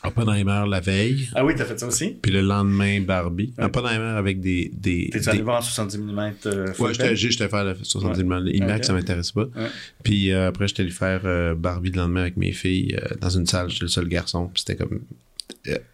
[0.07, 2.15] Oppenheimer la veille, Ah oui, t'as fait ça aussi?
[2.21, 3.53] puis le lendemain Barbie.
[3.59, 4.71] Oppenheimer avec des.
[4.73, 8.39] des, des- allé voir en 70 mm euh, Ouais, j'étais faire la 70 Ouais.
[8.41, 8.47] mm.
[8.55, 8.85] IMAX, Ok.
[8.85, 9.43] ça m'intéresse pas.
[9.45, 9.67] Ouais.
[10.03, 13.29] Puis euh, après, j'étais allé faire euh, Barbie le lendemain avec mes filles euh, dans
[13.29, 13.69] une salle.
[13.69, 14.49] J'étais le seul garçon.
[14.53, 14.99] Puis c'était comme.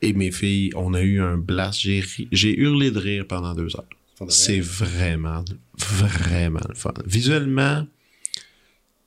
[0.02, 1.80] et mes filles, on a eu un blast.
[1.82, 3.86] J'ai ri- j'ai hurlé de rire pendant deux heures.
[4.30, 5.44] C'est vraiment,
[5.78, 6.94] vraiment le fun.
[7.06, 7.86] Visuellement,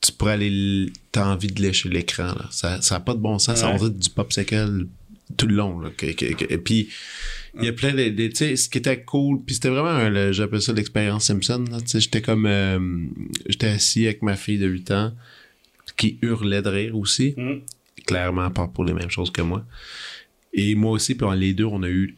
[0.07, 0.90] tu pourrais aller.
[1.12, 2.28] T'as envie de lécher l'écran.
[2.34, 2.46] là.
[2.50, 3.59] Ça n'a pas de bon sens.
[3.59, 4.86] Ça, on dirait du popsicle
[5.36, 5.80] tout le long.
[5.80, 6.88] Là, que- que- que- et puis,
[7.59, 8.09] il y a plein de.
[8.11, 9.42] de- tu sais, ce qui était cool.
[9.44, 11.64] Puis c'était vraiment, un- j'appelle ça l'expérience Simpson.
[11.70, 11.80] là.
[11.80, 12.46] Tu sais, J'étais comme.
[12.46, 12.78] euh,
[13.48, 15.12] J'étais assis avec ma fille de 8 ans
[15.96, 17.62] qui hurlait de rire aussi Hum.
[18.07, 19.64] clairement pas pour les mêmes choses que moi.
[20.52, 22.14] Et moi aussi, puis les deux, on a eu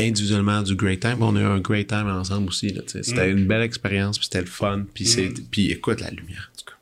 [0.00, 2.70] individuellement du great time, on a eu un great time ensemble aussi.
[2.70, 2.82] là.
[2.86, 6.50] C'était une belle expérience, puis c'était le fun, puis c'est, puis écoute la lumière.
[6.52, 6.73] en tout cas.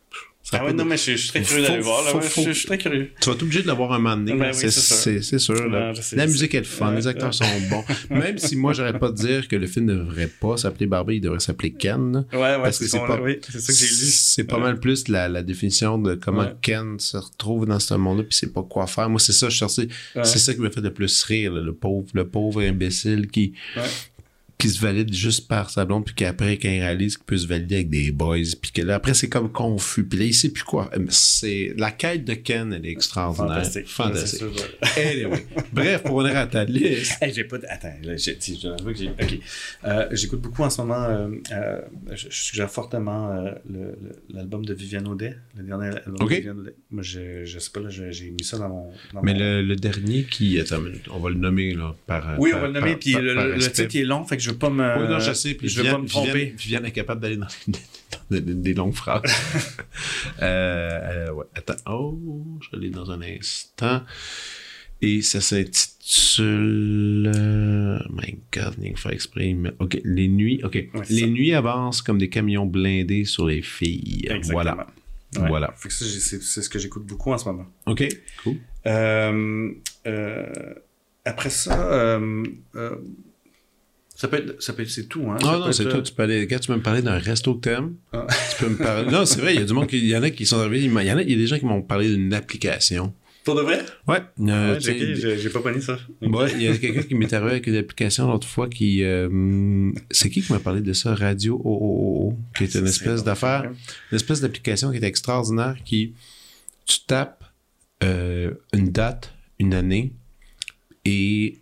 [0.52, 2.02] Ah ouais, non, mais je, je suis très curieux d'aller voir.
[2.04, 3.10] Là, faut- ouais, faut- je, je suis très curieux.
[3.20, 4.32] Tu vas être obligé de l'avoir un moment donné.
[4.34, 4.70] Ben oui, c'est,
[5.38, 5.68] sûr.
[5.68, 5.94] là.
[5.94, 7.84] Sais, la musique est le fun, Ouais, les acteurs sont bons.
[8.10, 11.16] Même si moi, j'arrête pas de dire que le film ne devrait pas s'appeler Barbie,
[11.16, 12.24] il devrait s'appeler Ken.
[12.32, 14.10] Ouais, ouais, Parce que c'est pas- Oui, c'est ça que j'ai lu.
[14.10, 16.48] C'est pas mal plus la, la définition de comment.
[16.60, 19.08] Ken se retrouve dans ce monde-là, puis c'est pas quoi faire.
[19.08, 19.88] Moi, c'est ça, je cherchais.
[20.16, 20.24] Ouais.
[20.24, 23.52] C'est ça qui m'a fait le plus rire, là, le pauvre, le pauvre imbécile qui.
[24.62, 27.48] Qui se valide juste par sa blonde, puis qu'après, quand il réalise qu'il peut se
[27.48, 30.50] valider avec des boys, puis que là, après, c'est comme confus, puis là, il sait
[30.50, 30.88] plus quoi.
[30.96, 33.64] Euh, C'est, la quête de Ken, elle est extraordinaire.
[33.86, 34.38] Fantastique.
[34.38, 34.52] Sûr.
[34.96, 35.44] Anyway.
[35.72, 37.16] Bref, pour revenir à ta liste.
[37.20, 37.66] Hey, j'ai pas de...
[37.68, 39.08] Attends, là, j'ai, que j'ai...
[39.08, 39.38] OK.
[39.84, 41.02] Euh, j'écoute beaucoup en ce moment...
[41.08, 41.80] euh, euh,
[42.12, 43.96] je, je suggère fortement le- le-
[44.32, 46.74] l'album de Viviane Audet, le dernier album de Viviane Audet.
[46.92, 48.90] Moi, je, je sais pas, là, j'ai mis ça dans mon...
[49.12, 52.36] dans Mais mon- le, le dernier qui, attends, on va le nommer, là, par.
[52.38, 54.58] Oui, on va le nommer, par- puis le, titre est long, fait que je veux
[54.58, 55.02] pas me...
[55.02, 55.54] Oui, non, je sais.
[55.54, 56.32] Puis je veux pas me tromper.
[56.32, 57.46] Viviane, Viviane est capable d'aller dans,
[58.30, 59.22] dans des, longues phrases.
[60.42, 61.76] euh, euh, ouais, attends.
[61.86, 62.18] Oh,
[62.60, 64.02] je l'ai dans un instant.
[65.00, 67.32] Et ça s'intitule.
[67.34, 69.70] euh, my God, il faut exprimer.
[69.80, 70.60] OK, les nuits.
[70.62, 70.74] OK.
[70.74, 71.26] Ouais, les ça.
[71.26, 74.26] nuits avancent comme des camions blindés sur les filles.
[74.30, 74.52] Exactement.
[74.52, 74.86] Voilà.
[75.38, 75.48] Ouais.
[75.48, 75.72] Voilà.
[75.76, 77.66] Fait que ça, j'ai- c'est, ce que j'écoute beaucoup en ce moment.
[77.86, 78.06] OK,
[78.44, 78.56] cool.
[78.86, 79.72] Euh,
[80.06, 80.74] euh,
[81.24, 82.44] après ça, euh,
[84.14, 85.38] ça peut être, ça peut être, c'est tout, hein.
[85.42, 86.02] Ah non, être, c'est euh, toi.
[86.02, 86.46] Tu peux aller.
[86.46, 88.26] Quand tu peux me parler d'un resto que t'aimes, Ah.
[88.50, 89.10] tu peux me parler.
[89.10, 89.98] Non, c'est vrai, il y a du monde qui.
[89.98, 90.80] Il y en a qui sont arrivés.
[90.84, 93.14] Il y en a, il y a des gens qui m'ont parlé d'une application.
[93.44, 93.84] Pour de vrai?
[94.06, 94.18] Ouais.
[94.40, 94.84] euh, Ouais, tu
[95.20, 95.98] sais, j'ai, pas connu ça.
[96.20, 99.02] Ouais, il y a quelqu'un qui m'est arrivé avec une application l'autre fois qui.
[99.02, 101.12] euh, c'est qui qui m'a parlé de ça?
[101.16, 103.64] Radio OOO, qui est une espèce d'affaire,
[104.12, 106.14] une espèce d'application qui est extraordinaire qui.
[106.86, 107.42] Tu tapes
[108.04, 110.12] euh, une date, une année,
[111.04, 111.58] et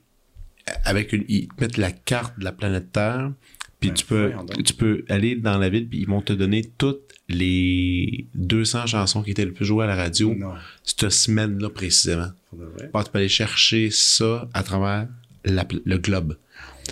[0.85, 1.25] avec une.
[1.29, 3.33] Ils te mettent la carte de la planète Terre,
[3.81, 4.33] puis Ben, tu peux,
[4.65, 9.23] tu peux aller dans la ville, puis ils vont te donner toutes les 200 chansons
[9.23, 10.55] qui étaient le plus jouées à la radio Non,
[10.85, 12.31] cette semaine-là précisément.
[12.49, 12.91] pour de vrai?
[12.93, 15.07] Bon, tu peux aller chercher ça à travers
[15.45, 16.37] la le globe.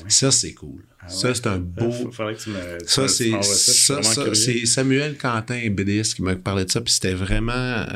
[0.07, 0.85] Ça, c'est cool.
[1.01, 1.35] Ah Ça, ouais?
[1.35, 1.91] c'est un Il beau.
[2.12, 2.57] faudrait que tu me.
[2.87, 7.53] Ça, c'est ça, ça, Samuel Quentin, BDS, qui m'a parlé de ça, puis c'était vraiment
[7.53, 7.87] euh,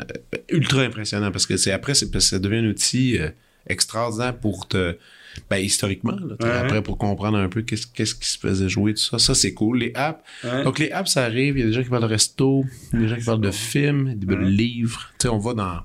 [0.49, 3.29] ultra impressionnant parce que c'est après, c'est parce que ça devient un outil euh,
[3.67, 4.97] extraordinaire pour te.
[5.49, 8.93] Ben, historiquement, là, Ouais, après, pour comprendre un peu qu'est-ce qu'est-ce qui se faisait jouer,
[8.93, 9.19] tout ça.
[9.19, 9.79] Ça, c'est cool.
[9.79, 10.23] Les apps.
[10.43, 10.63] Ouais.
[10.63, 11.57] Donc, les apps, ça arrive.
[11.57, 12.63] Il y a des gens qui parlent de resto,
[12.93, 14.45] des gens qui parlent de films, de Ouais.
[14.45, 15.09] livres.
[15.19, 15.79] Tu sais, on va dans.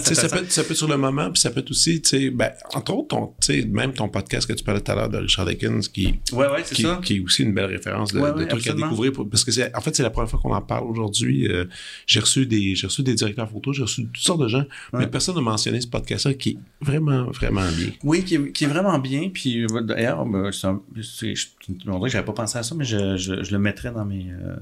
[0.00, 2.00] Sais, ça, peut être, ça peut être sur le moment, puis ça peut être aussi,
[2.02, 4.92] tu sais, ben, entre autres, ton, tu sais, même ton podcast que tu parlais tout
[4.92, 7.00] à l'heure de Richard Dickens, qui, Ouais, ouais, c'est qui, ça.
[7.02, 8.86] qui est aussi une belle référence de, Ouais, de trucs absolument.
[8.86, 9.12] à découvrir.
[9.12, 11.48] pour- parce que c'est, en fait, c'est la première fois qu'on en parle aujourd'hui.
[11.48, 11.64] Euh,
[12.06, 15.06] j'ai reçu des, j'ai reçu des directeurs photos, j'ai reçu toutes sortes de gens, mais
[15.06, 17.88] personne n'a mentionné ce podcast-là qui est vraiment, vraiment bien.
[18.04, 19.30] Oui, qui est, qui est vraiment bien.
[19.32, 21.46] Puis euh, d'ailleurs, ben, c'est je,
[21.86, 24.04] on dirait que j'avais pas pensé à ça, mais je, je, je le mettrais dans
[24.04, 24.56] mes, euh,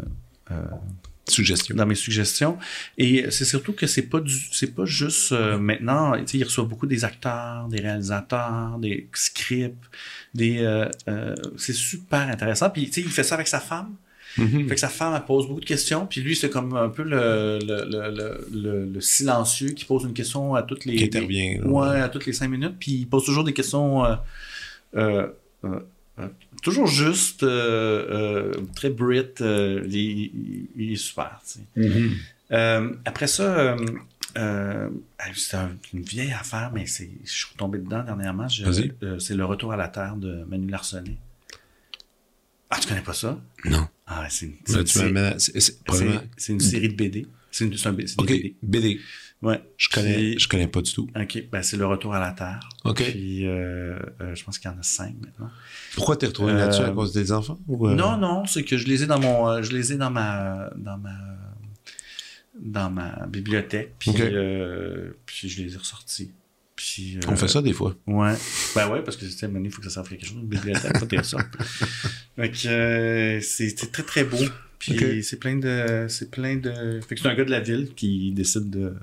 [0.53, 0.55] euh,
[1.29, 1.75] Suggestion.
[1.75, 2.57] dans mes suggestions.
[2.99, 6.13] Et c'est surtout que c'est pas du, c'est pas juste euh, maintenant.
[6.19, 9.75] Tu sais, il reçoit beaucoup des acteurs, des réalisateurs, des scripts,
[10.35, 10.59] des.
[10.61, 12.71] euh, euh, c'est super intéressant.
[12.71, 13.95] Puis tu sais, il fait ça avec sa femme.
[14.39, 14.69] Mhm.
[14.69, 16.07] Fait que sa femme, elle pose beaucoup de questions.
[16.07, 20.05] Puis lui, c'est comme un peu le, le, le, le, le- le silencieux qui pose
[20.05, 20.97] une question à toutes les.
[20.97, 21.61] Qui intervient.
[21.65, 22.75] Ouais, à toutes les cinq minutes.
[22.79, 24.05] Puis il pose toujours des questions.
[26.67, 29.35] Toujours juste, euh, euh, très Brit.
[29.41, 31.41] euh, il, est super.
[31.77, 32.15] Mhm.
[32.53, 33.77] Euh, après ça,
[35.35, 38.49] c'est un- une vieille affaire, mais c'est, je suis retombé dedans dernièrement.
[38.49, 41.17] C'est Le Retour à la Terre de Manu Larsonnet.
[42.71, 43.41] Ah, tu connais pas ça?
[43.65, 43.87] Non.
[44.09, 44.55] Ah, c'est une,
[46.55, 47.27] une série de BD.
[47.53, 49.01] C'est une- un B- c'est des OK, BD.
[49.43, 49.63] Ouais.
[49.77, 51.09] Je connais, Puis- je connais pas du tout.
[51.15, 52.69] OK, ben c'est le retour à la Terre.
[52.85, 53.03] OK.
[53.05, 55.51] Puis euh, euh, je pense qu'il y en a cinq maintenant.
[55.95, 57.59] Pourquoi t'es retourné Euh, là-dessus à cause des enfants?
[57.69, 57.95] ou, euh?
[57.95, 60.71] Non, non, c'est que je les ai dans mon, euh, je les ai dans ma,
[60.77, 61.15] dans ma,
[62.59, 63.95] dans ma bibliothèque.
[63.99, 66.31] Puis, euh, puis je les ai ressortis.
[66.75, 67.95] Puis, euh, On fait ça des fois.
[68.07, 68.35] Ouais.
[68.75, 70.93] Ben ouais, parce que c'était il faut que ça serve à quelque chose, une bibliothèque,
[70.93, 71.39] pas tes ça.
[72.37, 74.37] Donc euh, c'est c'est très très beau.
[74.95, 77.91] Puis c'est plein de c'est plein de fait que c'est un gars de la ville
[77.97, 78.95] qui décide de,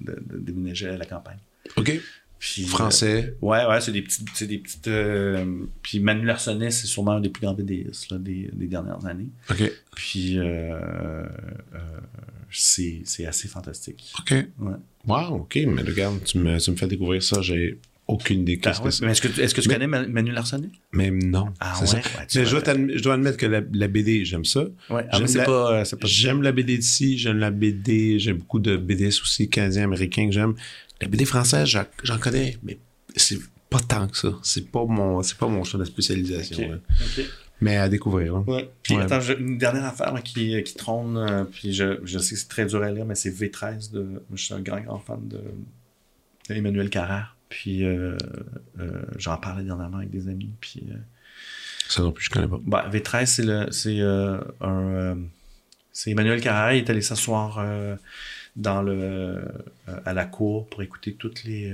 [0.00, 1.38] de, de déménager à la campagne.
[1.76, 2.00] OK.
[2.38, 3.36] Puis, Français.
[3.40, 7.12] euh, ouais, ouais, c'est des petites c'est des petites euh, puis Manu Larsonnet, c'est sûrement
[7.12, 9.28] un des plus grands là, des, des dernières années.
[9.48, 9.70] OK.
[9.94, 11.26] Puis euh, euh,
[12.50, 14.12] c'est c'est assez fantastique.
[14.18, 14.34] OK.
[14.58, 14.74] Ouais.
[15.06, 15.56] Wow, OK.
[15.68, 17.40] Mais regarde, tu me, tu me fais découvrir ça.
[17.42, 19.00] J'ai aucune idée Ah c'est.
[19.04, 21.46] mais est-ce que tu- est-ce que tu Mais- connais Ma- Manu Larsonnet Mais non.
[21.60, 21.96] Ah ouais, ça.
[21.96, 24.64] ouais, tu Mais je dois, t'adm- je dois admettre que la, la BD, j'aime ça.
[24.90, 28.38] Ouais, ah, J'aime la- pas euh, pas J'aime la BD d'ici, j'aime la BD, j'aime
[28.38, 30.54] beaucoup de BDs aussi, canadiens, américains que j'aime.
[31.00, 32.78] La BD française, j'en- connais, mais
[33.16, 33.38] c'est
[33.70, 34.32] pas tant que ça.
[34.42, 36.68] C'est pas mon, c'est pas mon champ de spécialisation.
[36.70, 36.76] Là.
[37.00, 37.24] OK.
[37.60, 38.34] Mais à découvrir.
[38.34, 38.40] là.
[38.40, 38.68] Ouais.
[38.82, 42.48] Puis attends, je- une dernière affaire qui trône, euh, puis je, je sais que c'est
[42.48, 44.22] très dur à lire, mais c'est V13 de.
[44.34, 45.38] Je suis un grand, grand fan de,
[46.48, 47.31] de Emmanuel Carrère.
[47.52, 48.16] Puis euh,
[48.80, 50.50] euh, j'en parlais dernièrement avec des amis.
[50.58, 50.94] Puis euh,
[51.86, 52.58] Ça non plus, je connais pas.
[52.64, 54.80] bah, V13, c'est le c'est euh, un.
[54.94, 55.14] euh,
[55.92, 57.62] c'est Emmanuel Carrère, il est allé s'asseoir
[58.56, 59.42] dans le
[60.06, 61.70] à la cour pour écouter toutes les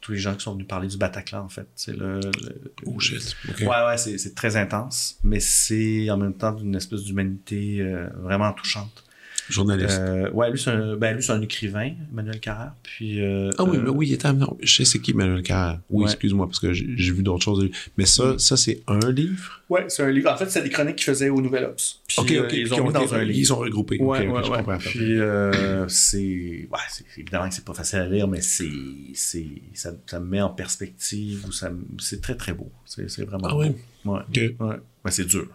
[0.00, 1.66] tous les gens qui sont venus parler du Bataclan en fait.
[1.76, 3.36] C'est le, le- Oh shit.
[3.60, 7.80] Ouais, ouais, c'est, c'est très intense, mais c'est en même temps d'une espèce d'humanité
[8.16, 9.04] vraiment touchante.
[9.48, 9.98] Journaliste.
[10.00, 12.72] Euh, ouais, lui c'est, un, ben, lui, c'est un écrivain, Emmanuel Carrère.
[12.82, 15.42] Puis, euh, ah oui, euh, mais oui, il était non, Je sais c'est qui Manuel
[15.42, 15.80] Carrère.
[15.90, 16.10] Oui, Ouais.
[16.10, 17.58] excuse-moi, parce que j'ai vu d'autres choses.
[17.60, 17.72] de lui.
[17.96, 19.62] Mais ça, ça c'est un livre?
[19.68, 20.30] Ouais, c'est un livre.
[20.30, 22.00] En fait, c'est des chroniques qu'il faisait au Nouvel Ops.
[22.06, 22.52] Puis, OK, euh, OK.
[22.52, 23.38] ils ont mis OK, dans un livre.
[23.38, 23.98] Ils ont regroupé.
[24.00, 24.56] Ouais, OK, OK, ouais, je ouais.
[24.58, 24.78] comprends.
[24.78, 28.70] Puis euh, c'est, ouais, c'est évidemment que c'est pas facile à lire, mais c'est,
[29.14, 32.70] c'est, ça, ça me met en perspective ou ça, me- c'est très très beau.
[32.84, 33.48] C'est, c'est vraiment.
[33.48, 33.60] Ah beau.
[33.60, 33.74] ouais?
[34.04, 34.20] Ouais.
[34.20, 34.36] OK.
[34.60, 34.76] Ouais.
[35.04, 35.48] Ouais, c'est dur.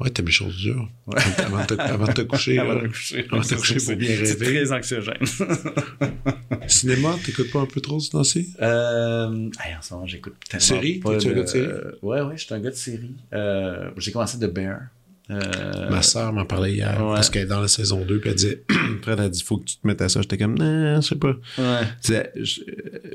[0.00, 0.88] Ouais, t'as mis choses dures.
[1.06, 1.20] Ouais.
[1.38, 2.58] Avant, de te, avant de te coucher.
[2.58, 3.26] Avant de me coucher.
[3.30, 4.64] Avant de te coucher pour bien C'est rêver.
[4.64, 5.14] très anxiogène.
[6.68, 8.54] Cinéma, t'écoutes pas un peu trop ce temps-ci?
[8.62, 10.64] Euh, hey, en ce moment, j'écoute tellement.
[10.64, 10.98] Série?
[11.00, 11.68] pas un de- gars de série?
[12.02, 13.14] ouais, ouais, je suis un gars de série.
[13.32, 14.80] Euh, j'ai commencé The Bear.
[15.30, 17.14] Euh, Ma sœur m'en parlait hier ouais.
[17.14, 18.64] parce qu'elle est dans la saison 2 puis elle disait
[19.02, 21.14] Fred elle dit faut que tu te mettes à ça j'étais comme non je sais
[21.14, 22.32] pas Ouais.
[22.42, 22.60] Je-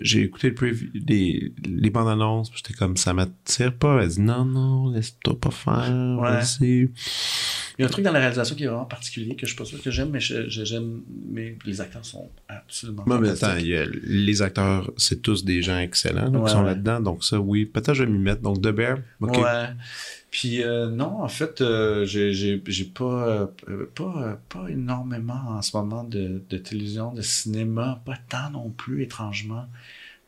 [0.02, 4.10] j'ai écouté le preview, les, les bandes annonces puis j'étais comme ça m'attire pas elle
[4.10, 6.40] dit non non laisse-toi pas faire Ouais.
[7.78, 9.58] Il y a un truc dans la réalisation qui est vraiment particulier que je suis
[9.58, 11.02] pas sûr que j'aime, mais j'aime.
[11.30, 13.04] Mais les acteurs sont absolument.
[13.06, 16.52] Moi, mais attends, il y a- les acteurs, c'est tous des gens excellents là, qui
[16.54, 17.02] sont là-dedans.
[17.02, 18.42] Donc ça, oui, peut-être je vais m'y mettre.
[18.42, 19.38] Donc The Bear, ok.
[20.36, 22.60] Puis euh, non, en fait, euh, j'ai
[22.94, 28.18] pas, euh, pas, euh, pas énormément en ce moment de, de télévision, de cinéma, pas
[28.28, 29.66] tant non plus, étrangement.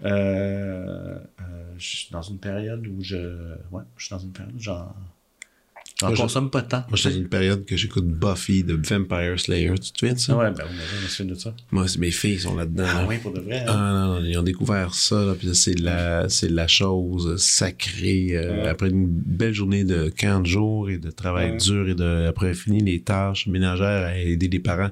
[0.05, 3.17] Euh, euh, je suis dans une période où je.
[3.71, 4.95] Ouais, je suis dans une période où j'en.
[6.03, 6.77] Moi, je- consomme pas tant.
[6.89, 9.71] Moi, je suis dans une période que j'écoute Buffy de Vampire Slayer.
[9.81, 10.33] Tu te souviens de ça?
[10.33, 11.53] Ah ouais, ben me souviens de ça.
[11.71, 12.83] Moi, c'est- mes filles sont là-dedans.
[12.87, 13.59] Ah oui, pour de vrai.
[13.61, 13.65] hein?
[13.67, 18.29] Ah non, non, ils ont découvert ça, là, puis c'est la, c'est la chose sacrée.
[18.33, 18.67] euh, Ouais.
[18.69, 21.57] Après une belle journée de 40 jours et de travail Ouais.
[21.57, 24.91] dur et de, après fini les tâches ménagères à aider les parents,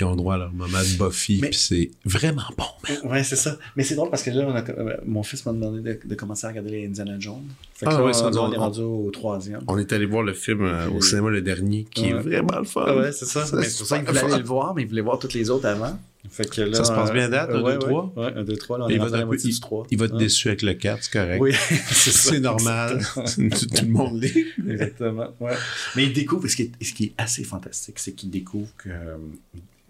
[0.00, 3.12] ils ont droit à leur moment de Buffy, puis c'est vraiment bon, man.
[3.12, 3.56] Ouais, c'est ça.
[3.76, 6.14] Mais c'est drôle parce que là, on a- euh, mon fils m'a demandé de, de
[6.14, 7.42] commencer à regarder les Indiana Jones.
[7.74, 9.60] Fait que Ah là, ouais, ça, on, est rendu au troisième.
[9.68, 12.08] On est allé voir le film euh, au cinéma le dernier, qui Ouais.
[12.10, 12.84] est vraiment le fun.
[12.86, 13.44] Ah ouais, c'est ça.
[13.54, 15.66] Mais c'est pour ça qu'il voulait le voir, mais il voulait voir toutes les autres
[15.66, 15.98] avant.
[16.30, 17.90] Fait que là, Ça se passe bien date, un, ouais, deux, ouais.
[17.90, 18.12] trois?
[18.16, 18.76] Ouais, un, deux, trois.
[18.76, 19.06] Là, on Il est va,
[19.42, 19.86] il- 3.
[19.90, 21.40] il être déçu avec le 4, c'est correct.
[21.40, 21.52] Oui,
[21.90, 23.00] c'est normal.
[23.14, 23.20] tout,
[23.76, 24.44] tout le monde l'est.
[24.68, 25.28] Exactement.
[25.40, 25.52] Ouais.
[25.96, 28.90] Mais il découvre, ce qui est, ce qui est assez fantastique, c'est qu'il découvre que
[28.90, 29.16] euh,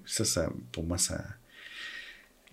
[0.08, 1.22] ça, ça, pour moi, ça.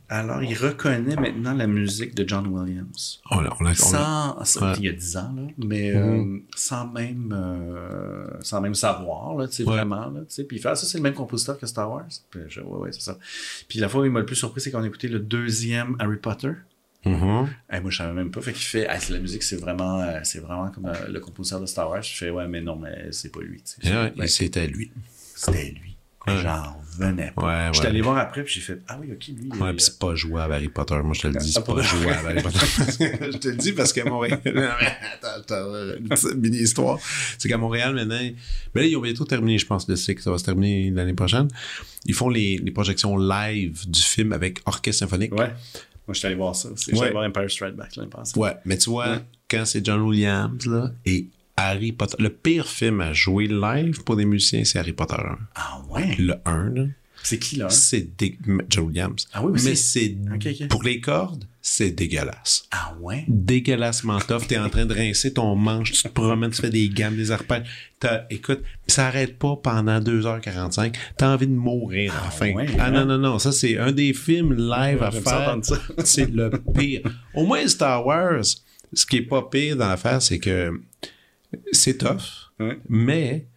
[0.08, 3.22] Alors, il reconnaît maintenant la musique de John Williams.
[3.32, 4.74] On l'a- on l'a- Sans, sans- Ouais.
[4.78, 6.36] il y a 10 ans, là, mais Mhm.
[6.36, 9.78] euh, sans même euh, sans même savoir, là, tu sais, Ouais.
[9.78, 10.06] vraiment.
[10.12, 10.44] Là, tu sais.
[10.44, 12.06] Puis il fait, ah, ça, c'est le même compositeur que Star Wars.
[12.30, 13.18] Puis je, ouais, ouais, c'est ça.
[13.68, 15.96] Puis la fois où il m'a le plus surpris, c'est qu'on a écouté le deuxième
[15.98, 16.52] Harry Potter.
[17.04, 17.48] Mhm.
[17.74, 18.42] Eh, moi, je savais même pas.
[18.42, 21.66] Fait qu'il fait, ah, la musique, c'est vraiment, euh, c'est vraiment comme le compositeur de
[21.66, 22.04] Star Wars.
[22.04, 23.64] Je fais, ouais, mais non, mais c'est pas lui.
[23.82, 24.92] Et ouais, Ben, et c'était lui.
[25.36, 25.95] c'était lui.
[26.28, 27.46] J'en revenais pas.
[27.68, 29.50] Ouais, J'étais allé voir après, puis j'ai fait, ah oui, ok, lui.
[29.60, 30.96] Ouais, pis c'est pas jouable Harry Potter.
[31.04, 32.60] Moi, je te le dis, Ah, c'est pour pas jouable Harry Potter.
[33.32, 34.40] je te le dis parce qu'à Montréal.
[34.46, 36.98] Attends, attends, une petite mini-histoire.
[37.38, 38.20] C'est qu'à Montréal, maintenant,
[38.74, 40.22] mais là, ils ont bientôt terminé, je pense, le cycle.
[40.22, 41.48] Ça va se terminer l'année prochaine.
[42.06, 45.34] Ils font les, les projections live du film avec orchestre symphonique.
[45.34, 45.52] Ouais.
[46.08, 46.70] Moi, j'étais allé voir ça.
[46.70, 46.86] aussi.
[46.86, 47.04] J'étais Ouais.
[47.06, 48.40] allé voir Empire Strike Back l'année passée.
[48.40, 49.20] Ouais, mais tu vois,
[49.50, 51.28] quand c'est John Williams, là, et
[51.58, 55.38] Harry Potter, le pire film à jouer live pour des musiciens, c'est Harry Potter 1.
[55.56, 56.16] Ah ouais?
[56.18, 56.84] Le 1, là.
[57.24, 57.70] C'est qui, là?
[57.70, 58.38] C'est dé-
[58.70, 59.28] Joe Williams.
[59.34, 60.16] Ah oui, mais mais c'est-
[60.70, 62.66] pour les cordes, c'est dégueulasse.
[62.72, 63.24] Ah ouais?
[63.28, 64.46] Dégueulassement tough.
[64.48, 67.32] T'es en train de rincer ton manche, tu te promènes, tu fais des gammes, des
[67.32, 67.66] arpèges.
[68.30, 70.94] Écoute, ça arrête pas pendant 2h45.
[71.18, 72.54] T'as envie de mourir à la Ah fin.
[72.54, 72.92] ouais, ah hein?
[72.92, 73.40] non, non, non.
[73.40, 75.58] Ça, c'est un des films live à faire.
[76.04, 77.02] c'est le pire.
[77.34, 78.44] Au moins, Star Wars,
[78.94, 80.80] ce qui est pas pire dans l'affaire, c'est que
[81.72, 82.78] c'est tough, Ouais.
[82.90, 83.48] mais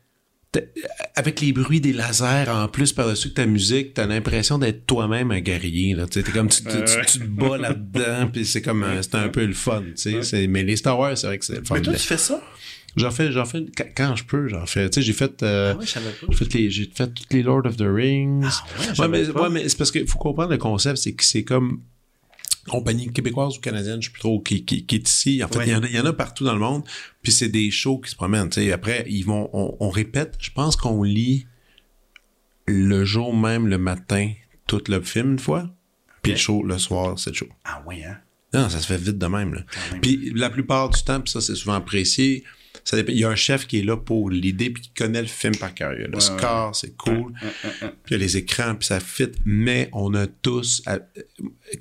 [1.15, 5.31] avec les bruits des lasers en plus par-dessus que ta musique, t'as l'impression d'être toi-même
[5.31, 5.95] un guerrier.
[5.95, 6.07] Là.
[6.07, 7.05] T'es comme tu, tu- Ouais, tu- ouais.
[7.05, 9.85] tu te bats là-dedans, puis c'est comme un- c'est un peu le fun.
[9.95, 11.75] C'est- Mais les Star Wars, c'est vrai que c'est le fun.
[11.77, 12.41] Mais toi, tu fais ça?
[12.97, 14.89] J'en fais, j'en fais quand, quand je peux, j'en fais.
[14.91, 17.67] Tu sais, j'ai fait, euh, Ah ouais, j'ai fait les, j'ai fait toutes les Lord
[17.67, 18.45] of the Rings.
[18.47, 21.45] Ah ouais, mais, ouais, mais c'est parce qu'il faut comprendre le concept, c'est que c'est
[21.45, 21.83] comme
[22.67, 25.43] compagnie québécoise ou canadienne, je sais plus trop, qui, qui, qui est ici.
[25.45, 25.67] En fait, Ouais.
[25.69, 26.83] il y en a, il y en a partout dans le monde.
[27.23, 28.51] Puis c'est des shows qui se promènent.
[28.73, 30.35] Après, ils vont, on, on répète.
[30.41, 31.47] Je pense qu'on lit
[32.67, 34.33] le jour même, le matin,
[34.67, 35.69] tout le film une fois.
[36.23, 37.49] Puis le show, le soir, c'est le show.
[37.65, 38.19] Ah ouais, hein?
[38.53, 39.55] Non, ça se fait vite de même.
[39.55, 39.63] Là.
[39.71, 40.01] Quand même.
[40.01, 42.45] Puis la plupart du temps, puis ça c'est souvent apprécié,
[42.91, 45.29] ça il y a un chef qui est là pour l'idée puis qui connaît le
[45.29, 45.93] film par cœur.
[45.95, 47.33] Il y a Le Ouais, score, c'est cool.
[47.81, 49.29] Puis il y a les écrans, puis ça fit.
[49.45, 50.83] Mais on a tous...
[50.87, 50.99] à-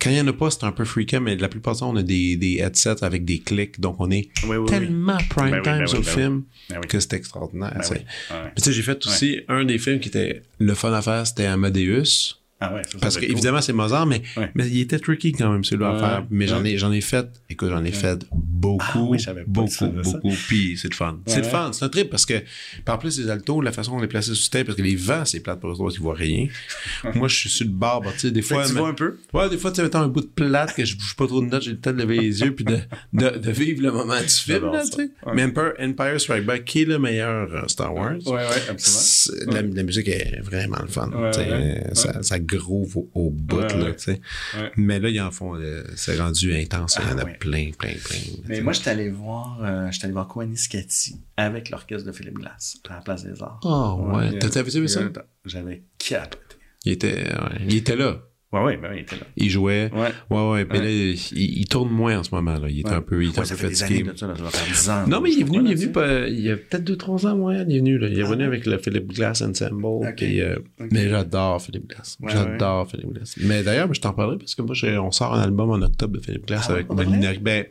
[0.01, 1.91] Quand il n'y en a pas, c'est un peu freakant, mais la plupart du temps,
[1.91, 3.79] on a des, des headsets avec des clics.
[3.79, 4.65] Donc on est Oui, oui, oui.
[4.69, 6.43] tellement prime Ben time ben sur le film
[6.89, 7.73] que c'est extraordinaire.
[7.75, 11.25] Ben tu sais, j'ai fait aussi un des films qui était le fun à faire,
[11.25, 12.36] c'était Amadeus.
[12.59, 13.31] Ah ouais, ça, ça Parce que cool.
[13.31, 14.49] évidemment c'est Mozart, mais, Ouais.
[14.55, 16.25] mais il était tricky quand même celui-là Ouais, à faire.
[16.31, 19.85] Mais j'en ai j'en ai fait, écoute j'en ai fait beaucoup, Ah oui, beaucoup, ça,
[19.87, 20.31] beaucoup.
[20.47, 21.19] Puis c'est le fun.
[21.27, 22.33] C'est le fun, c'est un trip parce que
[22.83, 24.95] par plus les altos, la façon dont on les plaçait sur tête, parce que les
[24.95, 26.47] vents c'est plate pour eux autres, ils voient rien.
[27.13, 28.65] Moi je suis sur le bord, bah, tu sais des fois.
[28.65, 29.17] tu mais- vois un peu?
[29.33, 31.45] Ouais, des fois, tu sais, un bout de plate que je bouge pas trop de
[31.47, 32.77] notes, j'ai le temps de lever les yeux puis de,
[33.13, 35.09] de, de vivre le moment du film, là, tu sais.
[35.33, 39.53] Mais Empire, Empire Strike Back, qui est le meilleur euh, Star Wars, Ouais, ouais, absolument.
[39.53, 41.11] la, la musique est vraiment le fun.
[41.93, 43.95] Ça, groove au, bout, Ouais, là, ouais.
[43.95, 44.21] tu sais.
[44.55, 44.71] Ouais.
[44.77, 46.97] Mais là, ils en font, euh, c'est rendu intense.
[46.99, 48.17] Il y en a Ah, plein, plein, plein.
[48.47, 52.77] Mais moi, j'étais allé voir, euh, j'étais allé voir Scatti avec l'orchestre de Philippe Glass
[52.89, 53.59] à la Place des Arts.
[53.63, 54.39] Oh, ouais.
[54.39, 55.01] T'as vu ça?
[55.45, 56.55] J'avais capoté.
[56.85, 57.25] Il était,
[57.67, 58.21] il était là.
[58.53, 59.23] Ouais, ouais, ben oui, il était là.
[59.35, 59.91] Il jouait.
[59.93, 60.07] Ouais.
[60.29, 60.65] Ouais, ouais.
[60.71, 60.85] Mais Ouais.
[60.85, 62.69] là, il, il tourne moins en ce moment, là.
[62.69, 62.93] Il est Ouais.
[62.93, 63.99] un peu, il est Ouais, un ça peu fait des fatigué.
[64.03, 65.07] années de ça, là, ça va faire 10 ans.
[65.07, 66.27] Non, mais il est venu, il est venu pas.
[66.29, 68.07] il y a peut-être 2-3 ans, ouais, il est venu, là.
[68.07, 68.47] Il est Ah venu ouais?
[68.47, 70.13] avec le Philip Glass Ensemble.
[70.15, 70.55] Puis, euh.
[70.91, 72.17] Mais j'adore Philip Glass.
[72.21, 73.35] Ouais, j'adore Philip Glass.
[73.41, 74.75] Mais d'ailleurs, je t'en parlerai parce que moi,
[75.05, 76.89] on sort un album en octobre de Philip Glass Ah, avec?
[76.89, 77.39] Molinari.
[77.39, 77.65] Ben,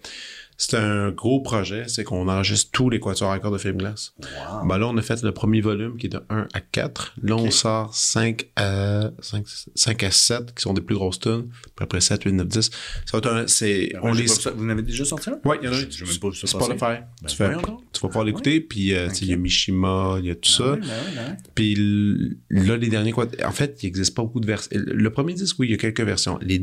[0.59, 4.15] c'est un gros projet, c'est qu'on enregistre tous les quatuors à cordes de Philip Glass.
[4.21, 4.67] Wow.
[4.67, 7.15] Ben là, on a fait le premier volume qui est de 1 à 4.
[7.23, 7.53] Là, on Ok.
[7.53, 11.49] sort 5 à, 5, 5 à 7 qui sont des plus grosses tunes.
[11.51, 12.71] Puis après 7, 8, 9, 10.
[12.71, 12.71] Ça
[13.13, 14.51] va être un- c'est, Ben, on les, pas.
[14.57, 15.39] Vous en avez déjà sorti un?
[15.45, 15.81] Ouais, il y en a un.
[15.91, 16.31] J'ai même pas
[16.79, 17.01] faire.
[17.23, 17.55] Ben, tu, fais.
[17.99, 20.57] Tu vas pouvoir l'écouter, puis euh, il y a Mishima, il y a tout Ah
[20.59, 20.77] ça.
[20.77, 21.37] ben ben.
[21.55, 21.75] Puis
[22.51, 23.27] là, les derniers quoi.
[23.45, 24.71] En fait, il n'existe pas beaucoup de versions.
[24.75, 26.39] Le premier disque, oui, il y a quelques versions.
[26.43, 26.59] Les,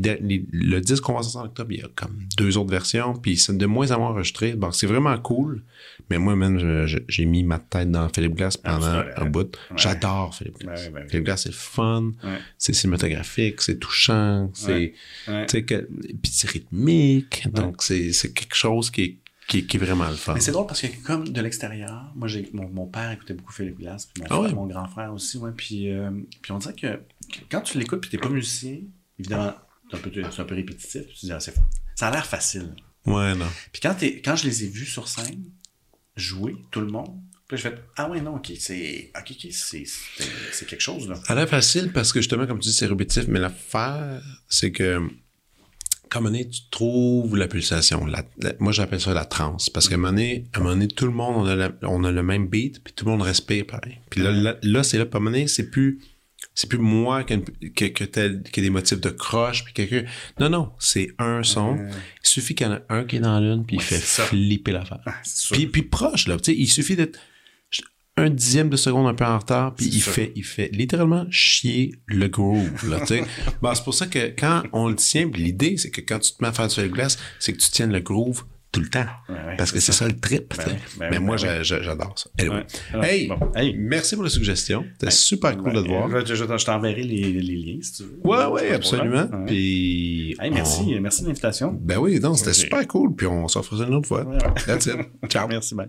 [0.52, 3.14] le disque qu'on va sortir en octobre, il y a comme deux autres versions.
[3.14, 4.54] Puis c'est de moins en moins enregistré.
[4.54, 5.62] Bon, c'est vraiment cool.
[6.10, 9.24] Mais moi, même, je- je- j'ai mis ma tête dans Philippe Glass Ah, pendant un
[9.24, 9.30] ouais.
[9.30, 9.56] bout.
[9.76, 10.86] J'adore Philippe Ben Glass.
[10.88, 11.08] ouais, ouais.
[11.08, 12.12] Philippe Glass, c'est fun.
[12.58, 14.50] C'est cinématographique, c'est touchant.
[14.54, 14.72] C'est.
[14.72, 14.94] Ouais.
[15.28, 15.46] Ouais.
[15.46, 15.88] tu sais, que-
[16.22, 17.46] Puis c'est rythmique.
[17.52, 19.16] Donc, c'est quelque chose qui est,
[19.48, 20.34] qui, est- qui est vraiment le fun.
[20.34, 23.52] Mais c'est drôle parce que comme de l'extérieur, moi j'ai mon, mon père écoutait beaucoup
[23.52, 26.10] Philippe Glass, puis mon, Ah mon grand frère aussi, ouais, puis, euh,
[26.42, 26.86] puis on dirait que,
[27.32, 28.78] que quand tu l'écoutes puis t'es pas musicien,
[29.18, 29.54] évidemment,
[29.90, 31.54] c'est un peu, c'est un peu répétitif, tu te dis, ah, c'est
[31.96, 32.74] ça a l'air facile.
[33.06, 33.46] Ouais, non.
[33.70, 35.44] Puis quand, t'es- quand je les ai vus sur scène,
[36.16, 39.52] jouer, tout le monde, puis là, je fais, ah ouais, non, ok, c'est, ok, ok,
[39.52, 41.16] c'est, c'est, c'est quelque chose, là.
[41.26, 44.72] Ça a l'air facile parce que justement, comme tu dis, c'est répétitif, mais l'affaire, c'est
[44.72, 45.00] que
[46.14, 48.06] comme un moment donné, tu trouves la pulsation.
[48.06, 49.68] La- la- moi, j'appelle ça la transe.
[49.70, 51.72] Parce qu'à un moment donné, à un moment donné, tout le monde, on a, la-
[51.82, 53.98] on a le même beat, puis tout le monde respire pareil.
[54.10, 56.00] Puis là, là, là, c'est là, à un moment donné, c'est plus,
[56.54, 60.04] c'est plus moi que, que, tel- a des motifs de croche, puis quelqu'un.
[60.38, 61.76] Non, non, c'est un son.
[61.76, 64.00] Il suffit qu'il y en a un qui est dans l'une, puis Ouais, il fait
[64.00, 65.00] flipper l'affaire.
[65.06, 65.14] ah.
[65.52, 66.36] Puis, puis proche, là.
[66.36, 67.18] Tu sais, il suffit d'être
[68.16, 70.12] un dixième de seconde un peu en retard, puis il ça.
[70.12, 73.24] fait, il fait littéralement chier le groove, là, tu sais.
[73.62, 76.36] Bon, c'est pour ça que quand on le tient, l'idée, c'est que quand tu te
[76.42, 79.06] mets à faire du fil glace, c'est que tu tiennes le groove tout le temps.
[79.28, 80.06] Ouais, ouais, parce que c'est ça.
[80.08, 82.28] le trip, Ben oui, ben Mais oui, moi, ben j'a- j'a- j'adore ça.
[82.38, 82.64] Anyway.
[82.94, 83.08] Ouais.
[83.20, 83.38] Hey, bon.
[83.54, 83.74] Hey.
[83.78, 84.84] merci pour la suggestion.
[84.98, 86.08] C'était super cool de te voir.
[86.10, 88.18] Je, je- je t'enverrai les, les liens si tu veux.
[88.24, 89.28] Ouais, ouais, absolument.
[89.46, 90.36] Puis.
[90.40, 91.72] Hey, merci, on- merci de l'invitation.
[91.80, 93.14] Ben oui, non, c'était super cool.
[93.14, 94.24] Puis on s'en fera une autre fois.
[94.66, 94.96] That's it.
[95.28, 95.46] Ciao.
[95.48, 95.88] Merci, bye.